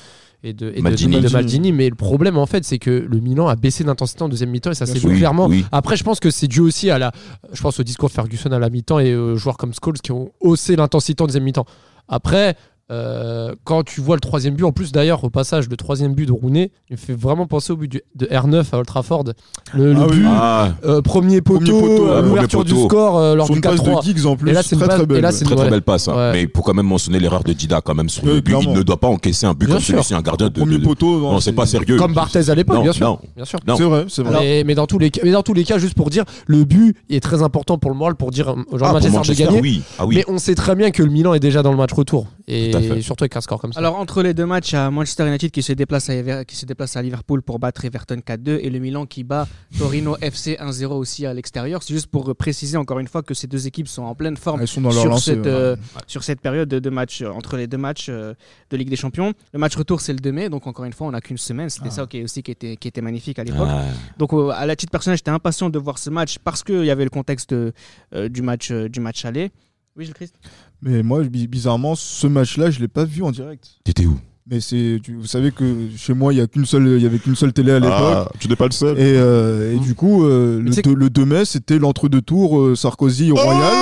et 0.43 0.53
de, 0.53 0.71
et 0.73 0.81
Maldini. 0.81 1.19
de 1.19 1.27
Maldini. 1.27 1.73
Mais 1.73 1.89
le 1.89 1.95
problème 1.95 2.37
en 2.37 2.45
fait, 2.45 2.63
c'est 2.63 2.79
que 2.79 2.89
le 2.89 3.19
Milan 3.19 3.49
a 3.49 3.57
baissé 3.57 3.83
d'intensité 3.83 4.21
en 4.23 4.29
deuxième 4.29 4.49
mi-temps 4.51 4.71
et 4.71 4.75
ça 4.75 4.85
s'est 4.85 4.97
sûr. 4.99 5.09
vu 5.09 5.15
Oui, 5.15 5.19
clairement. 5.19 5.47
oui. 5.47 5.65
Après, 5.73 5.97
je 5.97 6.05
pense 6.05 6.21
que 6.21 6.29
c'est 6.29 6.47
dû 6.47 6.61
aussi 6.61 6.89
à 6.89 6.97
la, 6.97 7.11
je 7.51 7.61
pense 7.61 7.77
au 7.81 7.83
discours 7.83 8.07
de 8.07 8.13
Ferguson 8.13 8.51
à 8.53 8.59
la 8.59 8.69
mi-temps 8.69 8.99
et 8.99 9.13
aux 9.13 9.35
joueurs 9.35 9.57
comme 9.57 9.73
Scholes 9.73 9.99
qui 9.99 10.13
ont 10.13 10.31
haussé 10.39 10.77
l'intensité 10.77 11.21
en 11.21 11.25
deuxième 11.25 11.43
mi-temps. 11.43 11.65
Après, 12.07 12.55
euh, 12.89 13.53
quand 13.65 13.83
tu 13.83 13.99
vois 13.99 14.15
le 14.15 14.21
troisième 14.21 14.53
but, 14.55 14.63
en 14.63 14.71
plus 14.71 14.91
d'ailleurs 14.93 15.23
au 15.23 15.29
passage, 15.29 15.67
le 15.69 15.75
troisième 15.75 16.13
but 16.13 16.25
de 16.25 16.31
Rooney, 16.31 16.71
il 16.89 16.93
me 16.93 16.97
fait 16.97 17.13
vraiment 17.13 17.45
penser 17.45 17.73
au 17.73 17.75
but 17.77 17.91
du- 17.91 18.01
de 18.15 18.25
R9 18.27 18.63
à 18.73 18.77
Old 18.77 18.85
Trafford. 18.87 19.25
Le, 19.73 19.93
le 19.93 19.99
Ah 19.99 20.07
oui. 20.09 20.15
but, 20.17 20.25
Ah, 20.29 20.69
euh, 20.85 21.01
premier 21.01 21.41
poteau, 21.41 21.79
poteau, 21.81 22.07
euh, 22.09 22.21
l'ouverture 22.21 22.63
du 22.63 22.73
score 22.75 23.17
euh, 23.17 23.35
lors 23.35 23.45
Sur 23.47 23.55
du 23.55 23.59
une 23.59 23.63
passe 23.63 23.81
4-3. 23.81 23.99
de 23.99 24.05
Giggs 24.05 24.25
en 24.25 24.35
plus, 24.37 24.49
Et 24.51 24.53
là, 24.53 24.63
c'est 24.63 24.75
une 24.75 24.79
très 24.79 24.87
très 24.87 25.03
et 25.03 25.07
très 25.07 25.49
ouais. 25.49 25.55
très 25.55 25.69
belle 25.69 25.81
passe. 25.81 26.07
hein. 26.07 26.15
Ouais. 26.15 26.31
Mais 26.31 26.41
il 26.43 26.49
faut 26.55 26.61
quand 26.61 26.73
même 26.73 26.85
mentionner 26.87 27.19
l'erreur 27.19 27.43
de 27.43 27.51
Dida 27.51 27.81
quand 27.81 27.93
même 27.95 28.07
sur 28.09 28.23
Oui, 28.23 28.35
le 28.35 28.41
but. 28.41 28.55
Il 28.61 28.71
ne 28.71 28.81
doit 28.83 28.99
pas 28.99 29.07
encaisser 29.09 29.45
un 29.45 29.53
but 29.53 29.65
Bien 29.65 29.75
comme 29.75 29.83
sûr. 29.83 29.93
celui-ci, 29.95 30.13
un 30.13 30.21
gardien 30.21 30.47
de. 30.47 30.53
Premier 30.53 30.77
de- 30.77 30.83
poteau. 30.85 31.19
Non, 31.19 31.39
c'est 31.41 31.51
pas 31.53 31.65
sérieux. 31.65 31.97
Comme 31.97 32.13
Barthez 32.13 32.49
à 32.49 32.55
l'époque, 32.55 32.77
Non, 32.77 32.83
bien 32.83 32.93
sûr. 32.93 33.07
non. 33.07 33.19
Bien 33.35 33.45
sûr. 33.45 33.59
C'est 33.67 33.83
vrai, 33.83 34.05
c'est 34.07 34.23
vrai. 34.23 34.63
Mais, 34.65 34.75
dans 34.75 34.87
tous 34.87 34.97
les 34.99 35.09
cas, 35.09 35.21
mais 35.25 35.31
dans 35.31 35.43
tous 35.43 35.53
les 35.53 35.65
cas, 35.65 35.77
juste 35.77 35.93
pour 35.95 36.09
dire, 36.09 36.23
le 36.45 36.63
but 36.63 36.95
est 37.09 37.19
très 37.21 37.41
important 37.41 37.77
pour 37.77 37.91
le 37.91 37.97
moral, 37.97 38.15
pour 38.15 38.31
dire 38.31 38.55
joueurs 38.71 38.95
Ah, 38.95 39.09
Manchester, 39.09 39.45
de 39.45 39.51
gagner. 39.51 39.81
Mais 40.09 40.23
on 40.29 40.37
sait 40.37 40.55
très 40.55 40.75
bien 40.75 40.91
que 40.91 41.03
le 41.03 41.09
Milan 41.09 41.33
est 41.33 41.39
déjà 41.41 41.61
dans 41.63 41.71
le 41.71 41.77
match 41.77 41.91
retour. 41.93 42.27
Et 42.49 43.01
surtout 43.01 43.25
avec 43.25 43.35
un 43.35 43.41
score 43.41 43.59
comme 43.59 43.73
ça. 43.73 43.79
Alors 43.79 43.97
entre 43.97 44.23
les 44.23 44.33
deux 44.33 44.45
matchs, 44.45 44.73
à 44.73 44.89
Manchester 44.89 45.27
United 45.27 45.51
qui 45.51 45.61
se 45.61 45.73
déplace 45.73 46.09
à, 46.09 46.45
qui 46.45 46.55
se 46.55 46.65
déplace 46.65 46.95
à 46.95 47.01
Liverpool 47.01 47.41
pour 47.41 47.59
battre 47.59 47.83
Everton 47.83 48.21
4-2 48.25 48.59
et 48.61 48.69
le 48.69 48.79
Milan 48.79 49.05
qui 49.05 49.23
bat 49.25 49.47
Torino 49.77 50.15
FC 50.21 50.55
1-0 50.59 50.85
aussi 50.93 51.25
à 51.25 51.33
l'extérieur. 51.33 51.83
C'est 51.83 51.93
juste 51.93 52.07
pour 52.07 52.33
préciser 52.35 52.77
encore 52.77 52.99
une 52.99 53.07
fois 53.09 53.21
que 53.21 53.33
ces 53.33 53.47
deux 53.47 53.67
équipes 53.67 53.89
sont 53.89 54.03
en 54.03 54.15
pleine 54.15 54.37
forme 54.37 54.61
Elles 54.61 54.67
sont 54.69 54.79
dans 54.81 54.91
leur 54.91 55.01
sur, 55.01 55.09
lancée. 55.09 55.31
cette, 55.35 55.45
ouais. 55.45 55.51
euh, 55.51 55.75
sur 56.07 56.23
cette 56.23 56.39
période 56.39 56.69
de, 56.69 56.79
de 56.79 56.89
match, 56.89 57.21
euh, 57.21 57.29
entre 57.31 57.57
les 57.57 57.67
deux 57.67 57.77
matchs 57.77 58.07
euh, 58.09 58.33
de 58.69 58.77
Ligue 58.77 58.89
des 58.89 58.95
Champions. 58.95 59.33
Le 59.51 59.59
match 59.59 59.75
retour, 59.75 59.99
c'est 59.99 60.13
le 60.13 60.19
2 60.19 60.31
mai, 60.31 60.49
donc 60.49 60.67
encore 60.67 60.85
une 60.85 60.93
fois, 60.93 61.07
on 61.07 61.11
n'a 61.11 61.19
qu'une 61.21 61.37
semaine. 61.37 61.69
C'était 61.69 61.87
Ah. 61.89 61.91
ça 61.91 62.05
qui, 62.07 62.23
aussi 62.23 62.43
qui 62.43 62.51
était, 62.51 62.77
qui 62.77 62.87
était 62.87 63.01
magnifique 63.01 63.39
à 63.39 63.43
l'époque. 63.43 63.67
Ah. 63.69 63.83
Donc 64.17 64.31
euh, 64.33 64.51
à 64.51 64.65
la 64.65 64.75
titre 64.77 64.91
personnel, 64.91 65.17
j'étais 65.17 65.31
impatient 65.31 65.69
de 65.69 65.79
voir 65.79 65.97
ce 65.97 66.09
match 66.09 66.37
parce 66.39 66.63
qu'il 66.63 66.85
y 66.85 66.91
avait 66.91 67.03
le 67.03 67.09
contexte 67.09 67.51
euh, 67.51 67.71
du, 68.29 68.41
match, 68.41 68.71
euh, 68.71 68.87
du 68.87 69.01
match 69.01 69.25
aller. 69.25 69.51
Oui, 69.97 70.05
Gilles 70.05 70.13
Christ 70.13 70.35
Mais 70.81 71.01
moi, 71.03 71.23
bi- 71.23 71.47
bizarrement, 71.47 71.95
ce 71.95 72.27
match-là, 72.27 72.69
je 72.71 72.79
l'ai 72.79 72.87
pas 72.87 73.03
vu 73.05 73.23
en 73.23 73.31
direct. 73.31 73.65
T'étais 73.83 74.05
où? 74.05 74.17
Mais 74.49 74.61
c'est, 74.61 74.99
tu- 75.03 75.15
vous 75.15 75.25
savez 75.27 75.51
que 75.51 75.63
chez 75.97 76.13
moi, 76.13 76.31
il 76.33 76.37
y 76.37 76.41
a 76.41 76.47
qu'une 76.47 76.65
seule, 76.65 76.87
il 76.97 77.03
y 77.03 77.05
avait 77.05 77.17
qu'une 77.19 77.35
seule 77.35 77.51
télé 77.51 77.73
à 77.73 77.79
l'époque. 77.79 77.93
Ah, 77.99 78.29
tu 78.39 78.47
n'es 78.47 78.55
pas 78.55 78.65
le 78.67 78.71
seul. 78.71 78.97
Et, 78.97 79.01
euh, 79.17 79.75
et 79.75 79.79
du 79.79 79.93
coup, 79.93 80.23
euh, 80.23 80.61
le, 80.61 80.71
c'est- 80.71 80.83
deux- 80.83 80.93
le 80.95 81.09
2 81.09 81.25
mai, 81.25 81.43
c'était 81.43 81.79
l'entre-deux 81.79 82.21
tours 82.21 82.57
euh, 82.61 82.75
Sarkozy 82.75 83.31
Royal. 83.31 83.73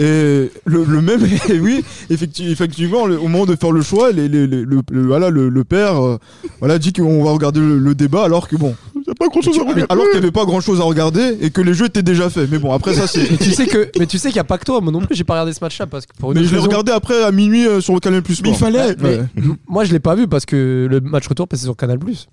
Et 0.00 0.50
le, 0.64 0.84
le 0.84 1.02
même, 1.02 1.20
et 1.50 1.58
oui, 1.60 1.84
effecti- 2.08 2.48
effectivement, 2.50 3.04
le- 3.06 3.18
au 3.18 3.28
moment 3.28 3.44
de 3.46 3.56
faire 3.56 3.72
le 3.72 3.82
choix, 3.82 4.12
les- 4.12 4.28
les- 4.28 4.46
les- 4.46 4.64
le, 4.64 4.80
le- 4.90 5.06
voilà, 5.06 5.28
le, 5.28 5.48
le 5.48 5.64
père 5.64 6.00
euh, 6.02 6.18
voilà, 6.60 6.78
dit 6.78 6.92
qu'on 6.92 7.22
va 7.24 7.32
regarder 7.32 7.60
le, 7.60 7.78
le 7.78 7.94
débat 7.94 8.24
alors 8.24 8.48
que 8.48 8.56
bon, 8.56 8.74
pas 9.22 9.28
grand 9.30 9.40
chose 9.42 9.58
à 9.58 9.64
mais 9.74 9.84
alors 9.88 10.04
qu'il 10.04 10.12
n'y 10.12 10.18
avait 10.24 10.30
pas 10.32 10.44
grand 10.44 10.60
chose 10.60 10.80
à 10.80 10.84
regarder 10.84 11.36
et 11.40 11.50
que 11.50 11.60
les 11.60 11.74
jeux 11.74 11.86
étaient 11.86 12.02
déjà 12.02 12.28
faits. 12.30 12.48
Mais 12.50 12.58
bon, 12.58 12.72
après 12.72 12.94
ça, 12.94 13.06
c'est. 13.06 13.30
Mais 13.30 13.36
tu 13.36 13.50
sais 13.52 13.66
que, 13.66 13.90
mais 13.98 14.06
tu 14.06 14.18
sais 14.18 14.28
qu'il 14.28 14.36
n'y 14.36 14.40
a 14.40 14.44
pas 14.44 14.58
que 14.58 14.64
toi. 14.64 14.80
Moi 14.80 14.92
non 14.92 15.00
plus, 15.00 15.14
j'ai 15.16 15.24
pas 15.24 15.34
regardé 15.34 15.52
ce 15.52 15.62
match-là 15.62 15.86
parce 15.86 16.06
que 16.06 16.12
pour 16.18 16.32
une 16.32 16.38
Mais 16.38 16.44
je 16.44 16.50
l'ai 16.50 16.56
raison- 16.56 16.68
regardé 16.68 16.92
après 16.92 17.22
à 17.22 17.30
minuit 17.32 17.66
euh, 17.66 17.80
sur 17.80 17.94
le 17.94 18.00
Canal 18.00 18.22
Plus 18.22 18.42
Mais 18.42 18.50
il 18.50 18.54
fallait. 18.56 18.96
Mais 19.00 19.08
Ouais. 19.08 19.24
m- 19.36 19.56
moi, 19.68 19.84
je 19.84 19.92
l'ai 19.92 20.00
pas 20.00 20.14
vu 20.14 20.26
parce 20.28 20.44
que 20.46 20.86
le 20.90 21.00
match 21.00 21.26
retour 21.28 21.46
passait 21.48 21.64
sur 21.64 21.76
Canal 21.76 21.98
Plus. 21.98 22.28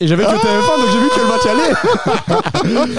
Et 0.00 0.08
j'avais 0.08 0.24
que 0.24 0.30
le 0.32 0.36
TF1, 0.38 0.80
donc 0.80 0.88
j'ai 0.92 0.98
vu 0.98 1.08
que 1.08 1.20
le 1.20 1.26
match 1.28 1.46
allait. 1.46 2.94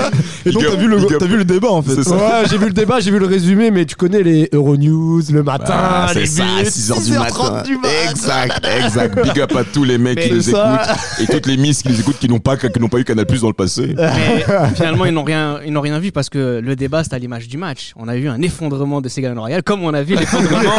Et 0.45 0.51
donc 0.51 0.63
t'as 0.63 0.75
vu, 0.75 0.87
le, 0.87 1.17
t'as 1.19 1.25
vu 1.25 1.37
le 1.37 1.43
débat 1.45 1.69
en 1.71 1.81
fait. 1.81 1.95
C'est 1.95 2.03
ça. 2.03 2.15
Ouais, 2.15 2.47
j'ai 2.49 2.57
vu 2.57 2.67
le 2.67 2.73
débat, 2.73 2.99
j'ai 3.01 3.11
vu 3.11 3.19
le 3.19 3.25
résumé, 3.25 3.69
mais 3.69 3.85
tu 3.85 3.95
connais 3.95 4.23
les 4.23 4.49
Euronews 4.53 5.21
le 5.31 5.43
matin, 5.43 5.73
Ah, 5.75 6.11
les 6.15 6.25
c'est 6.25 6.37
ça, 6.37 6.43
buts, 6.43 6.69
6h 6.69 7.03
du 7.05 7.11
6h30 7.11 7.17
matin. 7.19 7.63
du 7.63 7.75
matin. 7.77 7.89
Exact, 8.09 8.65
exact. 8.81 9.23
Big 9.23 9.39
up 9.41 9.55
à 9.57 9.63
tous 9.65 9.83
les 9.83 9.97
mecs 9.97 10.19
qui 10.21 10.29
Mais 10.29 10.35
nous 10.37 10.41
ça- 10.41 10.83
écoutent 10.83 11.29
et 11.29 11.33
toutes 11.33 11.45
les 11.47 11.57
miss 11.57 11.83
qui 11.83 11.89
nous 11.89 11.99
écoutent 11.99 12.17
qui 12.17 12.29
n'ont 12.29 12.39
pas, 12.39 12.55
qui 12.55 12.79
n'ont 12.79 12.87
pas 12.87 12.99
eu 12.99 13.03
Canal 13.03 13.25
Plus 13.25 13.41
dans 13.41 13.47
le 13.47 13.53
passé. 13.53 13.93
Mais 13.97 14.45
finalement, 14.75 15.05
ils 15.05 15.13
n'ont 15.13 15.23
rien, 15.23 15.59
ils 15.65 15.73
n'ont 15.73 15.81
rien 15.81 15.99
vu 15.99 16.11
parce 16.13 16.29
que 16.29 16.61
le 16.63 16.75
débat, 16.77 17.03
c'était 17.03 17.17
à 17.17 17.19
l'image 17.19 17.47
du 17.49 17.57
match. 17.57 17.91
On 17.97 18.07
a 18.07 18.15
vu 18.15 18.29
un 18.29 18.41
effondrement 18.41 19.01
de 19.01 19.09
Ségolène 19.09 19.37
Royal, 19.39 19.63
comme 19.63 19.83
on 19.83 19.93
a 19.93 20.01
vu 20.01 20.15
l'effondrement 20.15 20.71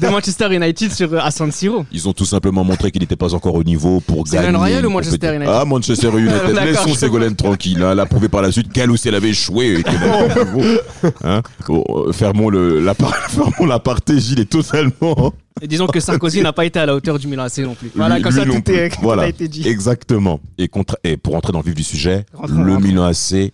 de 0.00 0.08
Manchester 0.08 0.54
United 0.54 0.92
sur, 0.92 1.14
à 1.22 1.30
San 1.30 1.52
Siro. 1.52 1.84
Ils 1.92 2.08
ont 2.08 2.12
tout 2.14 2.24
simplement 2.24 2.64
montré 2.64 2.90
qu'il 2.90 3.02
n'était 3.02 3.14
pas 3.16 3.34
encore 3.34 3.54
au 3.54 3.62
niveau 3.64 4.00
pour 4.00 4.26
Ségolène 4.26 4.52
gagner. 4.52 4.58
Royal 4.58 4.86
ou 4.86 4.88
une 4.88 5.17
Manchester 5.20 5.28
compétition. 5.28 5.34
United 5.34 5.48
Ah, 5.48 5.64
Manchester 5.64 6.08
United. 6.18 6.64
Laissons 6.64 6.94
Ségolène 6.94 7.36
tranquille. 7.36 7.82
hein. 7.82 7.92
Elle 7.92 8.00
a 8.00 8.06
prouvé 8.06 8.28
par 8.28 8.42
la 8.42 8.50
suite 8.52 8.72
qu'elle 8.72 8.90
aussi 8.90 9.08
elle 9.08 9.14
avait 9.14 9.30
échoué. 9.30 9.80
et. 9.80 9.84
Hein 11.24 11.42
Bon, 11.66 11.84
euh, 11.90 12.12
fermons 12.12 12.48
le, 12.50 12.80
la, 12.80 12.94
par- 12.94 13.14
fermons 13.30 13.66
l'aparté. 13.66 14.18
Gilles 14.18 14.40
est 14.40 14.50
totalement. 14.50 15.32
Et 15.60 15.66
disons 15.66 15.86
que 15.86 16.00
Sarkozy 16.00 16.40
n'a 16.42 16.52
pas 16.52 16.64
été 16.64 16.78
à 16.78 16.86
la 16.86 16.94
hauteur 16.94 17.18
du 17.18 17.26
Milan 17.26 17.44
AC 17.44 17.58
non 17.58 17.74
plus. 17.74 17.90
Voilà, 17.94 18.16
Lui- 18.16 18.22
comme 18.22 18.32
lui 18.32 18.38
ça, 18.40 18.46
non 18.46 18.60
tout, 18.60 18.70
est, 18.70 18.88
plus. 18.88 18.96
tout 18.96 19.02
Voilà. 19.02 19.22
a 19.24 19.28
été 19.28 19.48
dit. 19.48 19.66
Exactement. 19.66 20.40
Et, 20.56 20.68
contre, 20.68 20.98
et 21.04 21.16
pour 21.16 21.34
entrer 21.34 21.52
dans 21.52 21.58
le 21.60 21.64
vif 21.64 21.74
du 21.74 21.82
sujet, 21.82 22.26
Rentrons, 22.32 22.62
le. 22.62 22.78
Milan 22.78 23.04
AC 23.04 23.52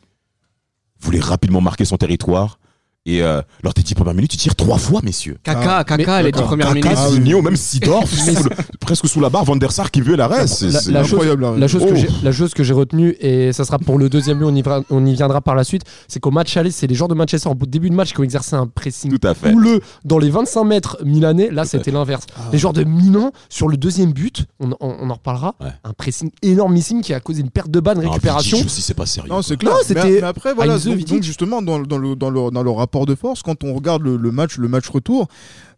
voulait 1.00 1.20
rapidement 1.20 1.60
marquer 1.60 1.84
son 1.84 1.96
territoire. 1.96 2.58
Et 3.06 3.22
euh, 3.22 3.42
lors 3.62 3.74
des 3.74 3.82
10 3.82 3.94
premières 3.94 4.14
minutes, 4.14 4.32
il 4.32 4.38
tire 4.38 4.56
trois 4.56 4.78
fois, 4.78 5.00
messieurs. 5.04 5.36
Kaka, 5.42 5.76
Ah, 5.80 5.84
Kaka, 5.84 5.96
mais- 6.18 6.22
les 6.22 6.28
dix 6.28 6.36
d'accord. 6.36 6.46
premières 6.48 6.68
Kaka, 6.68 6.80
minutes. 6.88 6.98
Ah. 6.98 7.08
Signo, 7.10 7.42
même 7.42 7.54
Sidorf, 7.56 8.10
sous 8.10 8.44
le- 8.44 8.50
presque 8.80 9.06
sous 9.06 9.20
la 9.20 9.28
barre, 9.28 9.44
Van 9.44 9.56
der 9.56 9.72
Sar 9.72 9.90
qui 9.90 10.00
veut 10.00 10.16
l'arrêt. 10.16 10.46
C'est 10.46 10.70
La- 10.70 10.80
c'est- 10.80 10.90
la 10.90 11.02
chose- 11.02 11.12
incroyable. 11.12 11.42
là. 11.42 11.52
La 11.58 11.68
chose, 11.68 11.82
Oh. 11.84 11.90
que 11.90 11.96
j'ai, 11.96 12.08
la 12.22 12.32
chose 12.32 12.54
que 12.54 12.64
j'ai 12.64 12.72
retenue, 12.72 13.14
et 13.20 13.52
ça 13.52 13.66
sera 13.66 13.78
pour 13.78 13.98
le 13.98 14.08
deuxième 14.08 14.38
but, 14.38 14.44
on 14.46 14.54
y, 14.54 14.62
viendra- 14.62 14.82
on 14.88 15.04
y 15.04 15.12
viendra 15.12 15.42
par 15.42 15.54
la 15.54 15.64
suite, 15.64 15.82
c'est 16.08 16.18
qu'au 16.18 16.30
match 16.30 16.56
aller, 16.56 16.70
c'est 16.70 16.86
les 16.86 16.94
joueurs 16.94 17.08
de 17.08 17.14
Manchester 17.14 17.46
en 17.50 17.54
début 17.54 17.90
de 17.90 17.94
match 17.94 18.14
qui 18.14 18.20
ont 18.20 18.24
exercé 18.24 18.56
un 18.56 18.66
pressing 18.66 19.10
Tout 19.18 19.28
à 19.28 19.34
fait. 19.34 19.52
houleux 19.52 19.82
dans 20.06 20.18
les 20.18 20.30
25 20.30 20.64
mètres 20.64 20.96
milanais. 21.04 21.50
Là, 21.50 21.66
c'était 21.66 21.90
l'inverse. 21.90 22.24
Ah. 22.38 22.44
Les 22.52 22.58
joueurs 22.58 22.72
de 22.72 22.84
Milan, 22.84 23.32
sur 23.50 23.68
le 23.68 23.76
deuxième 23.76 24.14
but, 24.14 24.46
on, 24.60 24.70
on- 24.80 24.96
on 25.02 25.10
en 25.10 25.14
reparlera, 25.14 25.56
Ouais. 25.60 25.68
un 25.84 25.92
pressing 25.92 26.30
énormissime 26.40 27.02
qui 27.02 27.12
a 27.12 27.20
causé 27.20 27.42
une 27.42 27.50
perte 27.50 27.70
de 27.70 27.80
balle, 27.80 27.98
une 27.98 28.04
Ah, 28.08 28.12
récupération. 28.12 28.56
Vidic 28.56 28.70
aussi, 28.72 28.80
c'est 28.80 28.94
pas 28.94 29.04
sérieux. 29.04 29.28
Non, 29.30 29.42
c'est 29.42 29.58
clair. 29.58 29.72
Non, 29.72 29.78
mais, 29.80 29.84
c'était 29.86 30.10
mais 30.10 30.22
après, 30.22 30.54
voilà, 30.54 30.78
donc, 30.78 31.04
donc 31.04 31.22
justement, 31.22 31.60
dans, 31.60 31.80
dans 31.80 31.98
le, 31.98 32.16
dans, 32.16 32.30
le, 32.30 32.50
dans 32.50 32.62
le 32.62 32.70
rapport 32.70 32.93
de 33.04 33.14
force, 33.14 33.42
quand 33.42 33.64
on 33.64 33.74
regarde 33.74 34.02
le, 34.02 34.16
le 34.16 34.30
match, 34.30 34.56
le 34.58 34.68
match 34.68 34.88
retour, 34.88 35.26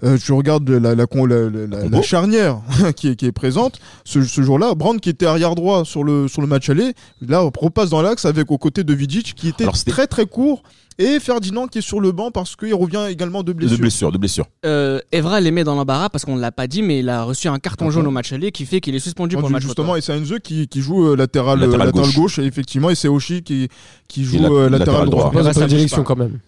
euh, 0.04 0.16
je 0.22 0.32
regarde 0.32 0.68
la, 0.68 0.94
la, 0.94 1.06
con- 1.06 1.24
la- 1.26 1.48
la- 1.50 1.66
la- 1.66 1.78
combo. 1.82 1.96
la 1.96 2.02
charnière 2.02 2.58
qui 2.96 3.08
est, 3.08 3.16
qui 3.16 3.26
est 3.26 3.32
présente. 3.32 3.78
Ce, 4.04 4.22
ce 4.22 4.42
jour-là, 4.42 4.74
Brand 4.74 5.00
qui 5.00 5.08
était 5.08 5.26
arrière 5.26 5.54
droit 5.54 5.84
sur 5.84 6.04
le, 6.04 6.28
sur 6.28 6.42
le 6.42 6.46
match 6.46 6.68
aller, 6.68 6.92
là, 7.26 7.42
on 7.44 7.50
repasse 7.58 7.90
dans 7.90 8.02
l'axe 8.02 8.26
avec 8.26 8.50
aux 8.50 8.58
côtés 8.58 8.84
de 8.84 8.92
Vidic 8.94 9.34
qui 9.34 9.48
était 9.48 9.66
très 9.86 10.06
très 10.06 10.26
court. 10.26 10.62
Et 10.98 11.20
Ferdinand 11.20 11.66
qui 11.66 11.80
est 11.80 11.82
sur 11.82 12.00
le 12.00 12.10
banc 12.10 12.30
parce 12.30 12.56
qu'il 12.56 12.72
revient 12.74 13.04
également 13.10 13.42
de 13.42 13.52
De 13.52 13.58
blessure. 13.58 13.78
blessure, 13.78 14.12
de 14.12 14.16
blessure. 14.16 14.46
Euh, 14.64 14.98
Evra 15.12 15.40
les 15.40 15.50
met 15.50 15.62
dans 15.62 15.74
l'embarras 15.74 16.08
parce 16.08 16.24
qu'on 16.24 16.36
ne 16.36 16.40
l'a 16.40 16.52
pas 16.52 16.66
dit, 16.66 16.80
mais 16.82 17.00
il 17.00 17.10
a 17.10 17.22
reçu 17.22 17.48
un 17.48 17.58
carton 17.58 17.84
D'accord. 17.84 18.00
jaune 18.00 18.06
au 18.06 18.10
match 18.10 18.32
aller 18.32 18.50
qui 18.50 18.64
fait 18.64 18.80
qu'il 18.80 18.94
est 18.94 18.98
suspendu 18.98 19.36
pour 19.36 19.46
le 19.46 19.52
match 19.52 19.64
justement, 19.64 19.92
retour. 19.92 19.98
et 19.98 20.00
c'est 20.00 20.14
Heinze 20.14 20.38
qui, 20.42 20.68
qui 20.68 20.80
joue 20.80 21.08
euh, 21.08 21.14
latéral, 21.16 21.58
Latéral 21.60 21.82
euh, 21.82 21.84
latéral 21.84 22.06
gauche. 22.06 22.14
gauche. 22.16 22.38
et 22.38 22.44
effectivement, 22.44 22.88
et 22.88 22.94
c'est 22.94 23.08
Oshi 23.08 23.42
qui, 23.42 23.68
qui 24.08 24.24
joue 24.24 24.40
la- 24.40 24.48
euh, 24.48 24.70
latéral, 24.70 24.78
latéral 24.78 25.10
droit. 25.10 25.30
droit. 25.32 25.42
Ça 25.42 25.50
pas 25.52 25.60
une 25.60 25.66
bouge 25.66 25.74
direction 25.74 26.02
quand 26.02 26.16
même. 26.16 26.38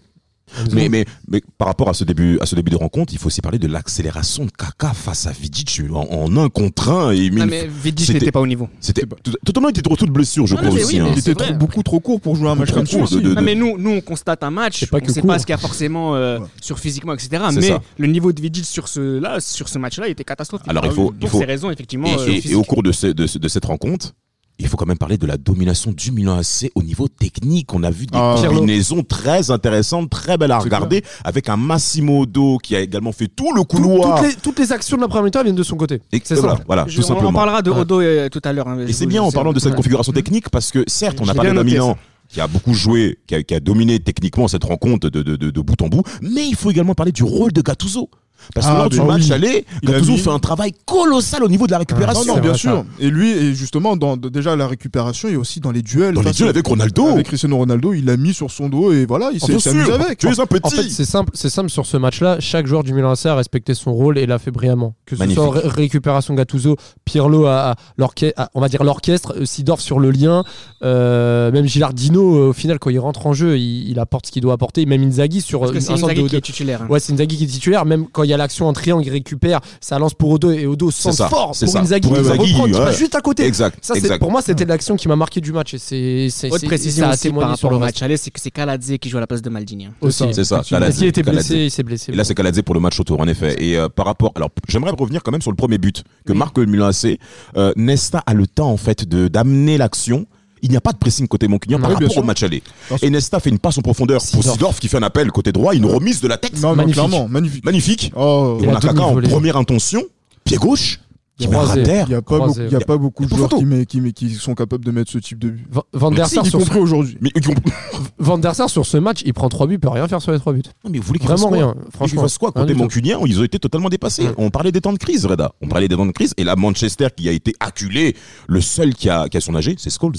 Mais, 0.73 0.89
mais, 0.89 1.05
mais 1.29 1.43
par 1.57 1.69
rapport 1.69 1.89
à 1.89 1.95
ce 1.95 2.05
début, 2.05 2.39
à 2.41 2.47
ce 2.47 2.55
début 2.55 2.71
de 2.71 2.77
rencontre, 2.77 3.13
il 3.13 3.19
faut 3.19 3.27
aussi 3.29 3.41
parler 3.41 3.59
de 3.59 3.67
l'accélération 3.67 4.45
de 4.45 4.51
Kaka 4.51 4.93
face 4.95 5.27
à 5.27 5.33
Vidic 5.33 5.81
en, 5.93 6.07
en 6.11 6.37
un 6.37 6.49
contre 6.49 6.89
un. 6.91 7.11
Et 7.13 7.31
met 7.31 7.43
Ah, 7.43 7.47
mais 7.47 7.67
Vidic 7.67 8.07
c'était- 8.07 8.19
n'était 8.21 8.33
pas 8.33 8.41
au 8.41 8.47
niveau. 8.47 8.69
C'était 8.81 9.05
tout- 9.23 9.33
totalement, 9.45 9.69
il 9.69 9.73
était 9.73 9.83
de 9.83 9.89
retour 9.89 10.07
de 10.09 10.13
blessure, 10.13 10.47
je 10.47 10.55
Non, 10.55 10.69
aussi. 10.73 10.85
oui, 10.85 10.99
hein. 10.99 11.05
mais 11.09 11.13
Il 11.13 11.19
était 11.19 11.35
trop- 11.35 11.55
beaucoup 11.55 11.83
trop 11.83 12.01
court 12.01 12.21
pour 12.21 12.37
jouer 12.37 12.49
un 12.49 12.55
match 12.55 12.69
Trop 12.69 12.79
comme 12.79 12.87
ça. 12.87 12.99
aussi. 13.01 13.17
Non, 13.17 13.41
mais 13.43 13.55
nous, 13.55 13.77
nous, 13.79 13.91
on 13.91 14.01
constate 14.01 14.43
un 14.43 14.51
match, 14.51 14.87
pas 14.87 14.97
on 14.99 15.01
que 15.01 15.07
ne 15.09 15.13
sait 15.13 15.21
court. 15.21 15.29
pas 15.29 15.39
ce 15.39 15.47
qu'il 15.47 15.53
y 15.53 15.55
a 15.55 15.59
forcément 15.59 16.15
euh, 16.15 16.39
Ouais. 16.39 16.47
sur 16.61 16.79
physiquement, 16.79 17.15
etc. 17.15 17.43
Mais 17.55 17.63
ça. 17.69 17.83
le 17.99 18.07
niveau 18.07 18.33
de 18.33 18.41
Vidic 18.41 18.65
sur 18.65 18.89
ce, 18.89 19.19
là, 19.19 19.41
sur 19.41 19.69
ce 19.69 19.79
match-là, 19.79 20.09
il 20.09 20.13
était 20.13 20.25
catastrophique. 20.25 20.69
Alors, 20.69 20.85
il 20.85 20.91
Ah 20.91 20.95
faut- 20.95 21.13
pour 21.13 21.31
faut- 21.31 21.39
ces 21.39 21.45
raisons, 21.45 21.71
effectivement. 21.71 22.09
Et, 22.09 22.15
euh, 22.15 22.27
et- 22.29 22.37
et 22.37 22.41
physiques. 22.41 22.57
au 22.59 22.63
cours 22.65 22.83
de, 22.83 22.93
ce- 22.93 23.07
de 23.09 23.27
ce- 23.27 23.39
de 23.39 23.49
cette 23.49 23.65
rencontre, 23.65 24.15
il 24.59 24.67
faut 24.69 24.77
quand 24.77 24.87
même 24.87 24.99
parler 24.99 25.19
de 25.19 25.27
la 25.27 25.37
domination 25.37 25.93
du 25.93 26.11
Milan 26.11 26.37
AC 26.39 26.71
au 26.75 26.83
niveau 26.83 27.07
technique. 27.09 27.73
On 27.75 27.83
a 27.85 27.91
vu 27.91 28.07
des 28.07 28.19
Ah. 28.19 28.35
combinaisons 28.49 29.03
très 29.03 29.51
intéressantes, 29.51 30.11
très 30.11 30.37
belles 30.37 30.51
à 30.51 30.59
regarder, 30.59 31.05
avec 31.25 31.49
un 31.49 31.57
Massimo 31.57 32.27
Do 32.27 32.59
qui 32.59 32.75
a 32.75 32.81
également 32.81 33.13
fait 33.13 33.29
tout 33.29 33.53
le 33.55 33.61
Tout- 33.61 33.67
couloir. 33.67 34.21
toutes, 34.21 34.29
les, 34.29 34.35
toutes 34.37 34.59
les 34.59 34.73
actions 34.73 34.97
de 34.97 35.03
la 35.03 35.09
première 35.09 35.25
mi-temps 35.25 35.43
viennent 35.45 35.55
de 35.55 35.63
son 35.63 35.77
côté. 35.77 36.01
Et 36.13 36.21
C'est 36.25 36.35
voilà, 36.35 36.57
ça. 36.57 36.63
voilà, 36.67 36.85
Je- 36.89 36.97
tout 36.97 37.05
on, 37.05 37.07
simplement. 37.07 37.31
on 37.31 37.33
parlera 37.33 37.63
de. 37.63 37.71
Odo 37.71 38.01
euh, 38.01 38.29
tout 38.29 38.41
à 38.45 38.53
l'heure. 38.53 38.67
hein, 38.69 38.85
Et 38.87 38.93
c'est 38.93 39.07
bien 39.07 39.23
en 39.23 39.31
parlant 39.31 39.53
de 39.53 39.61
cette 39.61 39.71
Ouais. 39.71 39.77
configuration 39.77 40.13
technique 40.13 40.49
parce 40.51 40.73
que 40.73 40.83
certes, 40.89 41.19
on 41.21 41.29
a 41.29 41.35
parlé 41.35 41.53
d'un 41.53 41.63
Milan 41.63 41.95
ça. 41.95 41.99
qui 42.29 42.41
a 42.41 42.47
beaucoup 42.49 42.75
joué, 42.75 43.19
qui 43.29 43.37
a, 43.37 43.43
qui 43.45 43.55
a 43.55 43.61
dominé 43.61 44.01
techniquement 44.01 44.49
cette 44.49 44.65
rencontre 44.65 45.09
de, 45.09 45.23
de, 45.23 45.37
de, 45.37 45.51
de 45.51 45.61
bout 45.61 45.81
en 45.83 45.89
bout, 45.89 46.03
mais 46.21 46.47
il 46.49 46.57
faut 46.57 46.71
également 46.71 46.95
parler 46.95 47.13
du 47.13 47.23
rôle 47.23 47.53
de 47.53 47.63
Gattuso. 47.63 48.11
Parce 48.55 48.67
que 48.67 48.73
Ah, 48.73 48.79
lors 48.79 48.89
du 48.91 48.99
bah 48.99 49.05
match 49.05 49.23
oui. 49.25 49.33
aller, 49.33 49.65
Il 49.83 49.95
a 49.95 50.01
fait 50.03 50.29
un 50.31 50.39
travail 50.39 50.73
colossal 50.87 51.43
au 51.45 51.49
niveau 51.49 51.67
de 51.67 51.73
la 51.73 51.79
Non, 51.79 51.81
récupération. 51.81 52.25
non, 52.27 52.35
C'est 52.35 52.41
bien 52.41 52.51
vrai, 52.51 52.59
sûr. 52.59 52.85
Et 52.99 53.11
lui, 53.11 53.31
et 53.31 53.55
justement, 53.55 53.97
dans, 53.97 54.17
déjà 54.17 54.57
la 54.57 54.67
récupération 54.67 55.29
et 55.29 55.37
aussi 55.37 55.61
dans 55.61 55.71
les 55.71 55.83
duels. 55.83 56.15
Dans 56.15 56.23
les 56.23 56.33
duels 56.33 56.49
avec 56.51 56.67
Ronaldo. 56.67 57.07
Avec 57.09 57.27
Cristiano 57.27 57.57
Ronaldo, 57.57 57.93
il 57.95 58.05
l'a 58.05 58.17
mis 58.17 58.35
sur 58.35 58.51
son 58.51 58.69
dos 58.69 58.93
et 58.93 59.07
voilà, 59.07 59.31
il 59.33 59.39
Oh, 59.43 59.59
s'est 59.59 59.71
amusé 59.71 59.93
avec. 59.93 60.19
tu 60.19 60.27
es 60.29 60.41
un 60.41 60.47
petit. 60.47 60.61
En 60.65 60.71
fait, 60.71 60.89
c'est 60.91 61.05
simple, 61.05 61.31
c'est 61.35 61.51
simple 61.51 61.71
sur 61.71 61.87
ce 61.87 61.97
match-là. 61.97 62.37
Chaque 62.41 62.67
joueur 62.67 62.83
du 62.85 62.93
Milan 62.93 63.11
AC 63.13 63.27
a 63.27 63.35
respecté 63.35 63.75
son 63.75 63.93
rôle 63.93 64.19
et 64.19 64.27
l'a 64.27 64.39
fait 64.39 64.51
brillamment. 64.51 64.95
Que 65.07 65.15
ce 65.17 65.21
Magnifique. 65.21 65.43
soit 65.43 65.53
ré- 65.55 65.69
récupération 65.69 66.35
Gattuso, 66.35 66.77
Pirlo 67.05 67.47
à, 67.47 67.71
à 67.71 67.75
l'orchestre, 67.97 68.41
à- 68.41 68.51
on 68.55 68.61
va 68.61 68.69
dire 68.69 68.83
l'orchestre, 68.85 69.35
euh, 69.39 69.45
Sidorf 69.45 69.81
sur 69.81 69.99
le 70.01 70.11
lien, 70.11 70.45
euh, 70.85 71.51
même 71.53 71.67
Gilardino 71.67 72.37
euh, 72.37 72.49
au 72.49 72.53
final 72.53 72.79
quand 72.79 72.91
il 72.91 72.99
rentre 72.99 73.27
en 73.27 73.33
jeu, 73.33 73.59
il, 73.59 73.89
il 73.91 73.99
apporte 73.99 74.27
ce 74.27 74.33
qu'il 74.33 74.43
doit 74.43 74.53
apporter. 74.55 74.87
Même 74.87 75.03
Inzaghi 75.03 75.41
sur 75.41 75.61
Parce 75.61 75.73
que 75.73 75.81
c'est 75.81 75.87
centre 75.87 76.07
de 76.07 76.13
Inzaghi 76.13 76.29
qui 76.29 76.37
est 76.37 76.41
titulaire. 76.41 76.83
hein. 76.83 76.87
Ouais, 76.89 77.01
c'est 77.01 77.13
Inzaghi 77.13 77.37
qui 77.37 77.45
est 77.45 77.49
titulaire. 77.49 77.85
Même 77.85 78.07
quand 78.13 78.23
il 78.29 78.31
y 78.31 78.35
a 78.35 78.37
l'action 78.37 78.69
en 78.69 78.73
triangle, 78.75 79.05
il 79.07 79.11
récupère, 79.11 79.61
ça 79.81 79.99
lance 79.99 80.13
pour 80.15 80.31
Odo 80.31 80.51
et 80.51 80.67
Odo 80.67 80.91
fort 80.91 81.55
c'est 81.55 81.65
pour 81.67 81.73
ça. 81.73 81.81
Inzaghi. 81.81 82.09
Va 82.11 82.19
Inzaghi, 82.19 82.53
reprendre, 82.53 82.69
il 82.69 82.75
va 82.75 82.85
ouais. 82.87 82.93
juste 82.95 83.15
à 83.15 83.21
côté. 83.21 83.45
Exact, 83.47 83.79
Ça, 83.83 83.95
exact. 83.95 84.19
pour 84.19 84.31
moi, 84.31 84.43
c'était 84.43 84.65
l'action 84.67 84.97
qui 84.97 85.09
m'a 85.09 85.17
marqué 85.17 85.41
du 85.41 85.53
match. 85.53 85.75
Et 85.75 85.79
c'est, 85.79 86.29
c'est, 86.31 86.49
Autre 86.49 86.59
c'est- 86.61 86.67
précision 86.67 87.05
ça 87.05 87.11
a 87.11 87.15
aussi 87.15 87.29
par 87.29 87.31
témoigné 87.31 87.57
sur 87.57 87.69
rapport 87.69 87.71
le 87.71 87.77
au 87.77 87.81
match 87.87 88.03
aller, 88.03 88.17
c'est 88.17 88.31
que 88.31 88.39
c'est 88.41 88.51
Kaladze 88.51 88.93
qui 89.01 89.09
joue 89.09 89.17
à 89.17 89.21
la 89.21 89.27
place 89.27 89.43
de 89.43 89.49
Maldini. 89.51 89.87
hein. 89.87 89.93
Aussi. 90.01 90.25
C'est 90.33 90.45
ça, 90.45 90.63
Kaladze, 90.69 91.03
était 91.03 91.23
blessé, 91.23 91.57
il 91.57 91.71
s'est 91.71 91.83
blessé. 91.83 92.13
Et 92.13 92.17
là, 92.17 92.25
c'est 92.25 92.35
Kaladze 92.35 92.61
pour 92.63 92.75
le 92.75 92.81
match 92.81 92.99
retour, 92.99 93.19
en 93.21 93.27
effet. 93.29 93.57
Et 93.63 93.77
euh, 93.79 93.89
par 93.89 94.07
rapport, 94.07 94.33
alors, 94.37 94.51
j'aimerais 94.69 94.93
revenir 94.99 95.23
quand 95.23 95.33
même 95.33 95.43
sur 95.43 95.51
le 95.51 95.57
premier 95.57 95.79
but 95.79 96.05
que 96.27 96.33
marque 96.35 96.59
le 96.59 96.67
Milan 96.67 96.87
AC. 96.89 97.19
Euh, 97.57 97.73
Nesta 97.77 98.23
a 98.27 98.35
le 98.35 98.47
temps, 98.47 98.71
en 98.71 98.77
fait, 98.77 99.09
de 99.09 99.29
d'amener 99.29 99.79
l'action. 99.79 100.27
Il 100.63 100.71
n'y 100.71 100.77
a 100.77 100.81
pas 100.81 100.93
de 100.93 100.99
pressing 100.99 101.27
côté 101.29 101.49
Moncunien 101.49 101.79
par 101.79 101.91
Oui, 101.91 101.97
rapport 102.05 102.19
au 102.19 102.23
match 102.23 102.43
aller. 102.43 102.63
Et 103.03 103.11
Nesta 103.11 103.41
fait 103.41 103.51
une 103.51 103.59
passe 103.59 103.79
en 103.79 103.83
profondeur 103.83 104.21
pour 104.33 104.43
Sidorf. 104.45 104.81
Qui 104.81 104.89
fait 104.89 104.97
un 104.99 105.03
appel 105.03 105.31
côté 105.33 105.53
droit, 105.53 105.75
une 105.75 105.87
remise 105.87 106.21
de 106.21 106.29
la 106.29 106.37
tête. 106.37 106.61
Non, 106.61 106.75
Magnifique. 106.75 106.95
clairement, 106.95 107.29
magnifique. 107.29 107.65
Magnifique. 107.65 108.13
Oh, 108.17 108.59
Et 108.63 108.67
On 108.69 108.73
la 108.73 108.79
a 108.79 108.81
Kaka 108.81 109.03
en 109.03 109.21
première 109.21 109.57
intention, 109.57 110.03
pied 110.45 110.57
gauche, 110.57 111.01
qui 111.39 111.47
Croisé. 111.47 111.81
à 111.83 111.85
terre. 111.85 112.07
il 112.09 112.11
n'y 112.11 112.15
a 112.17 112.23
pas, 112.23 112.35
Croisé. 112.37 112.63
beaucoup, 112.65 112.73
y 112.73 112.77
a 112.77 112.85
pas 112.85 112.97
beaucoup 112.97 113.25
de 113.25 113.31
joueurs 113.37 113.49
qui, 113.51 113.65
met- 113.65 113.87
qui, 113.87 114.01
met- 114.01 114.13
qui 114.13 114.31
sont 114.35 114.57
capables 114.57 114.85
de 114.85 114.91
mettre 114.91 115.13
ce 115.13 115.19
type 115.19 115.39
de 115.39 115.51
but. 115.51 115.67
Va- 115.71 115.85
Van 115.93 116.11
der 116.11 116.27
Sar 116.27 116.45
Y 116.45 116.51
sur, 116.51 116.59
compris 116.59 116.81
aujourd'hui. 116.81 117.17
Van 118.19 118.39
der 118.39 118.55
Sar 118.57 118.69
sur 118.69 118.85
ce 118.85 118.97
match, 118.97 119.23
il 119.25 119.33
prend 119.33 119.49
3 119.49 119.67
buts, 119.69 119.75
il 119.75 119.79
peut 119.81 119.89
rien 119.89 120.09
faire 120.09 120.21
sur 120.21 120.33
les 120.33 120.39
3 120.41 120.53
buts. 120.53 120.63
Non, 120.85 120.91
mais 120.91 120.99
vous 120.99 121.05
voulez 121.07 121.21
Vraiment 121.23 121.49
rien. 121.51 121.75
Franchement. 121.95 122.27
quoi 122.41 122.51
Côté. 122.53 122.75
Moncunien, 122.75 123.19
ils 123.25 123.39
ont 123.41 123.45
été 123.45 123.59
totalement 123.61 123.89
dépassés. 123.89 124.29
On 124.37 124.51
parlait 124.51 124.73
des 124.73 124.81
temps 124.81 124.93
de 124.93 124.99
crise, 124.99 125.27
Reda. 125.27 125.53
On 125.63 125.69
parlait 125.69 125.87
des 125.89 125.95
temps 125.97 126.07
de 126.07 126.13
crise. 126.13 126.35
Et 126.39 126.45
là, 126.45 126.57
Manchester, 126.57 127.07
qui 127.17 127.29
a 127.29 127.33
été 127.33 127.53
acculé, 127.61 128.17
le 128.49 128.61
seul 128.61 128.95
qui 128.95 129.09
a, 129.09 129.29
qui 129.29 129.37
a 129.37 129.41
son 129.41 129.55
âgé, 129.55 129.77
c'est 129.79 129.91
Scholes. 129.97 130.15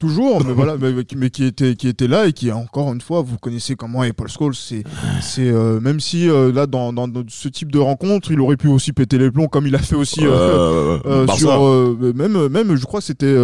Toujours, 0.00 0.42
mais 0.46 0.52
voilà, 0.54 0.76
mais, 0.80 0.92
mais 1.14 1.28
qui 1.30 1.44
était 1.44 1.74
qui 1.76 1.86
était 1.86 2.08
là 2.08 2.26
et 2.26 2.32
qui 2.32 2.50
encore 2.50 2.90
une 2.92 3.02
fois, 3.02 3.20
vous 3.20 3.36
connaissez 3.36 3.76
comment 3.76 4.02
est 4.02 4.14
Paul 4.14 4.28
Scholes. 4.28 4.54
C'est 4.54 4.82
c'est 5.20 5.48
euh, 5.50 5.78
même 5.78 6.00
si 6.00 6.28
euh, 6.28 6.50
là 6.50 6.66
dans, 6.66 6.92
dans, 6.92 7.06
dans 7.06 7.22
ce 7.28 7.48
type 7.48 7.70
de 7.70 7.78
rencontre, 7.78 8.32
il 8.32 8.40
aurait 8.40 8.56
pu 8.56 8.68
aussi 8.68 8.92
péter 8.94 9.18
les 9.18 9.30
plombs 9.30 9.48
comme 9.48 9.66
il 9.66 9.74
a 9.74 9.78
fait 9.78 9.96
aussi. 9.96 10.20
euh, 10.26 11.26
sur 11.36 11.50
euh, 11.66 12.12
même 12.16 12.48
même 12.48 12.74
je 12.76 12.84
crois 12.86 13.00
que 13.00 13.06
c'était 13.06 13.36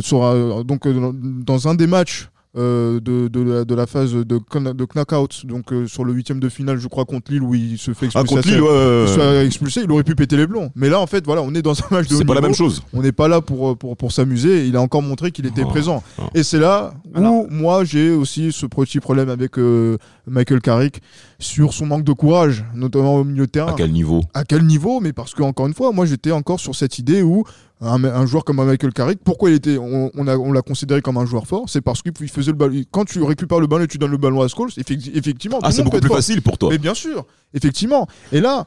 sur 0.00 0.24
euh, 0.24 0.62
donc 0.64 0.88
dans 0.88 1.68
un 1.68 1.74
des 1.74 1.86
matchs 1.86 2.28
euh, 2.56 3.00
de, 3.00 3.26
de, 3.28 3.40
la, 3.40 3.64
de 3.64 3.74
la 3.74 3.86
phase 3.86 4.12
de, 4.12 4.22
de 4.22 4.86
knockout 4.94 5.44
donc 5.44 5.72
euh, 5.72 5.86
sur 5.88 6.04
le 6.04 6.12
huitième 6.12 6.38
de 6.38 6.48
finale 6.48 6.78
je 6.78 6.86
crois 6.86 7.04
contre 7.04 7.32
Lille 7.32 7.42
où 7.42 7.54
il 7.54 7.78
se 7.78 7.92
fait 7.92 8.06
Ah, 8.14 8.20
expulser 8.20 8.26
contre 8.34 8.38
assez- 8.46 8.50
Lille, 8.50 8.62
ouais. 8.62 9.02
il 9.02 9.08
se 9.08 9.18
fait 9.18 9.46
expulser 9.46 9.80
il 9.84 9.90
aurait 9.90 10.04
pu 10.04 10.14
péter 10.14 10.36
les 10.36 10.46
plombs. 10.46 10.70
Mais 10.76 10.88
là 10.88 11.00
en 11.00 11.06
fait 11.06 11.24
voilà 11.26 11.42
on 11.42 11.52
est 11.54 11.62
dans 11.62 11.72
un 11.80 11.86
match 11.90 12.06
de 12.08 12.14
C'est 12.14 12.24
pas 12.24 12.34
la 12.34 12.40
même 12.40 12.54
chose. 12.54 12.82
on 12.92 13.02
n'est 13.02 13.12
pas 13.12 13.26
là 13.28 13.40
pour, 13.40 13.70
euh, 13.70 13.74
pour, 13.74 13.96
pour 13.96 14.12
s'amuser. 14.12 14.66
Il 14.66 14.76
a 14.76 14.80
encore 14.80 15.02
montré 15.02 15.32
qu'il 15.32 15.46
était 15.46 15.64
Oh, 15.64 15.68
présent. 15.68 16.02
oh. 16.18 16.22
et 16.34 16.42
c'est 16.44 16.60
là 16.60 16.94
où 17.14 17.18
Alors- 17.18 17.46
moi 17.50 17.84
j'ai 17.84 18.10
aussi 18.10 18.52
ce 18.52 18.66
petit 18.66 19.00
problème 19.00 19.28
avec 19.30 19.58
euh, 19.58 19.98
Michael 20.28 20.60
Carrick 20.60 21.02
sur 21.40 21.72
son 21.74 21.86
manque 21.86 22.04
de 22.04 22.12
courage 22.12 22.64
notamment 22.74 23.16
au 23.16 23.24
milieu 23.24 23.46
de 23.46 23.50
terrain. 23.50 23.72
À 23.72 23.74
quel 23.76 23.90
niveau? 23.92 24.22
À 24.32 24.44
quel 24.44 24.64
niveau? 24.64 25.00
Mais 25.00 25.12
parce 25.12 25.34
que 25.34 25.42
encore 25.42 25.66
une 25.66 25.74
fois, 25.74 25.92
moi 25.92 26.06
j'étais 26.06 26.30
encore 26.30 26.60
sur 26.60 26.74
cette 26.74 26.98
idée 26.98 27.22
où 27.22 27.44
un, 27.84 28.04
un 28.04 28.26
joueur 28.26 28.44
comme 28.44 28.56
Michael 28.64 28.92
Carrick, 28.92 29.20
pourquoi 29.24 29.50
il 29.50 29.56
était, 29.56 29.78
on, 29.78 30.10
on 30.14 30.26
a- 30.28 30.36
on 30.36 30.52
l'a 30.52 30.62
considéré 30.62 31.00
comme 31.02 31.16
un 31.18 31.26
joueur 31.26 31.46
fort, 31.46 31.64
c'est 31.68 31.80
parce 31.80 32.02
qu'il 32.02 32.28
faisait 32.30 32.50
le 32.52 32.56
ballon. 32.56 32.82
Quand 32.90 33.04
tu 33.04 33.22
récupères 33.22 33.60
le 33.60 33.66
ballon 33.66 33.84
et 33.84 33.88
tu 33.88 33.98
donnes 33.98 34.10
le 34.10 34.16
ballon 34.16 34.42
à 34.42 34.48
Scholes, 34.48 34.70
effecti- 34.70 35.10
effectivement, 35.14 35.58
Ah, 35.62 35.70
c'est 35.72 35.82
beaucoup 35.82 35.98
plus 36.00 36.08
fort. 36.08 36.16
facile 36.16 36.42
pour 36.42 36.58
toi. 36.58 36.70
Mais 36.70 36.78
bien 36.78 36.94
sûr, 36.94 37.24
effectivement. 37.54 38.06
Et 38.32 38.40
là, 38.40 38.66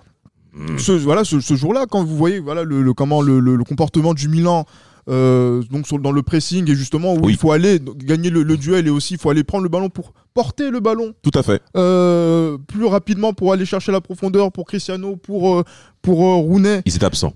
Hmm. 0.53 0.77
ce, 0.80 0.91
voilà, 0.93 1.23
ce, 1.23 1.39
ce 1.39 1.53
jour-là, 1.56 1.86
quand 1.89 2.03
vous 2.03 2.15
voyez 2.17 2.39
voilà, 2.39 2.63
le, 2.63 2.82
le- 2.82 2.93
comment, 2.93 3.21
le, 3.21 3.39
le- 3.39 3.56
le 3.56 3.63
comportement 3.63 4.13
du 4.13 4.27
Milan. 4.27 4.65
euh, 5.10 5.63
donc 5.71 5.88
sur- 5.88 5.99
dans 5.99 6.12
le 6.12 6.21
pressing 6.21 6.69
et 6.69 6.75
justement 6.75 7.13
où 7.13 7.19
Oui. 7.23 7.32
il 7.32 7.38
faut 7.38 7.53
aller 7.53 7.80
gagner 7.95 8.30
le, 8.30 8.43
le 8.43 8.58
duel 8.58 8.88
et 8.88 8.89
aussi 8.89 9.13
il 9.13 9.19
faut 9.21 9.30
aller 9.30 9.45
prendre 9.45 9.63
le 9.63 9.69
ballon 9.69 9.88
pour 9.89 10.12
porter 10.34 10.69
le 10.69 10.82
ballon 10.82 11.13
Tout 11.21 11.32
à 11.34 11.43
fait. 11.43 11.62
euh, 11.77 12.58
plus 12.67 12.84
rapidement 12.88 13.32
pour 13.32 13.53
aller 13.53 13.65
chercher 13.65 13.93
la 13.93 14.01
profondeur 14.01 14.51
pour 14.51 14.65
Cristiano 14.65 15.15
pour 15.15 15.60
euh, 15.60 15.63
pour 16.01 16.21
euh, 16.25 16.36
Rooney 16.36 16.82
Ils 16.86 16.93
étaient 16.97 17.06
absents. 17.06 17.34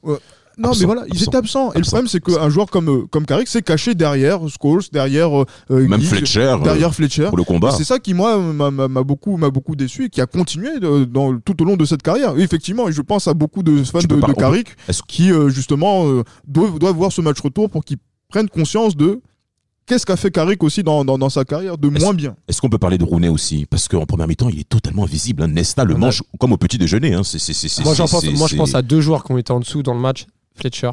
Non, 0.62 0.69
Absent, 0.69 0.80
mais 0.82 0.86
voilà, 0.86 1.02
ils 1.08 1.13
absent, 1.13 1.24
étaient 1.28 1.38
absents. 1.38 1.71
Et 1.71 1.76
le 1.76 1.80
absent, 1.80 1.89
problème, 1.91 2.08
c'est 2.08 2.19
qu'un 2.24 2.50
joueur 2.50 2.67
comme, 2.67 2.89
euh, 2.89 3.06
comme 3.10 3.26
Carrick 3.26 3.47
s'est 3.47 3.62
caché 3.62 3.95
derrière 3.95 4.39
Scholes, 4.47 4.84
derrière 4.91 5.41
euh, 5.41 5.45
euh, 5.71 5.88
Même 5.88 6.02
Fletcher, 6.02 6.39
euh, 6.41 6.58
derrière 6.60 6.93
Fletcher. 6.95 7.26
pour 7.28 7.38
le 7.38 7.43
combat. 7.43 7.71
C'est 7.71 7.84
ça 7.84 8.00
qui, 8.00 8.13
moi, 8.13 8.38
m'a- 8.38 8.88
beaucoup, 9.04 9.38
m'a 9.38 9.50
beaucoup 9.50 9.76
déçu 9.76 10.06
et 10.06 10.10
qui 10.10 10.21
a 10.21 10.26
continué 10.26 10.80
de- 10.80 11.04
dans, 11.06 11.38
tout 11.39 11.62
au 11.62 11.65
long 11.65 11.76
de 11.76 11.86
cette 11.86 12.02
carrière. 12.04 12.38
Et 12.38 12.41
effectivement, 12.41 12.88
et 12.88 12.91
je 12.91 13.02
pense 13.02 13.28
à 13.28 13.34
beaucoup 13.34 13.63
de 13.63 13.84
fans 13.84 14.00
de, 14.00 14.06
de 14.06 14.34
Carrick 14.34 14.67
Est-ce- 14.88 15.02
qui, 15.08 15.32
euh, 15.32 15.50
justement, 15.50 16.08
euh, 16.08 16.24
doivent, 16.47 16.80
doivent 16.80 16.95
voir 16.95 17.12
ce 17.12 17.21
match 17.21 17.39
retour 17.41 17.69
pour 17.69 17.84
qu'ils 17.84 17.97
prennent 18.30 18.50
conscience 18.50 18.95
de 18.95 19.19
qu'est-ce 19.88 20.06
qu'a 20.06 20.15
fait 20.15 20.32
Carrick 20.32 20.63
aussi 20.63 20.84
dans, 20.84 21.04
dans, 21.04 21.17
dans 21.17 21.30
sa 21.30 21.43
carrière 21.43 21.78
de 21.78 21.89
moins 21.89 22.13
bien. 22.13 22.36
Est-ce 22.47 22.62
qu'on 22.62 22.69
peut 22.69 22.78
parler 22.78 22.97
de 22.97 23.04
Rooney 23.04 23.28
aussi? 23.28 23.65
Parce 23.69 23.89
qu'en 23.89 24.06
première 24.06 24.28
mi-temps, 24.28 24.47
il 24.47 24.60
est 24.60 24.69
totalement 24.69 25.04
invisible. 25.04 25.43
hein. 25.43 25.47
Nesta 25.47 25.84
le 25.84 25.95
mange 25.95 26.21
comme 26.39 26.54
au 26.54 26.58
petit 26.58 26.78
déjeuner. 26.78 27.13
hein. 27.13 27.24
C'est- 27.24 27.39
c'est- 27.39 27.52
c'est- 27.52 27.67
c'est- 27.67 27.84
Moi, 27.84 27.93
pense, 27.95 28.24
moi, 28.38 28.47
je 28.47 28.56
pense 28.56 28.74
à 28.76 28.82
deux 28.82 29.02
joueurs 29.02 29.24
qui 29.26 29.34
ont 29.34 29.38
été 29.38 29.52
en 29.52 29.60
dessous 29.60 29.84
dans 29.84 29.93
le 29.93 30.00
match. 30.00 30.28
Fletcher. 30.55 30.91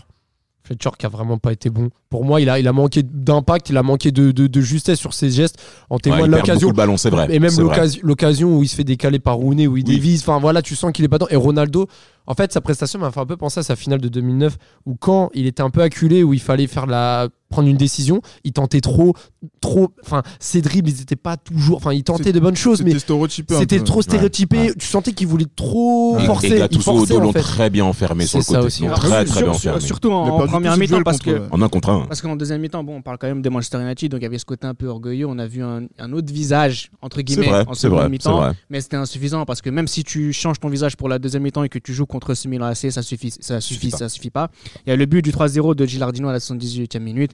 Fletcher 0.65 0.91
qui 0.99 1.07
a 1.07 1.09
vraiment 1.09 1.39
pas 1.39 1.53
été 1.53 1.71
bon. 1.71 1.89
Pour 2.11 2.25
moi, 2.27 2.41
il 2.43 2.51
a, 2.51 2.59
il 2.59 2.69
a 2.69 2.73
manqué 2.73 3.03
d'impact, 3.03 3.71
il 3.71 3.77
a 3.79 3.83
manqué 3.83 4.11
de, 4.11 4.33
de- 4.33 4.47
de 4.49 4.61
justesse 4.61 4.99
sur 4.99 5.15
ses 5.15 5.31
gestes. 5.31 5.59
En 5.89 5.97
Ouais, 5.97 6.19
beaucoup 6.19 6.27
l'occasion. 6.27 6.69
le 6.69 6.75
ballon, 6.75 6.97
c'est 6.99 7.09
vrai. 7.11 7.27
Et 7.35 7.39
même 7.39 7.57
l'occasion 7.59 8.01
l'occasion 8.05 8.57
où 8.59 8.63
il 8.63 8.69
se 8.69 8.75
fait 8.77 8.85
décaler 8.85 9.19
par 9.19 9.37
Rooney, 9.37 9.67
où 9.67 9.77
il 9.79 9.85
Oui. 9.87 9.95
dévise. 9.95 10.21
Enfin 10.23 10.39
voilà, 10.39 10.61
tu 10.61 10.77
sens 10.77 10.93
qu'il 10.93 11.05
est 11.05 11.09
pas 11.09 11.17
dedans. 11.19 11.29
Et 11.31 11.37
Ronaldo, 11.37 11.89
en 12.29 12.35
fait, 12.35 12.53
sa 12.53 12.61
prestation 12.61 12.99
m'a 13.01 13.11
fait 13.11 13.21
un 13.21 13.27
peu 13.27 13.37
penser 13.37 13.59
à 13.61 13.63
sa 13.65 13.75
finale 13.75 14.01
de 14.01 14.09
2009, 14.09 14.57
où 14.87 14.95
quand 14.95 15.31
il 15.35 15.47
était 15.47 15.63
un 15.63 15.71
peu 15.71 15.83
acculé, 15.83 16.23
où 16.23 16.33
il 16.35 16.41
fallait 16.41 16.67
faire 16.69 16.87
la 16.87 17.29
prendre 17.51 17.67
une 17.69 17.79
décision, 17.79 18.21
il 18.45 18.53
tentait 18.53 18.83
trop, 18.83 19.15
trop. 19.63 19.89
Enfin, 20.05 20.23
ses 20.39 20.61
dribbles, 20.61 20.91
ils 20.91 21.01
étaient 21.01 21.17
pas 21.17 21.39
toujours. 21.39 21.79
Enfin, 21.79 21.95
il 21.95 22.05
tentait 22.05 22.33
de 22.35 22.41
bonnes 22.41 22.57
choses, 22.57 22.83
mais 22.83 22.93
C'était 22.99 23.81
trop 23.81 24.03
stéréotypé. 24.03 24.59
ouais. 24.59 24.75
Tu 24.79 24.87
sentais 24.87 25.13
qu'il 25.13 25.27
voulait 25.29 25.47
trop 25.57 26.19
Et- 26.19 26.27
forcer. 26.27 26.49
Et 26.49 26.51
il 26.51 26.59
Gattuso 26.59 26.83
forçait, 26.83 27.15
Odo 27.15 27.21
en 27.23 27.25
l'ont 27.25 27.33
fait. 27.33 27.41
très 27.41 27.71
bien 27.71 27.87
enfermé 27.87 28.27
sur 28.27 28.39
le 28.39 28.45
C'est 28.45 28.53
ça 28.53 28.59
côté. 28.59 28.67
aussi. 28.67 28.85
Alors, 28.87 28.99
très 28.99 29.25
sur- 29.25 29.35
très 29.35 29.43
bien 29.45 29.53
enfermé. 29.53 29.81
surtout 29.81 30.09
Il 30.09 30.13
en, 30.13 30.27
en 30.41 30.47
première 30.47 30.77
mi-temps 30.77 31.03
parce 31.03 31.19
que 31.21 31.41
En 31.51 31.63
un 31.63 31.69
contre 31.71 31.89
un. 31.89 32.01
Parce 32.07 32.21
qu'en 32.21 32.37
deuxième 32.37 32.61
mi-temps, 32.61 32.85
bon, 32.85 32.97
on 32.97 33.03
parle 33.03 33.17
quand 33.17 33.29
même 33.29 33.41
des 33.41 33.49
Manchester 33.49 33.81
United, 33.81 34.11
donc 34.11 34.21
il 34.21 34.25
y 34.25 34.27
avait 34.27 34.37
ce 34.39 34.45
côté 34.45 34.67
un 34.67 34.75
peu 34.75 34.87
orgueilleux. 34.89 35.27
On 35.27 35.39
a 35.39 35.47
vu 35.47 35.63
un, 35.63 35.85
un 35.99 36.13
autre 36.13 36.31
visage, 36.31 36.91
entre 37.01 37.23
guillemets, 37.23 37.49
vrai, 37.49 37.65
en 37.67 37.73
seconde 37.73 38.11
mi-temps. 38.11 38.53
Mais 38.69 38.83
c'était 38.83 38.97
insuffisant 38.99 39.47
parce 39.47 39.63
que 39.63 39.71
même 39.71 39.89
si 39.89 40.05
tu 40.05 40.35
changes 40.35 40.61
ton 40.61 40.69
visage 40.69 40.97
pour 40.99 41.09
la 41.09 41.19
deuxième 41.19 41.45
mi-temps 41.45 41.63
et 41.65 41.71
que 41.71 41.79
tu 41.79 41.95
joues 41.95 42.05
contre 42.05 42.18
ce 42.35 42.49
Milan 42.49 42.67
AC, 42.67 42.91
ça 42.91 43.03
suffit, 43.03 43.31
ça 43.31 43.61
suffit, 43.61 43.75
suffit 43.75 43.91
pas. 43.91 43.97
ça 43.99 44.09
suffit 44.09 44.31
pas. 44.31 44.51
Il 44.87 44.91
y 44.91 44.93
a 44.93 44.97
le 44.97 45.07
but 45.07 45.23
du 45.23 45.31
3-0 45.33 45.75
de 45.75 45.87
Gilardino 45.87 46.29
à 46.29 46.33
la 46.33 46.39
78e 46.39 47.01
minute. 47.01 47.33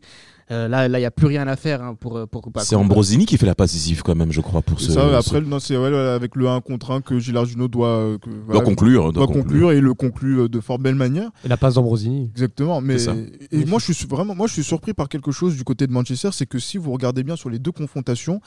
Euh, 0.50 0.68
là, 0.68 0.88
là, 0.88 0.98
il 0.98 1.02
y 1.02 1.06
a 1.06 1.10
plus 1.10 1.26
rien 1.26 1.48
à 1.48 1.56
faire 1.56 1.82
hein, 1.82 1.96
pour 1.98 2.28
pour. 2.28 2.42
pour- 2.42 2.60
C'est 2.60 2.74
Ambrosini 2.76 3.24
qui 3.24 3.38
fait 3.38 3.46
la 3.46 3.54
passe 3.54 3.72
décisive 3.72 4.02
quand 4.02 4.14
même, 4.14 4.30
je 4.30 4.42
crois, 4.42 4.60
pour 4.60 4.78
ce. 4.78 4.92
ça, 4.92 5.08
ce- 5.08 5.14
après, 5.14 5.40
non, 5.40 5.58
c'est 5.58 5.74
ouais, 5.74 5.94
avec 5.96 6.36
le 6.36 6.48
1 6.48 6.60
contre 6.60 6.90
1 6.90 7.00
que 7.00 7.18
doit, 7.66 7.88
euh, 7.88 8.18
que, 8.18 8.28
doit 8.28 8.38
voilà, 8.48 8.60
conclure. 8.60 9.10
doit 9.14 9.26
conclure 9.26 9.72
et 9.72 9.78
il 9.78 9.82
le 9.82 9.94
conclut 9.94 10.40
euh, 10.40 10.48
de 10.50 10.60
fort 10.60 10.78
belle 10.78 10.96
manière. 10.96 11.30
Et 11.46 11.48
la 11.48 11.56
passe 11.56 11.74
d'Ambrosini. 11.74 12.28
Exactement. 12.30 12.82
Mais 12.82 12.96
et 13.52 13.64
moi, 13.64 13.78
je 13.78 13.92
suis 13.92 14.06
vraiment, 14.06 14.34
moi, 14.34 14.46
je 14.46 14.52
suis 14.52 14.64
surpris 14.64 14.92
par 14.92 15.08
quelque 15.08 15.32
chose 15.32 15.56
du 15.56 15.64
côté 15.64 15.86
de 15.86 15.92
Manchester, 15.92 16.28
c'est 16.32 16.46
que 16.46 16.58
si 16.58 16.76
vous 16.76 16.92
regardez 16.92 17.22
bien 17.22 17.36
sur 17.36 17.48
les 17.48 17.58
deux 17.58 17.72
confrontations, 17.72 18.42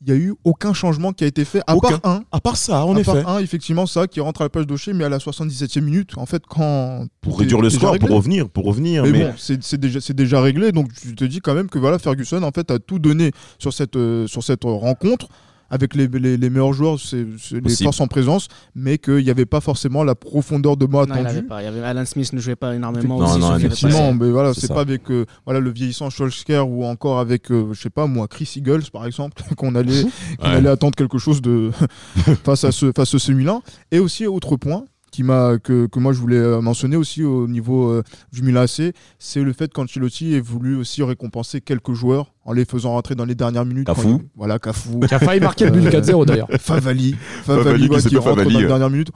il 0.00 0.08
y 0.08 0.12
a 0.12 0.16
eu 0.16 0.34
aucun 0.44 0.72
changement 0.72 1.12
qui 1.12 1.24
a 1.24 1.26
été 1.26 1.44
fait, 1.44 1.60
à 1.66 1.74
Aucun. 1.74 1.98
part 1.98 2.12
un. 2.12 2.22
À 2.30 2.40
part 2.40 2.56
ça, 2.56 2.84
en 2.86 2.94
à 2.96 3.00
effet. 3.00 3.22
part 3.22 3.36
un, 3.36 3.38
effectivement, 3.40 3.86
ça 3.86 4.06
qui 4.06 4.20
rentre 4.20 4.42
à 4.42 4.44
la 4.44 4.48
page 4.48 4.66
d'Ocher, 4.66 4.92
mais 4.92 5.04
à 5.04 5.08
la 5.08 5.18
77e 5.18 5.80
minute, 5.80 6.16
en 6.16 6.26
fait, 6.26 6.44
quand. 6.48 7.06
Pour 7.20 7.38
réduire 7.40 7.60
le 7.60 7.68
score, 7.70 7.98
pour 7.98 8.10
revenir, 8.10 8.48
pour 8.48 8.64
revenir. 8.64 9.02
Mais, 9.04 9.10
Mais, 9.10 9.24
bon, 9.24 9.34
c'est 9.36 9.62
c'est 9.62 9.78
déjà, 9.78 10.00
c'est 10.00 10.14
déjà 10.14 10.40
réglé, 10.40 10.70
donc 10.72 10.92
tu 10.94 11.14
te 11.14 11.24
dis 11.24 11.40
quand 11.40 11.54
même 11.54 11.68
que 11.68 11.78
voilà, 11.78 11.98
Ferguson 11.98 12.42
en 12.42 12.52
fait 12.52 12.70
a 12.70 12.78
tout 12.78 12.98
donné 12.98 13.32
sur 13.58 13.72
cette, 13.72 13.96
euh, 13.96 14.26
sur 14.28 14.42
cette 14.44 14.64
rencontre 14.64 15.28
avec 15.70 15.94
les, 15.94 16.06
les, 16.08 16.36
les 16.36 16.50
meilleurs 16.50 16.72
joueurs, 16.72 16.98
c'est 16.98 17.26
c'est 17.38 17.60
les 17.62 17.74
forces 17.84 18.00
en 18.00 18.06
présence, 18.06 18.48
mais 18.74 18.98
qu'il 18.98 19.24
n'y 19.24 19.30
avait 19.30 19.46
pas 19.46 19.60
forcément 19.60 20.02
la 20.04 20.14
profondeur 20.14 20.76
de 20.76 20.86
moi 20.86 21.06
Non, 21.06 21.14
il 21.14 21.18
avait 21.20 21.28
attendue. 21.30 21.46
pas. 21.46 21.62
Il 21.62 21.64
y 21.64 21.68
avait 21.68 21.80
Alan 21.82 22.04
Smith 22.04 22.32
ne 22.32 22.40
jouait 22.40 22.56
pas 22.56 22.74
énormément. 22.74 23.18
Non, 23.18 23.24
aussi, 23.26 23.38
non, 23.38 23.56
il 23.58 23.66
Effectivement, 23.66 24.14
mais 24.14 24.30
voilà, 24.30 24.54
C'est 24.54 24.68
pas 24.68 24.80
avec 24.80 25.10
euh, 25.10 25.26
voilà 25.44 25.60
le 25.60 25.70
vieillissant 25.70 26.10
Solskjaer 26.10 26.68
ou 26.68 26.84
encore 26.84 27.18
avec 27.20 27.50
euh, 27.50 27.68
je 27.72 27.80
sais 27.80 27.90
pas 27.90 28.06
moi 28.06 28.28
Chris 28.28 28.50
Eagles 28.56 28.84
par 28.92 29.06
exemple 29.06 29.42
qu'on 29.56 29.74
allait 29.74 30.02
qu'on 30.38 30.48
Ouais. 30.48 30.54
allait 30.56 30.68
attendre 30.68 30.94
quelque 30.96 31.18
chose 31.18 31.42
de 31.42 31.70
face 32.44 32.64
à 32.64 32.72
ce 32.72 32.92
face 32.92 33.14
à 33.14 33.18
ce 33.18 33.32
Milan 33.32 33.62
et 33.90 33.98
aussi 33.98 34.26
autre 34.26 34.56
point 34.56 34.84
qui 35.18 35.24
m'a 35.24 35.58
que, 35.58 35.86
que 35.86 35.98
moi 35.98 36.12
je 36.12 36.20
voulais 36.20 36.36
euh, 36.36 36.60
mentionner 36.60 36.94
aussi 36.94 37.24
au 37.24 37.48
niveau 37.48 37.88
euh, 37.90 38.04
du 38.32 38.42
Milan 38.42 38.60
AC, 38.60 38.94
c'est 39.18 39.42
le 39.42 39.52
fait 39.52 39.72
qu'Ancelotti 39.72 40.34
ait 40.34 40.40
voulu 40.40 40.76
aussi 40.76 41.02
récompenser 41.02 41.60
quelques 41.60 41.92
joueurs 41.92 42.32
en 42.44 42.52
les 42.52 42.64
faisant 42.64 42.92
rentrer 42.92 43.16
dans 43.16 43.24
les 43.24 43.34
dernières 43.34 43.64
minutes. 43.64 43.88
Cafu. 43.88 44.02
quand 44.02 44.18
il- 44.20 44.28
Voilà, 44.36 44.60
Cafu. 44.60 45.00
Qui 45.08 45.14
a 45.16 45.18
failli 45.18 45.40
marquer 45.40 45.64
le 45.64 45.72
but 45.72 45.80
du 45.80 45.88
4-0 45.88 46.24
d'ailleurs. 46.24 46.46
Favali, 46.60 47.16
Favali, 47.42 47.64
Favali, 47.64 47.88
ouais, 47.88 47.96
qui 47.96 48.02
qui 48.04 48.08
fait 48.10 48.16
rentre 48.20 48.28
Favali, 48.36 48.52
dans 48.52 48.58
les 48.60 48.64
euh. 48.64 48.68
dernières 48.68 48.90
minutes, 48.90 49.10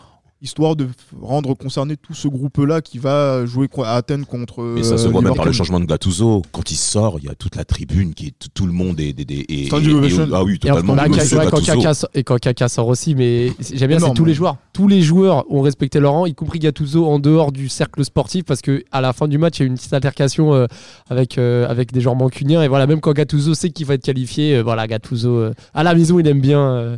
histoire 0.44 0.74
de 0.74 0.88
rendre 1.20 1.54
concerné 1.54 1.96
tout 1.96 2.14
ce 2.14 2.26
groupe-là 2.26 2.80
qui 2.80 2.98
va 2.98 3.46
jouer 3.46 3.68
quoi, 3.68 3.86
à 3.90 3.94
Athènes 3.94 4.24
contre. 4.26 4.74
Et 4.76 4.82
ça 4.82 4.98
se 4.98 5.06
euh, 5.06 5.10
voit 5.10 5.22
même 5.22 5.36
par 5.36 5.44
le 5.44 5.52
changement 5.52 5.78
de 5.78 5.84
Gattuso. 5.84 6.42
Quand 6.50 6.68
il 6.72 6.76
sort, 6.76 7.18
il 7.20 7.26
y 7.26 7.28
a 7.28 7.34
toute 7.36 7.54
la 7.54 7.64
tribune 7.64 8.12
qui 8.12 8.26
est 8.26 8.34
tout, 8.36 8.48
tout 8.52 8.66
le 8.66 8.72
monde 8.72 8.98
est, 8.98 9.10
est- 9.20 9.30
est- 9.30 9.46
est- 9.52 9.66
Standing 9.66 9.90
est- 9.90 9.94
ovation. 9.94 10.28
ah 10.32 10.42
oui, 10.42 10.58
Et 10.64 10.70
en- 10.72 10.74
totalement. 10.80 10.96
Monsieur 11.08 11.36
Kaka- 11.38 11.44
ouais, 11.44 11.50
quand 11.52 11.56
Gattuso. 11.58 11.76
Kaka 11.82 11.94
sort- 11.94 12.10
et 12.14 12.24
quand 12.24 12.38
Kaka 12.40 12.68
sort 12.68 12.88
aussi, 12.88 13.14
mais 13.14 13.52
j'aime 13.72 13.88
bien, 13.90 14.00
c'est 14.00 14.14
tous 14.14 14.24
les 14.24 14.34
joueurs. 14.34 14.56
Tous 14.72 14.88
les 14.88 15.02
joueurs 15.02 15.44
ont 15.52 15.60
respecté 15.60 16.00
leur 16.00 16.12
rang, 16.12 16.24
y 16.24 16.34
compris 16.34 16.58
Gattuso 16.58 17.04
en 17.06 17.18
dehors 17.18 17.52
du 17.52 17.68
cercle 17.68 18.02
sportif, 18.06 18.44
parce 18.44 18.62
que 18.62 18.82
à 18.90 19.02
la 19.02 19.12
fin 19.12 19.28
du 19.28 19.36
match, 19.36 19.58
il 19.58 19.60
y 19.60 19.62
a 19.64 19.66
eu 19.66 19.68
une 19.68 19.74
petite 19.76 19.92
altercation 19.92 20.54
euh, 20.54 20.66
avec, 21.10 21.36
euh, 21.36 21.68
avec 21.68 21.92
des 21.92 22.00
joueurs 22.00 22.16
mancuniens. 22.16 22.62
Et 22.62 22.68
voilà, 22.68 22.86
même 22.86 23.00
quand 23.02 23.12
Gattuso 23.12 23.52
sait 23.52 23.68
qu'il 23.68 23.84
va 23.84 23.94
être 23.94 24.02
qualifié, 24.04 24.56
euh, 24.56 24.62
voilà, 24.62 24.86
Gattuso 24.86 25.28
euh, 25.36 25.52
à 25.74 25.82
la 25.82 25.94
maison, 25.94 26.18
il 26.18 26.26
aime 26.26 26.40
bien, 26.40 26.60
euh, 26.60 26.96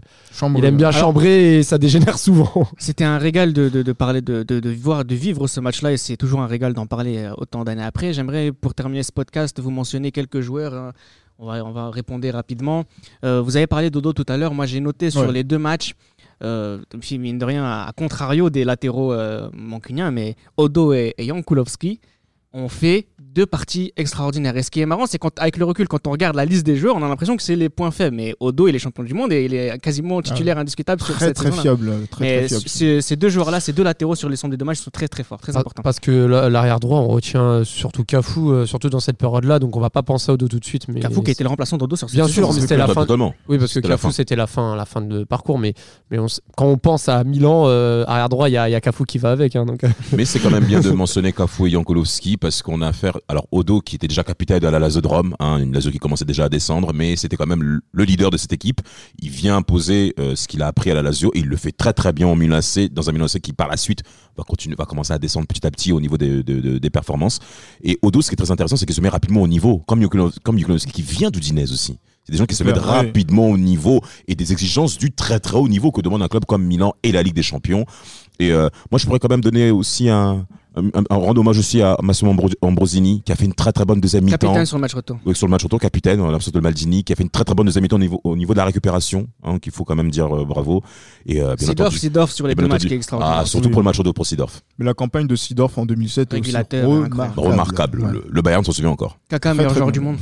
il 0.56 0.64
aime 0.64 0.76
bien 0.76 0.88
Alors- 0.90 1.00
chambrer 1.00 1.58
et 1.58 1.62
ça 1.64 1.76
dégénère 1.78 2.18
souvent. 2.18 2.52
C'était 2.78 3.02
un 3.04 3.18
régal 3.18 3.52
de, 3.52 3.68
de- 3.68 3.82
de 3.82 3.92
parler, 3.92 4.20
de, 4.20 4.44
de, 4.44 4.60
de 4.60 4.70
voir, 4.70 5.04
de 5.04 5.14
vivre 5.16 5.48
ce 5.48 5.58
match-là, 5.58 5.90
et 5.92 5.96
c'est 5.96 6.16
toujours 6.16 6.42
un 6.42 6.46
régal 6.46 6.74
d'en 6.74 6.86
parler 6.86 7.28
autant 7.38 7.64
d'années 7.64 7.82
après. 7.82 8.12
J'aimerais, 8.12 8.52
pour 8.52 8.74
terminer 8.74 9.02
ce 9.02 9.10
podcast, 9.10 9.58
vous 9.60 9.70
mentionner 9.72 10.12
quelques 10.12 10.40
joueurs. 10.42 10.74
hein. 10.74 10.92
On 11.40 11.46
va, 11.46 11.64
on 11.64 11.72
va 11.72 11.90
répondre 11.90 12.28
rapidement. 12.28 12.84
Euh, 13.24 13.40
vous 13.44 13.56
avez 13.56 13.66
parlé 13.66 13.90
d'Odo 13.90 14.12
tout 14.12 14.24
à 14.28 14.36
l'heure. 14.36 14.54
Moi, 14.54 14.66
j'ai 14.66 14.78
noté 14.78 15.10
sur 15.10 15.22
Ouais. 15.22 15.32
les 15.32 15.42
deux 15.42 15.58
matchs, 15.58 15.94
euh, 16.42 16.78
mine 17.18 17.38
de 17.38 17.44
rien, 17.44 17.64
à 17.64 17.92
contrario 17.96 18.50
des 18.50 18.64
latéraux 18.64 19.12
euh, 19.12 19.48
mancuniens, 19.52 20.10
mais 20.10 20.36
Odo 20.56 20.92
et, 20.92 21.14
et 21.18 21.24
ont 22.54 22.68
fait 22.68 23.08
deux 23.18 23.46
parties 23.46 23.92
extraordinaires. 23.96 24.56
Et 24.56 24.62
ce 24.62 24.70
qui 24.70 24.80
est 24.80 24.86
marrant, 24.86 25.06
c'est 25.06 25.18
qu'avec 25.18 25.56
le 25.56 25.64
recul, 25.64 25.88
quand 25.88 26.06
on 26.06 26.12
regarde 26.12 26.36
la 26.36 26.44
liste 26.44 26.64
des 26.64 26.76
joueurs, 26.76 26.94
on 26.94 27.02
a 27.02 27.08
l'impression 27.08 27.36
que 27.36 27.42
c'est 27.42 27.56
les 27.56 27.68
points 27.68 27.90
faibles. 27.90 28.14
Mais 28.14 28.32
Odo, 28.38 28.68
il 28.68 28.76
est 28.76 28.78
champion 28.78 29.02
du 29.02 29.12
monde 29.12 29.32
et 29.32 29.44
il 29.44 29.54
est 29.54 29.76
quasiment 29.80 30.22
titulaire 30.22 30.56
indiscutable 30.56 31.02
sur 31.02 31.14
très 31.16 31.26
cette 31.26 31.36
très 31.36 31.50
fiable, 31.50 31.92
très, 32.12 32.46
fiable. 32.46 32.62
ce- 32.68 33.00
ces 33.00 33.16
deux 33.16 33.28
joueurs-là, 33.28 33.58
ces 33.58 33.72
deux 33.72 33.82
latéraux 33.82 34.14
sur 34.14 34.28
les 34.28 34.36
sons 34.36 34.46
des 34.48 34.56
matchs 34.64 34.78
sont 34.78 34.90
très 34.92 35.08
très 35.08 35.24
forts, 35.24 35.40
très 35.40 35.56
importants. 35.56 35.82
Parce 35.82 35.98
que 35.98 36.12
la- 36.12 36.48
l'arrière 36.48 36.78
droit, 36.78 37.00
on 37.00 37.08
retient 37.08 37.64
surtout 37.64 38.04
Cafu, 38.04 38.38
euh, 38.38 38.66
surtout 38.66 38.88
dans 38.88 39.00
cette 39.00 39.16
période-là, 39.18 39.58
donc 39.58 39.76
on 39.76 39.80
va 39.80 39.90
pas 39.90 40.02
penser 40.04 40.30
au 40.30 40.36
dos 40.36 40.46
tout 40.46 40.60
de 40.60 40.64
suite. 40.64 40.86
Mais 40.86 41.00
Cafu 41.00 41.20
qui 41.24 41.32
était 41.32 41.42
le 41.42 41.48
remplaçant 41.50 41.76
d'Odo 41.76 41.96
sur 41.96 42.08
cette 42.08 42.14
Bien 42.16 42.28
sûr, 42.28 42.52
mais 42.52 42.60
c'était 42.60 42.76
la 42.76 42.86
fin. 42.86 43.02
Totalement. 43.02 43.34
Oui, 43.48 43.58
parce 43.58 43.74
que 43.74 43.96
fin. 43.96 44.10
c'était 44.12 44.36
la 44.36 44.46
fin, 44.46 44.76
la 44.76 44.84
fin 44.84 45.00
de 45.00 45.24
parcours. 45.24 45.58
Mais, 45.58 45.74
mais 46.12 46.20
on 46.20 46.26
quand 46.56 46.66
on 46.66 46.78
pense 46.78 47.08
à 47.08 47.24
Milan, 47.24 47.64
euh, 47.66 48.04
arrière 48.06 48.28
droit, 48.28 48.48
il 48.48 48.52
y 48.52 48.56
a, 48.58 48.68
y 48.68 48.74
a 48.76 48.80
Cafu 48.80 49.04
qui 49.06 49.18
va 49.18 49.32
avec. 49.32 49.56
hein, 49.56 49.64
donc, 49.66 49.82
euh, 49.82 49.88
Mais 50.16 50.24
c'est 50.24 50.38
quand 50.38 50.50
même 50.50 50.64
bien 50.64 50.80
de 50.80 50.90
mentionner 50.90 51.32
Cafu 51.32 51.66
et 51.66 51.70
Jankulovski 51.70 52.36
parce 52.44 52.60
qu'on 52.62 52.82
a 52.82 52.88
affaire. 52.88 53.16
Alors, 53.26 53.46
Odo, 53.52 53.80
qui 53.80 53.96
était 53.96 54.06
déjà 54.06 54.22
capitaine 54.22 54.58
de 54.58 54.66
la 54.68 54.78
Lazio 54.78 55.00
de 55.00 55.08
Rome, 55.08 55.34
hein, 55.40 55.56
une 55.56 55.72
Lazio 55.72 55.90
qui 55.90 55.98
commençait 55.98 56.26
déjà 56.26 56.44
à 56.44 56.48
descendre, 56.50 56.92
mais 56.92 57.16
c'était 57.16 57.36
quand 57.36 57.46
même 57.46 57.62
le- 57.62 57.80
le 57.90 58.04
leader 58.04 58.28
de 58.30 58.36
cette 58.36 58.52
équipe. 58.52 58.82
Il 59.18 59.30
vient 59.30 59.56
imposer 59.56 60.12
euh, 60.18 60.36
ce 60.36 60.46
qu'il 60.46 60.60
a 60.60 60.66
appris 60.66 60.90
à 60.90 60.94
la 60.94 61.00
Lazio 61.00 61.30
et 61.34 61.38
il 61.38 61.46
le 61.46 61.56
fait 61.56 61.72
très 61.72 61.94
très 61.94 62.12
bien 62.12 62.28
au 62.28 62.34
Milan 62.34 62.56
AC, 62.56 62.92
dans 62.92 63.08
un 63.08 63.12
Milan 63.12 63.24
AC 63.24 63.40
qui 63.40 63.54
par 63.54 63.68
la 63.68 63.78
suite 63.78 64.02
va 64.36 64.44
continuer, 64.44 64.76
va 64.76 64.84
commencer 64.84 65.14
à 65.14 65.18
descendre 65.18 65.46
petit 65.46 65.66
à 65.66 65.70
petit 65.70 65.90
au 65.92 66.00
niveau 66.02 66.18
des, 66.18 66.42
de- 66.42 66.60
de- 66.60 66.76
des 66.78 66.90
performances. 66.90 67.38
Et 67.82 67.98
Odo, 68.02 68.20
ce 68.20 68.28
qui 68.28 68.34
est 68.34 68.36
très 68.36 68.50
intéressant, 68.50 68.76
c'est 68.76 68.84
qu'il 68.84 68.94
se 68.94 69.00
met 69.00 69.08
rapidement 69.08 69.40
au 69.40 69.48
niveau, 69.48 69.78
comme 69.86 70.02
Jankulovski, 70.02 70.40
comme 70.42 70.58
qui 70.58 71.00
vient 71.02 71.30
d'Udinese 71.30 71.72
aussi. 71.72 71.98
C'est 72.26 72.32
des 72.32 72.38
gens 72.38 72.46
qui 72.46 72.54
se 72.54 72.64
mettent 72.64 72.76
ouais. 72.76 72.82
rapidement 72.82 73.48
au 73.48 73.56
niveau 73.56 74.00
et 74.28 74.34
des 74.34 74.52
exigences 74.52 74.98
du 74.98 75.12
très 75.12 75.40
très 75.40 75.56
haut 75.56 75.68
niveau 75.68 75.92
que 75.92 76.02
demande 76.02 76.22
un 76.22 76.28
club 76.28 76.44
comme 76.44 76.64
Milan 76.64 76.92
et 77.02 77.10
la 77.12 77.22
Ligue 77.22 77.34
des 77.34 77.42
Champions. 77.42 77.86
Et 78.38 78.50
euh, 78.50 78.68
moi, 78.90 78.98
je 78.98 79.06
pourrais 79.06 79.18
quand 79.18 79.28
même 79.30 79.40
donner 79.42 79.70
aussi 79.70 80.08
un, 80.08 80.46
un, 80.76 81.16
rendre 81.16 81.40
hommage 81.40 81.58
aussi 81.58 81.80
à 81.82 81.96
Massimo 82.02 82.32
Ambro- 82.32 82.52
Ambrosini, 82.60 83.22
qui 83.22 83.32
a 83.32 83.36
fait 83.36 83.44
une 83.44 83.54
très 83.54 83.72
très 83.72 83.84
bonne 83.84 84.00
deuxième 84.00 84.24
mi-temps. 84.24 84.38
Capitaine 84.38 84.66
sur 84.66 84.76
le 84.76 84.80
match 84.82 84.94
retour. 84.94 85.18
Oui, 85.24 85.34
sur 85.34 85.46
le 85.46 85.50
match 85.50 85.62
retour, 85.62 85.78
capitaine, 85.80 86.20
en 86.20 86.30
l'absence 86.30 86.52
de 86.52 86.60
Maldini, 86.60 87.04
qui 87.04 87.12
a 87.12 87.16
fait 87.16 87.22
une 87.22 87.30
très 87.30 87.44
très 87.44 87.54
bonne 87.54 87.66
deuxième 87.66 87.82
mi-temps 87.82 87.96
au 87.96 88.00
niveau, 88.00 88.20
au 88.24 88.36
niveau 88.36 88.52
de 88.54 88.58
la 88.58 88.64
récupération, 88.64 89.28
hein, 89.42 89.58
qu'il 89.58 89.72
faut 89.72 89.84
quand 89.84 89.94
même 89.96 90.10
dire 90.10 90.34
euh, 90.34 90.44
bravo. 90.44 90.82
Et 91.26 91.40
euh, 91.40 91.54
bien 91.56 91.68
Sidorf, 91.68 91.86
entendu- 91.88 91.98
Sidorf 91.98 92.32
sur 92.32 92.46
les 92.46 92.54
deux 92.54 92.66
matchs 92.66 92.86
qui 92.86 92.92
est 92.94 92.96
extraordinaire. 92.96 93.38
Ah, 93.42 93.46
surtout 93.46 93.66
Oui. 93.68 93.72
pour 93.72 93.80
le 93.82 93.84
match 93.84 93.98
retour 93.98 94.14
pour 94.14 94.26
Sidorf. 94.26 94.62
Mais 94.78 94.84
la 94.84 94.94
campagne 94.94 95.26
de 95.26 95.36
Sidorf 95.36 95.76
en 95.78 95.86
2007 95.86 96.34
est 96.34 96.40
aussi 96.40 96.52
remarquable. 96.56 97.32
Remarquable. 97.36 98.00
Ouais. 98.02 98.12
Le, 98.12 98.24
le 98.28 98.42
Bayern 98.42 98.64
s'en 98.64 98.72
souvient 98.72 98.90
encore. 98.90 99.18
Kaka, 99.28 99.50
Très, 99.50 99.56
meilleur 99.58 99.72
joueur 99.74 99.86
bon. 99.86 99.92
du 99.92 100.00
monde. 100.00 100.16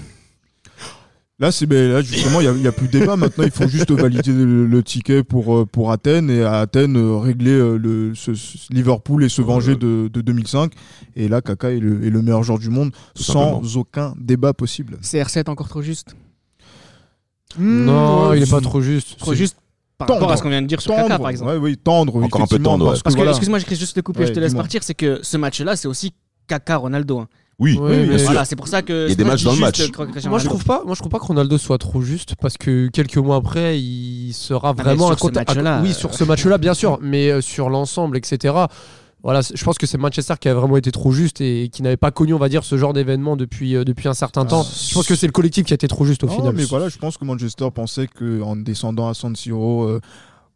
Là, 1.43 1.51
c'est 1.51 1.67
ben, 1.67 1.91
là 1.93 2.03
justement, 2.03 2.41
il 2.41 2.49
n'y 2.53 2.69
a, 2.69 2.73
plus 2.73 2.87
de 2.87 3.01
débat. 3.01 3.17
Maintenant, 3.17 3.43
il 3.43 3.51
faut 3.51 3.67
juste 3.67 3.91
valider 3.91 4.31
le, 4.31 4.65
le 4.65 4.83
ticket 4.85 5.25
pour, 5.25 5.57
euh, 5.57 5.67
pour 5.67 5.91
Athènes 5.91 6.31
et 6.31 6.45
à 6.45 6.61
Athènes 6.61 6.97
euh, 6.97 7.17
régler 7.19 7.51
euh, 7.51 7.77
le, 7.77 8.15
ce, 8.15 8.33
ce 8.35 8.73
Liverpool 8.73 9.25
et 9.25 9.29
se 9.29 9.43
venger 9.43 9.75
de, 9.75 10.07
de 10.07 10.21
2005. 10.21 10.73
Et 11.17 11.27
là, 11.27 11.41
Kaka 11.43 11.73
est 11.73 11.81
le, 11.81 12.07
est 12.07 12.11
le 12.11 12.23
meilleur 12.23 12.45
joueur 12.45 12.61
du 12.61 12.71
monde 12.71 12.93
Tout 13.17 13.25
sans 13.25 13.55
simplement. 13.63 13.81
aucun 13.81 14.15
débat 14.19 14.53
possible. 14.53 14.99
CR7 15.03 15.51
encore 15.51 15.69
trop 15.69 15.83
juste. 15.83 16.15
non, 17.59 18.29
ouais, 18.29 18.39
il 18.39 18.43
est 18.45 18.51
pas 18.51 18.61
trop 18.61 18.81
juste. 18.81 19.19
Trop 19.19 19.33
C'est 19.33 19.39
juste 19.39 19.57
par 19.99 20.07
tendre. 20.07 20.21
rapport 20.21 20.33
à 20.33 20.37
ce 20.37 20.43
qu'on 20.43 20.49
vient 20.49 20.63
de 20.63 20.69
dire 20.69 20.81
sur 20.81 20.93
Tendre, 20.95 21.09
Kaka, 21.09 21.19
par 21.19 21.31
exemple. 21.31 21.51
ouais, 21.51 21.57
oui, 21.57 21.77
tendre. 21.77 22.23
Encore 22.23 22.43
un 22.43 22.47
peu 22.47 22.59
tendre, 22.61 22.85
ouais. 22.85 22.91
parce 22.91 23.01
que 23.01 23.03
Parce 23.05 23.15
que, 23.15 23.19
voilà. 23.19 23.31
excuse-moi, 23.33 23.59
je 23.59 23.75
juste 23.75 23.97
te 23.97 24.01
couper, 24.01 24.23
je 24.23 24.29
Ouais, 24.29 24.33
te 24.35 24.39
laisse 24.41 24.55
partir. 24.55 24.83
C'est 24.85 24.95
que 24.95 25.19
ce 25.23 25.37
match-là, 25.37 25.75
c'est 25.75 25.89
aussi 25.89 26.13
Kaka 26.47 26.77
Ronaldo. 26.77 27.19
hein. 27.19 27.29
Oui, 27.59 27.77
Ouais, 27.79 27.91
Oui, 27.91 27.97
mais- 27.99 28.07
bien 28.09 28.19
sûr. 28.19 28.27
Voilà, 28.27 28.45
c'est 28.45 28.57
pour 28.57 28.67
ça 28.69 28.83
que. 28.83 28.93
Il 28.93 29.01
y 29.03 29.05
a 29.05 29.09
c'est 29.11 29.15
des 29.17 29.25
matchs 29.25 29.41
que 29.41 29.45
dans 29.45 29.53
je 29.53 29.61
le 29.61 29.67
match. 29.67 29.81
euh, 29.81 29.87
Moi 29.95 30.07
je 30.07 30.27
Ronaldo. 30.29 30.49
trouve 30.49 30.65
pas, 30.65 30.83
moi 30.85 30.95
je 30.95 31.01
trouve 31.01 31.11
pas 31.13 31.19
que 31.19 31.25
Ronaldo 31.27 31.59
soit 31.59 31.79
trop 31.79 32.01
juste 32.01 32.35
parce 32.41 32.57
que 32.57 32.89
quelques 32.89 33.19
mois 33.19 33.37
après 33.37 33.79
il 33.81 34.33
sera 34.33 34.75
mais 34.75 34.83
vraiment 34.83 35.07
sur 35.09 35.13
un 35.13 35.45
ce 35.45 35.83
oui 35.83 35.91
euh, 35.91 35.93
sur 35.93 36.15
ce 36.15 36.25
match-là 36.25 36.59
bien 36.59 36.75
sûr, 36.75 36.99
mais 37.03 37.31
euh, 37.31 37.41
sur 37.41 37.69
l'ensemble 37.69 38.17
etc. 38.17 38.55
Voilà, 39.25 39.41
je 39.55 39.63
pense 39.65 39.79
que 39.79 39.87
c'est 39.87 39.99
Manchester 39.99 40.35
qui 40.41 40.49
a 40.49 40.55
vraiment 40.55 40.77
été 40.77 40.91
trop 40.91 41.13
juste 41.13 41.41
et 41.41 41.69
qui 41.73 41.83
n'avait 41.83 41.97
pas 41.97 42.11
connu 42.11 42.35
on 42.35 42.39
va 42.39 42.49
dire 42.49 42.65
ce 42.65 42.77
genre 42.77 42.93
d'événement 42.93 43.37
depuis 43.37 43.77
euh, 43.77 43.85
depuis 43.85 44.09
un 44.09 44.15
certain 44.15 44.45
temps. 44.45 44.65
Je 44.65 44.95
pense 44.95 45.07
que 45.07 45.15
c'est 45.15 45.27
le 45.27 45.33
collectif 45.33 45.65
qui 45.65 45.73
a 45.73 45.77
été 45.77 45.87
trop 45.87 46.05
juste 46.05 46.25
au 46.25 46.27
Non, 46.27 46.35
final. 46.37 46.55
mais 46.57 46.65
voilà, 46.65 46.89
je 46.89 46.99
pense 46.99 47.17
que 47.19 47.25
Manchester 47.25 47.69
pensait 47.73 48.09
qu'en 48.09 48.57
descendant 48.57 49.09
à 49.09 49.15
San 49.15 49.37
Siro, 49.37 49.85
euh, 49.85 50.01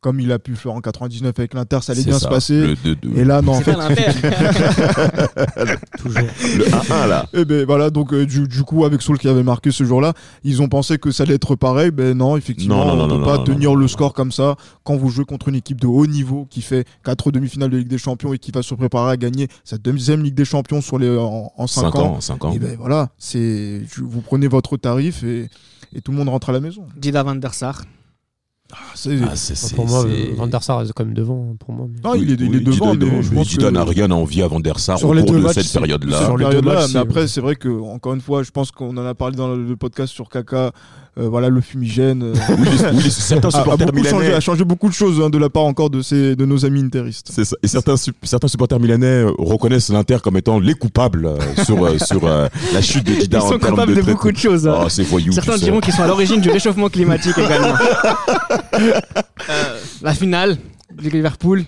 comme 0.01 0.20
il 0.20 0.30
a 0.32 0.38
pu 0.38 0.53
le 0.53 0.57
faire 0.57 0.72
en 0.72 0.80
99 0.80 1.32
avec 1.36 1.55
l'Inter, 1.55 1.78
ça 1.82 1.92
allait 1.92 2.05
bien 2.05 2.14
ça, 2.18 2.26
se 2.26 2.28
passer. 2.28 2.61
Le 2.61 2.74
2-2. 2.74 3.16
Et 3.16 3.24
là, 3.24 3.42
non, 3.42 3.53
en 3.53 3.62
C'est 3.62 3.74
fait. 3.74 3.76
Toujours. 5.99 6.20
Le 6.22 6.64
1-1 6.64 7.09
là. 7.09 7.26
Et 7.32 7.44
ben 7.44 7.64
voilà, 7.66 7.90
donc 7.90 8.12
euh, 8.12 8.26
du, 8.26 8.47
du 8.47 8.62
coup, 8.62 8.84
avec 8.84 9.03
Soul 9.03 9.18
qui 9.18 9.28
avait 9.28 9.42
marqué 9.42 9.70
ce 9.70 9.84
jour-là, 9.84 10.12
ils 10.44 10.62
ont 10.62 10.68
pensé 10.68 10.99
que 10.99 11.11
ça 11.11 11.24
allait 11.24 11.34
être 11.34 11.57
pareil. 11.57 11.90
Ben 11.90 12.16
non, 12.16 12.36
effectivement, 12.36 12.84
Non, 12.84 12.97
non, 12.97 13.05
on 13.05 13.09
non, 13.09 13.14
peut 13.14 13.20
non, 13.20 13.26
pas 13.26 13.36
non, 13.38 13.44
tenir 13.44 13.70
non, 13.70 13.76
le 13.76 13.82
non. 13.82 13.88
score 13.88 14.12
comme 14.14 14.32
ça 14.32 14.57
quand 14.84 14.97
vous 14.97 15.09
jouez 15.09 15.24
contre 15.24 15.49
une 15.49 15.57
équipe 15.57 15.80
de 15.80 15.86
haut 15.86 16.07
niveau 16.07 16.47
qui 16.51 16.62
fait 16.62 16.86
quatre 17.05 17.30
demi-finales 17.32 17.70
de 17.70 17.78
Ligue 17.78 17.88
des 17.88 17.99
Champions 17.99 18.32
et 18.32 18.38
qui 18.38 18.51
va 18.53 18.62
se 18.62 18.74
préparer 18.74 19.12
à 19.12 19.16
gagner 19.16 19.49
sa 19.64 19.78
deuxième 19.78 20.22
Ligue 20.22 20.34
des 20.34 20.44
Champions 20.44 20.80
sur 20.80 20.99
les, 20.99 21.16
en, 21.16 21.53
en 21.57 21.66
5, 21.66 21.80
5 21.82 21.94
ans. 21.97 22.14
ans, 22.16 22.20
5 22.20 22.44
ans. 22.44 22.53
Et 22.53 22.59
ben 22.59 22.76
voilà, 22.78 23.09
c'est 23.18 23.82
vous 23.99 24.20
prenez 24.20 24.49
votre 24.49 24.76
tarif 24.76 25.22
et, 25.24 25.49
et 25.94 26.01
tout 26.01 26.12
le 26.12 26.18
monde 26.18 26.28
rentre 26.28 26.51
à 26.51 26.53
la 26.53 26.61
maison. 26.61 26.84
Dida 26.97 27.22
van 27.22 27.34
der 27.36 27.55
Sar. 27.55 27.82
Ah, 28.78 28.92
c'est- 28.94 29.10
Ah, 29.24 29.30
c'est- 29.34 29.54
c'est- 29.54 29.74
pour 29.74 29.86
moi, 29.88 30.04
c'est- 30.08 30.34
Van 30.36 30.46
der 30.46 30.62
Sar 30.62 30.78
reste 30.80 30.92
quand 30.94 31.04
même 31.04 31.14
devant. 31.14 31.54
Pour 31.58 31.74
moi. 31.74 31.86
mais- 31.90 32.00
Ah, 32.04 32.12
il 32.16 32.30
est, 32.30 32.34
il 32.34 32.42
est 32.44 32.48
Oui, 32.48 32.64
devant, 32.64 32.94
mais 32.94 33.22
je 33.22 33.32
pense 33.34 33.54
que- 33.56 33.70
n'a 33.70 33.84
rien 33.84 34.10
à 34.10 34.14
envier 34.14 34.42
à 34.42 34.48
Van 34.48 34.60
der 34.60 34.78
Sar 34.78 34.98
Sur 34.98 35.08
au 35.10 35.14
les 35.14 35.22
cours 35.22 35.32
deux 35.32 35.38
de 35.38 35.42
matchs, 35.44 35.54
cette 35.54 35.64
c'est- 35.66 35.78
période-là. 35.78 36.16
sur 36.18 36.26
Sur 36.26 36.36
les 36.36 36.44
deux 36.44 36.50
période-là, 36.50 36.72
matchs, 36.74 36.82
mais 36.86 36.92
c'est- 36.92 36.98
après 36.98 37.28
c'est 37.28 37.40
vrai 37.40 37.56
que 37.56 37.68
encore 37.68 38.14
une 38.14 38.20
fois 38.20 38.42
je 38.42 38.50
pense 38.50 38.70
qu'on 38.70 38.96
en 38.96 39.06
a 39.06 39.14
parlé 39.14 39.36
dans 39.36 39.48
le 39.54 39.76
podcast 39.76 40.12
sur 40.12 40.28
Kaka 40.28 40.72
euh, 41.18 41.28
voilà 41.30 41.48
le 41.48 41.60
fumigène 41.62 42.22
euh, 42.22 42.34
Oui, 42.58 42.64
les- 42.64 42.96
oui, 42.96 43.02
les- 43.04 43.10
certains 43.10 43.48
a, 43.48 43.56
a 43.56 43.58
supporters 43.62 43.86
beaucoup 43.86 44.04
changé, 44.04 44.16
milanais. 44.16 44.34
a 44.34 44.40
changé 44.40 44.64
beaucoup 44.64 44.88
de 44.90 44.94
choses 44.94 45.20
hein, 45.24 45.30
de 45.30 45.38
la 45.38 45.48
part 45.48 45.64
encore 45.64 45.88
de, 45.88 46.02
ces, 46.02 46.36
de 46.36 46.44
nos 46.44 46.64
amis 46.66 46.82
interistes 46.82 47.30
C'est 47.32 47.44
ça. 47.46 47.56
Et 47.62 47.68
certains, 47.68 47.96
sup- 47.96 48.14
certains 48.22 48.48
supporters 48.48 48.78
milanais 48.80 49.06
euh, 49.24 49.30
reconnaissent 49.38 49.88
l'Inter 49.90 50.18
comme 50.22 50.36
étant 50.36 50.58
les 50.60 50.74
coupables 50.74 51.24
euh, 51.26 51.38
sur, 51.64 51.82
euh, 51.86 51.96
sur 51.98 52.26
euh, 52.26 52.48
la 52.74 52.82
chute 52.82 53.04
de 53.06 53.14
Dida 53.14 53.38
Ils 53.38 53.40
en 53.42 53.48
sont 53.52 53.58
termes 53.58 53.76
capables 53.76 53.94
de, 53.94 54.02
beaucoup 54.02 54.30
de 54.30 54.36
choses. 54.36 54.68
hein. 54.68 54.74
Oh. 54.84 54.88
Certains 54.90 55.52
tu 55.54 55.58
sais. 55.58 55.64
diront 55.64 55.80
qu'ils 55.80 55.94
sont 55.94 56.02
à 56.02 56.06
l'origine 56.06 56.40
du 56.42 56.50
réchauffement 56.50 56.88
climatique 56.90 57.36
également. 57.38 57.74
Euh, 58.74 59.80
la 60.02 60.14
finale 60.14 60.56
du 60.92 61.10
Liverpool 61.10 61.64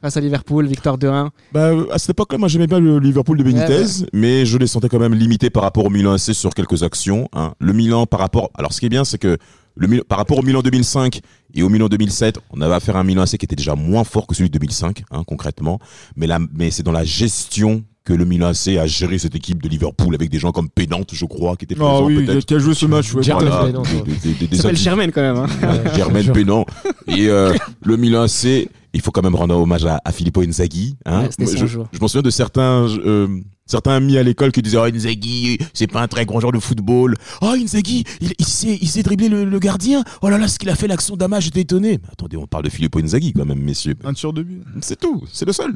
face 0.00 0.16
à 0.16 0.20
Liverpool, 0.20 0.66
victoire 0.66 0.96
2-1. 0.96 1.30
Bah, 1.52 1.60
euh, 1.70 1.86
à 1.92 1.98
cette 1.98 2.10
époque-là, 2.10 2.38
moi 2.38 2.48
j'aimais 2.48 2.66
bien 2.68 2.78
le 2.80 2.98
Liverpool 3.00 3.36
de 3.38 3.42
Benitez, 3.42 3.78
Ouais, 4.02 4.08
mais 4.12 4.46
je 4.46 4.56
les 4.58 4.66
sentais 4.68 4.88
quand 4.88 5.00
même 5.00 5.14
limités 5.14 5.50
par 5.50 5.62
rapport 5.64 5.84
au 5.86 5.90
Milan 5.90 6.12
AC 6.12 6.34
sur 6.34 6.50
quelques 6.54 6.82
actions. 6.82 7.28
hein. 7.32 7.54
Le 7.58 7.72
Milan, 7.72 8.06
par 8.06 8.20
rapport. 8.20 8.50
Alors 8.54 8.72
ce 8.72 8.80
qui 8.80 8.86
est 8.86 8.90
bien, 8.90 9.04
c'est 9.04 9.18
que 9.18 9.38
le 9.74 10.02
par 10.04 10.18
rapport 10.18 10.38
au 10.38 10.42
Milan 10.42 10.60
2005 10.62 11.20
et 11.54 11.62
au 11.62 11.68
Milan 11.68 11.88
2007, 11.88 12.38
on 12.50 12.60
avait 12.60 12.74
affaire 12.74 12.96
à 12.96 13.00
un 13.00 13.04
Milan 13.04 13.22
AC 13.22 13.30
qui 13.38 13.44
était 13.44 13.56
déjà 13.56 13.74
moins 13.74 14.04
fort 14.04 14.26
que 14.26 14.34
celui 14.34 14.50
de 14.50 14.58
2005, 14.58 15.02
hein, 15.10 15.22
concrètement. 15.26 15.78
Mais, 16.16 16.26
là, 16.26 16.38
mais 16.52 16.70
c'est 16.70 16.82
dans 16.82 16.92
la 16.92 17.04
gestion 17.04 17.82
que 18.08 18.14
le 18.14 18.24
Milan 18.24 18.46
AC 18.48 18.68
a 18.78 18.86
géré 18.86 19.18
cette 19.18 19.34
équipe 19.34 19.62
de 19.62 19.68
Liverpool 19.68 20.14
avec 20.14 20.30
des 20.30 20.38
gens 20.38 20.50
comme 20.50 20.70
Pénante, 20.70 21.10
je 21.12 21.26
crois, 21.26 21.56
qui 21.56 21.66
étaient 21.66 21.74
Ah 21.78 21.84
présents 21.84 22.06
oui, 22.06 22.16
qui 22.16 22.22
a- 22.22 22.26
peut-être. 22.32 22.46
qui 22.46 22.54
a 22.54 22.58
joué 22.58 22.72
ce 22.72 22.86
match 22.86 23.12
ouais. 23.12 23.20
Voilà, 23.22 23.64
Pénant, 23.66 23.82
des- 23.82 24.32
des- 24.32 24.46
des- 24.46 24.56
s'appelle. 24.56 24.76
Germaine 24.78 25.12
quand 25.12 25.20
même. 25.20 25.36
hein. 25.36 25.46
Ouais, 25.62 25.94
Germaine 25.94 26.32
Pénant. 26.32 26.64
Et 27.06 27.28
euh, 27.28 27.52
le 27.84 27.96
Milan 27.98 28.22
AC, 28.22 28.68
il 28.94 29.00
faut 29.02 29.10
quand 29.10 29.22
même 29.22 29.34
rendre 29.34 29.54
hommage 29.58 29.84
à, 29.84 30.00
à 30.02 30.10
Filippo 30.12 30.40
Inzaghi. 30.40 30.96
Hein. 31.04 31.28
Ouais, 31.38 31.46
je, 31.54 31.66
je 31.66 31.78
m'en 32.00 32.08
souviens 32.08 32.22
de 32.22 32.30
certains, 32.30 32.86
euh, 33.04 33.28
certains 33.66 33.92
amis 33.92 34.16
à 34.16 34.22
l'école 34.22 34.52
qui 34.52 34.62
disaient 34.62 34.78
oh, 34.78 34.84
Inzaghi, 34.84 35.58
c'est 35.74 35.86
pas 35.86 36.00
un 36.00 36.08
très 36.08 36.24
grand 36.24 36.40
joueur 36.40 36.52
de 36.52 36.58
football. 36.60 37.14
Oh, 37.42 37.54
Inzaghi, 37.58 38.04
il, 38.22 38.32
il 38.38 38.46
sait, 38.46 38.78
il 38.80 38.88
sait 38.88 39.02
dribbler 39.02 39.28
le, 39.28 39.44
le 39.44 39.58
gardien. 39.58 40.02
Oh 40.22 40.30
là 40.30 40.38
là, 40.38 40.48
ce 40.48 40.58
qu'il 40.58 40.70
a 40.70 40.74
fait, 40.76 40.86
l'action 40.88 41.14
d'Ama, 41.16 41.40
j'étais 41.40 41.60
étonné. 41.60 41.98
Mais 42.02 42.08
attendez, 42.10 42.38
on 42.38 42.46
parle 42.46 42.64
de 42.64 42.70
Filippo 42.70 43.00
Inzaghi 43.00 43.34
quand 43.34 43.44
même, 43.44 43.60
messieurs. 43.60 43.96
un 44.04 44.14
tir 44.14 44.32
de 44.32 44.42
but 44.42 44.62
C'est 44.80 44.98
tout, 44.98 45.24
c'est 45.30 45.44
le 45.44 45.52
seul. 45.52 45.74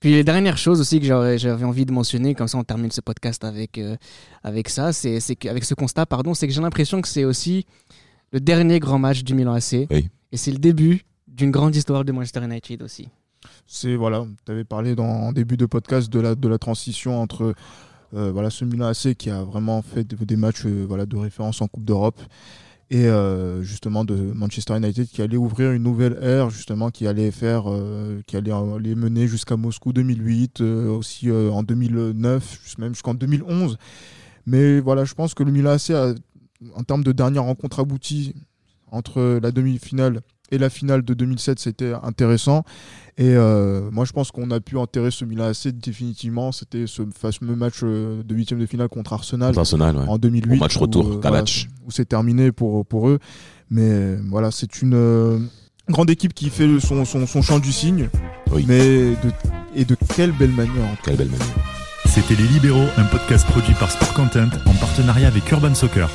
Puis 0.00 0.10
les 0.12 0.24
dernières 0.24 0.58
choses 0.58 0.80
aussi 0.80 1.00
que 1.00 1.06
j'avais 1.06 1.64
envie 1.64 1.86
de 1.86 1.92
mentionner, 1.92 2.34
comme 2.34 2.48
ça 2.48 2.58
on 2.58 2.64
termine 2.64 2.90
ce 2.90 3.00
podcast 3.00 3.42
avec, 3.44 3.78
euh, 3.78 3.96
avec 4.42 4.68
ça, 4.68 4.92
c'est 4.92 5.20
c'est 5.20 5.36
qu'avec 5.36 5.64
ce 5.64 5.74
constat, 5.74 6.06
pardon, 6.06 6.34
c'est 6.34 6.46
que 6.46 6.52
j'ai 6.52 6.60
l'impression 6.60 7.00
que 7.00 7.08
c'est 7.08 7.24
aussi 7.24 7.64
le 8.32 8.40
dernier 8.40 8.78
grand 8.78 8.98
match 8.98 9.24
du 9.24 9.34
Milan 9.34 9.54
AC. 9.54 9.86
Oui. 9.90 10.08
Et 10.32 10.36
c'est 10.36 10.50
le 10.52 10.58
début 10.58 11.02
d'une 11.26 11.50
grande 11.50 11.74
histoire 11.74 12.04
de 12.04 12.12
Manchester 12.12 12.44
United 12.44 12.82
aussi. 12.82 13.08
c'est 13.66 13.94
voilà 13.96 14.26
tu 14.44 14.52
avais 14.52 14.64
parlé 14.64 14.94
dans, 14.94 15.04
en 15.06 15.32
début 15.32 15.56
de 15.56 15.66
podcast 15.66 16.10
de 16.12 16.20
la, 16.20 16.34
de 16.34 16.48
la 16.48 16.58
transition 16.58 17.20
entre 17.20 17.54
euh, 18.14 18.30
voilà, 18.32 18.50
ce 18.50 18.64
Milan 18.64 18.86
AC 18.88 19.14
qui 19.16 19.30
a 19.30 19.42
vraiment 19.42 19.82
fait 19.82 20.04
de- 20.04 20.24
des 20.24 20.36
matchs 20.36 20.64
euh, 20.66 20.84
voilà, 20.86 21.06
de 21.06 21.16
référence 21.16 21.60
en 21.62 21.68
Coupe 21.68 21.84
d'Europe 21.84 22.20
et 22.90 23.06
euh, 23.06 23.62
justement 23.62 24.04
de 24.04 24.14
Manchester 24.14 24.76
United 24.76 25.08
qui 25.08 25.20
allait 25.20 25.36
ouvrir 25.36 25.72
une 25.72 25.82
nouvelle 25.82 26.18
ère 26.22 26.50
justement 26.50 26.90
qui 26.90 27.06
allait 27.08 27.32
faire 27.32 27.64
euh, 27.66 28.20
qui 28.26 28.36
allait 28.36 28.52
les 28.80 28.94
mener 28.94 29.26
jusqu'à 29.26 29.56
Moscou 29.56 29.92
2008 29.92 30.60
euh, 30.60 30.88
aussi 30.90 31.30
en 31.30 31.62
2009 31.64 32.60
jus- 32.64 32.74
même 32.78 32.94
jusqu'en 32.94 33.14
2011 33.14 33.76
mais 34.46 34.78
voilà 34.80 35.04
je 35.04 35.14
pense 35.14 35.34
que 35.34 35.42
le 35.42 35.50
Milan 35.50 35.70
AC 35.72 35.90
a, 35.90 36.14
en 36.76 36.82
termes 36.84 37.02
de 37.02 37.10
dernière 37.12 37.42
rencontre 37.42 37.80
aboutie 37.80 38.34
entre 38.92 39.40
la 39.42 39.50
demi-finale 39.50 40.20
et 40.50 40.58
la 40.58 40.70
finale 40.70 41.02
de 41.02 41.14
2007 41.14 41.58
c'était 41.58 41.92
intéressant 42.02 42.64
et 43.18 43.34
euh, 43.34 43.88
moi, 43.90 44.04
je 44.04 44.12
pense 44.12 44.30
qu'on 44.30 44.50
a 44.50 44.60
pu 44.60 44.76
enterrer 44.76 45.10
ce 45.10 45.24
Milan 45.24 45.46
AC 45.46 45.68
définitivement. 45.68 46.52
C'était 46.52 46.86
ce 46.86 47.02
fameux 47.16 47.56
match 47.56 47.80
euh, 47.82 48.22
de 48.22 48.34
huitième 48.34 48.60
de 48.60 48.66
finale 48.66 48.88
contre 48.88 49.14
Arsenal 49.14 49.58
Arsenal, 49.58 49.96
ouais. 49.96 50.04
en 50.06 50.18
2008. 50.18 50.56
Au 50.56 50.60
match 50.60 50.76
retour, 50.76 51.06
où, 51.06 51.12
euh, 51.14 51.20
voilà, 51.22 51.42
où 51.86 51.90
c'est 51.90 52.04
terminé 52.04 52.52
pour, 52.52 52.84
pour 52.84 53.08
eux. 53.08 53.18
Mais 53.70 54.16
voilà, 54.28 54.50
c'est 54.50 54.82
une 54.82 54.94
euh, 54.94 55.38
grande 55.88 56.10
équipe 56.10 56.34
qui 56.34 56.50
fait 56.50 56.68
son, 56.78 57.06
son, 57.06 57.26
son 57.26 57.40
chant 57.40 57.58
du 57.58 57.72
cygne. 57.72 58.10
Oui. 58.52 58.66
Mais 58.68 58.80
de, 58.80 59.32
et 59.74 59.86
de 59.86 59.96
quelle 60.14 60.32
belle 60.32 60.52
manière. 60.52 60.84
en. 60.84 60.96
Quelle 61.02 61.16
belle 61.16 61.30
manière. 61.30 61.46
C'était 62.04 62.34
Les 62.34 62.46
Libéraux, 62.48 62.86
un 62.98 63.04
podcast 63.04 63.46
produit 63.46 63.74
par 63.74 63.90
Sport 63.90 64.12
Content 64.12 64.48
en 64.66 64.74
partenariat 64.74 65.28
avec 65.28 65.50
Urban 65.50 65.74
Soccer. 65.74 66.10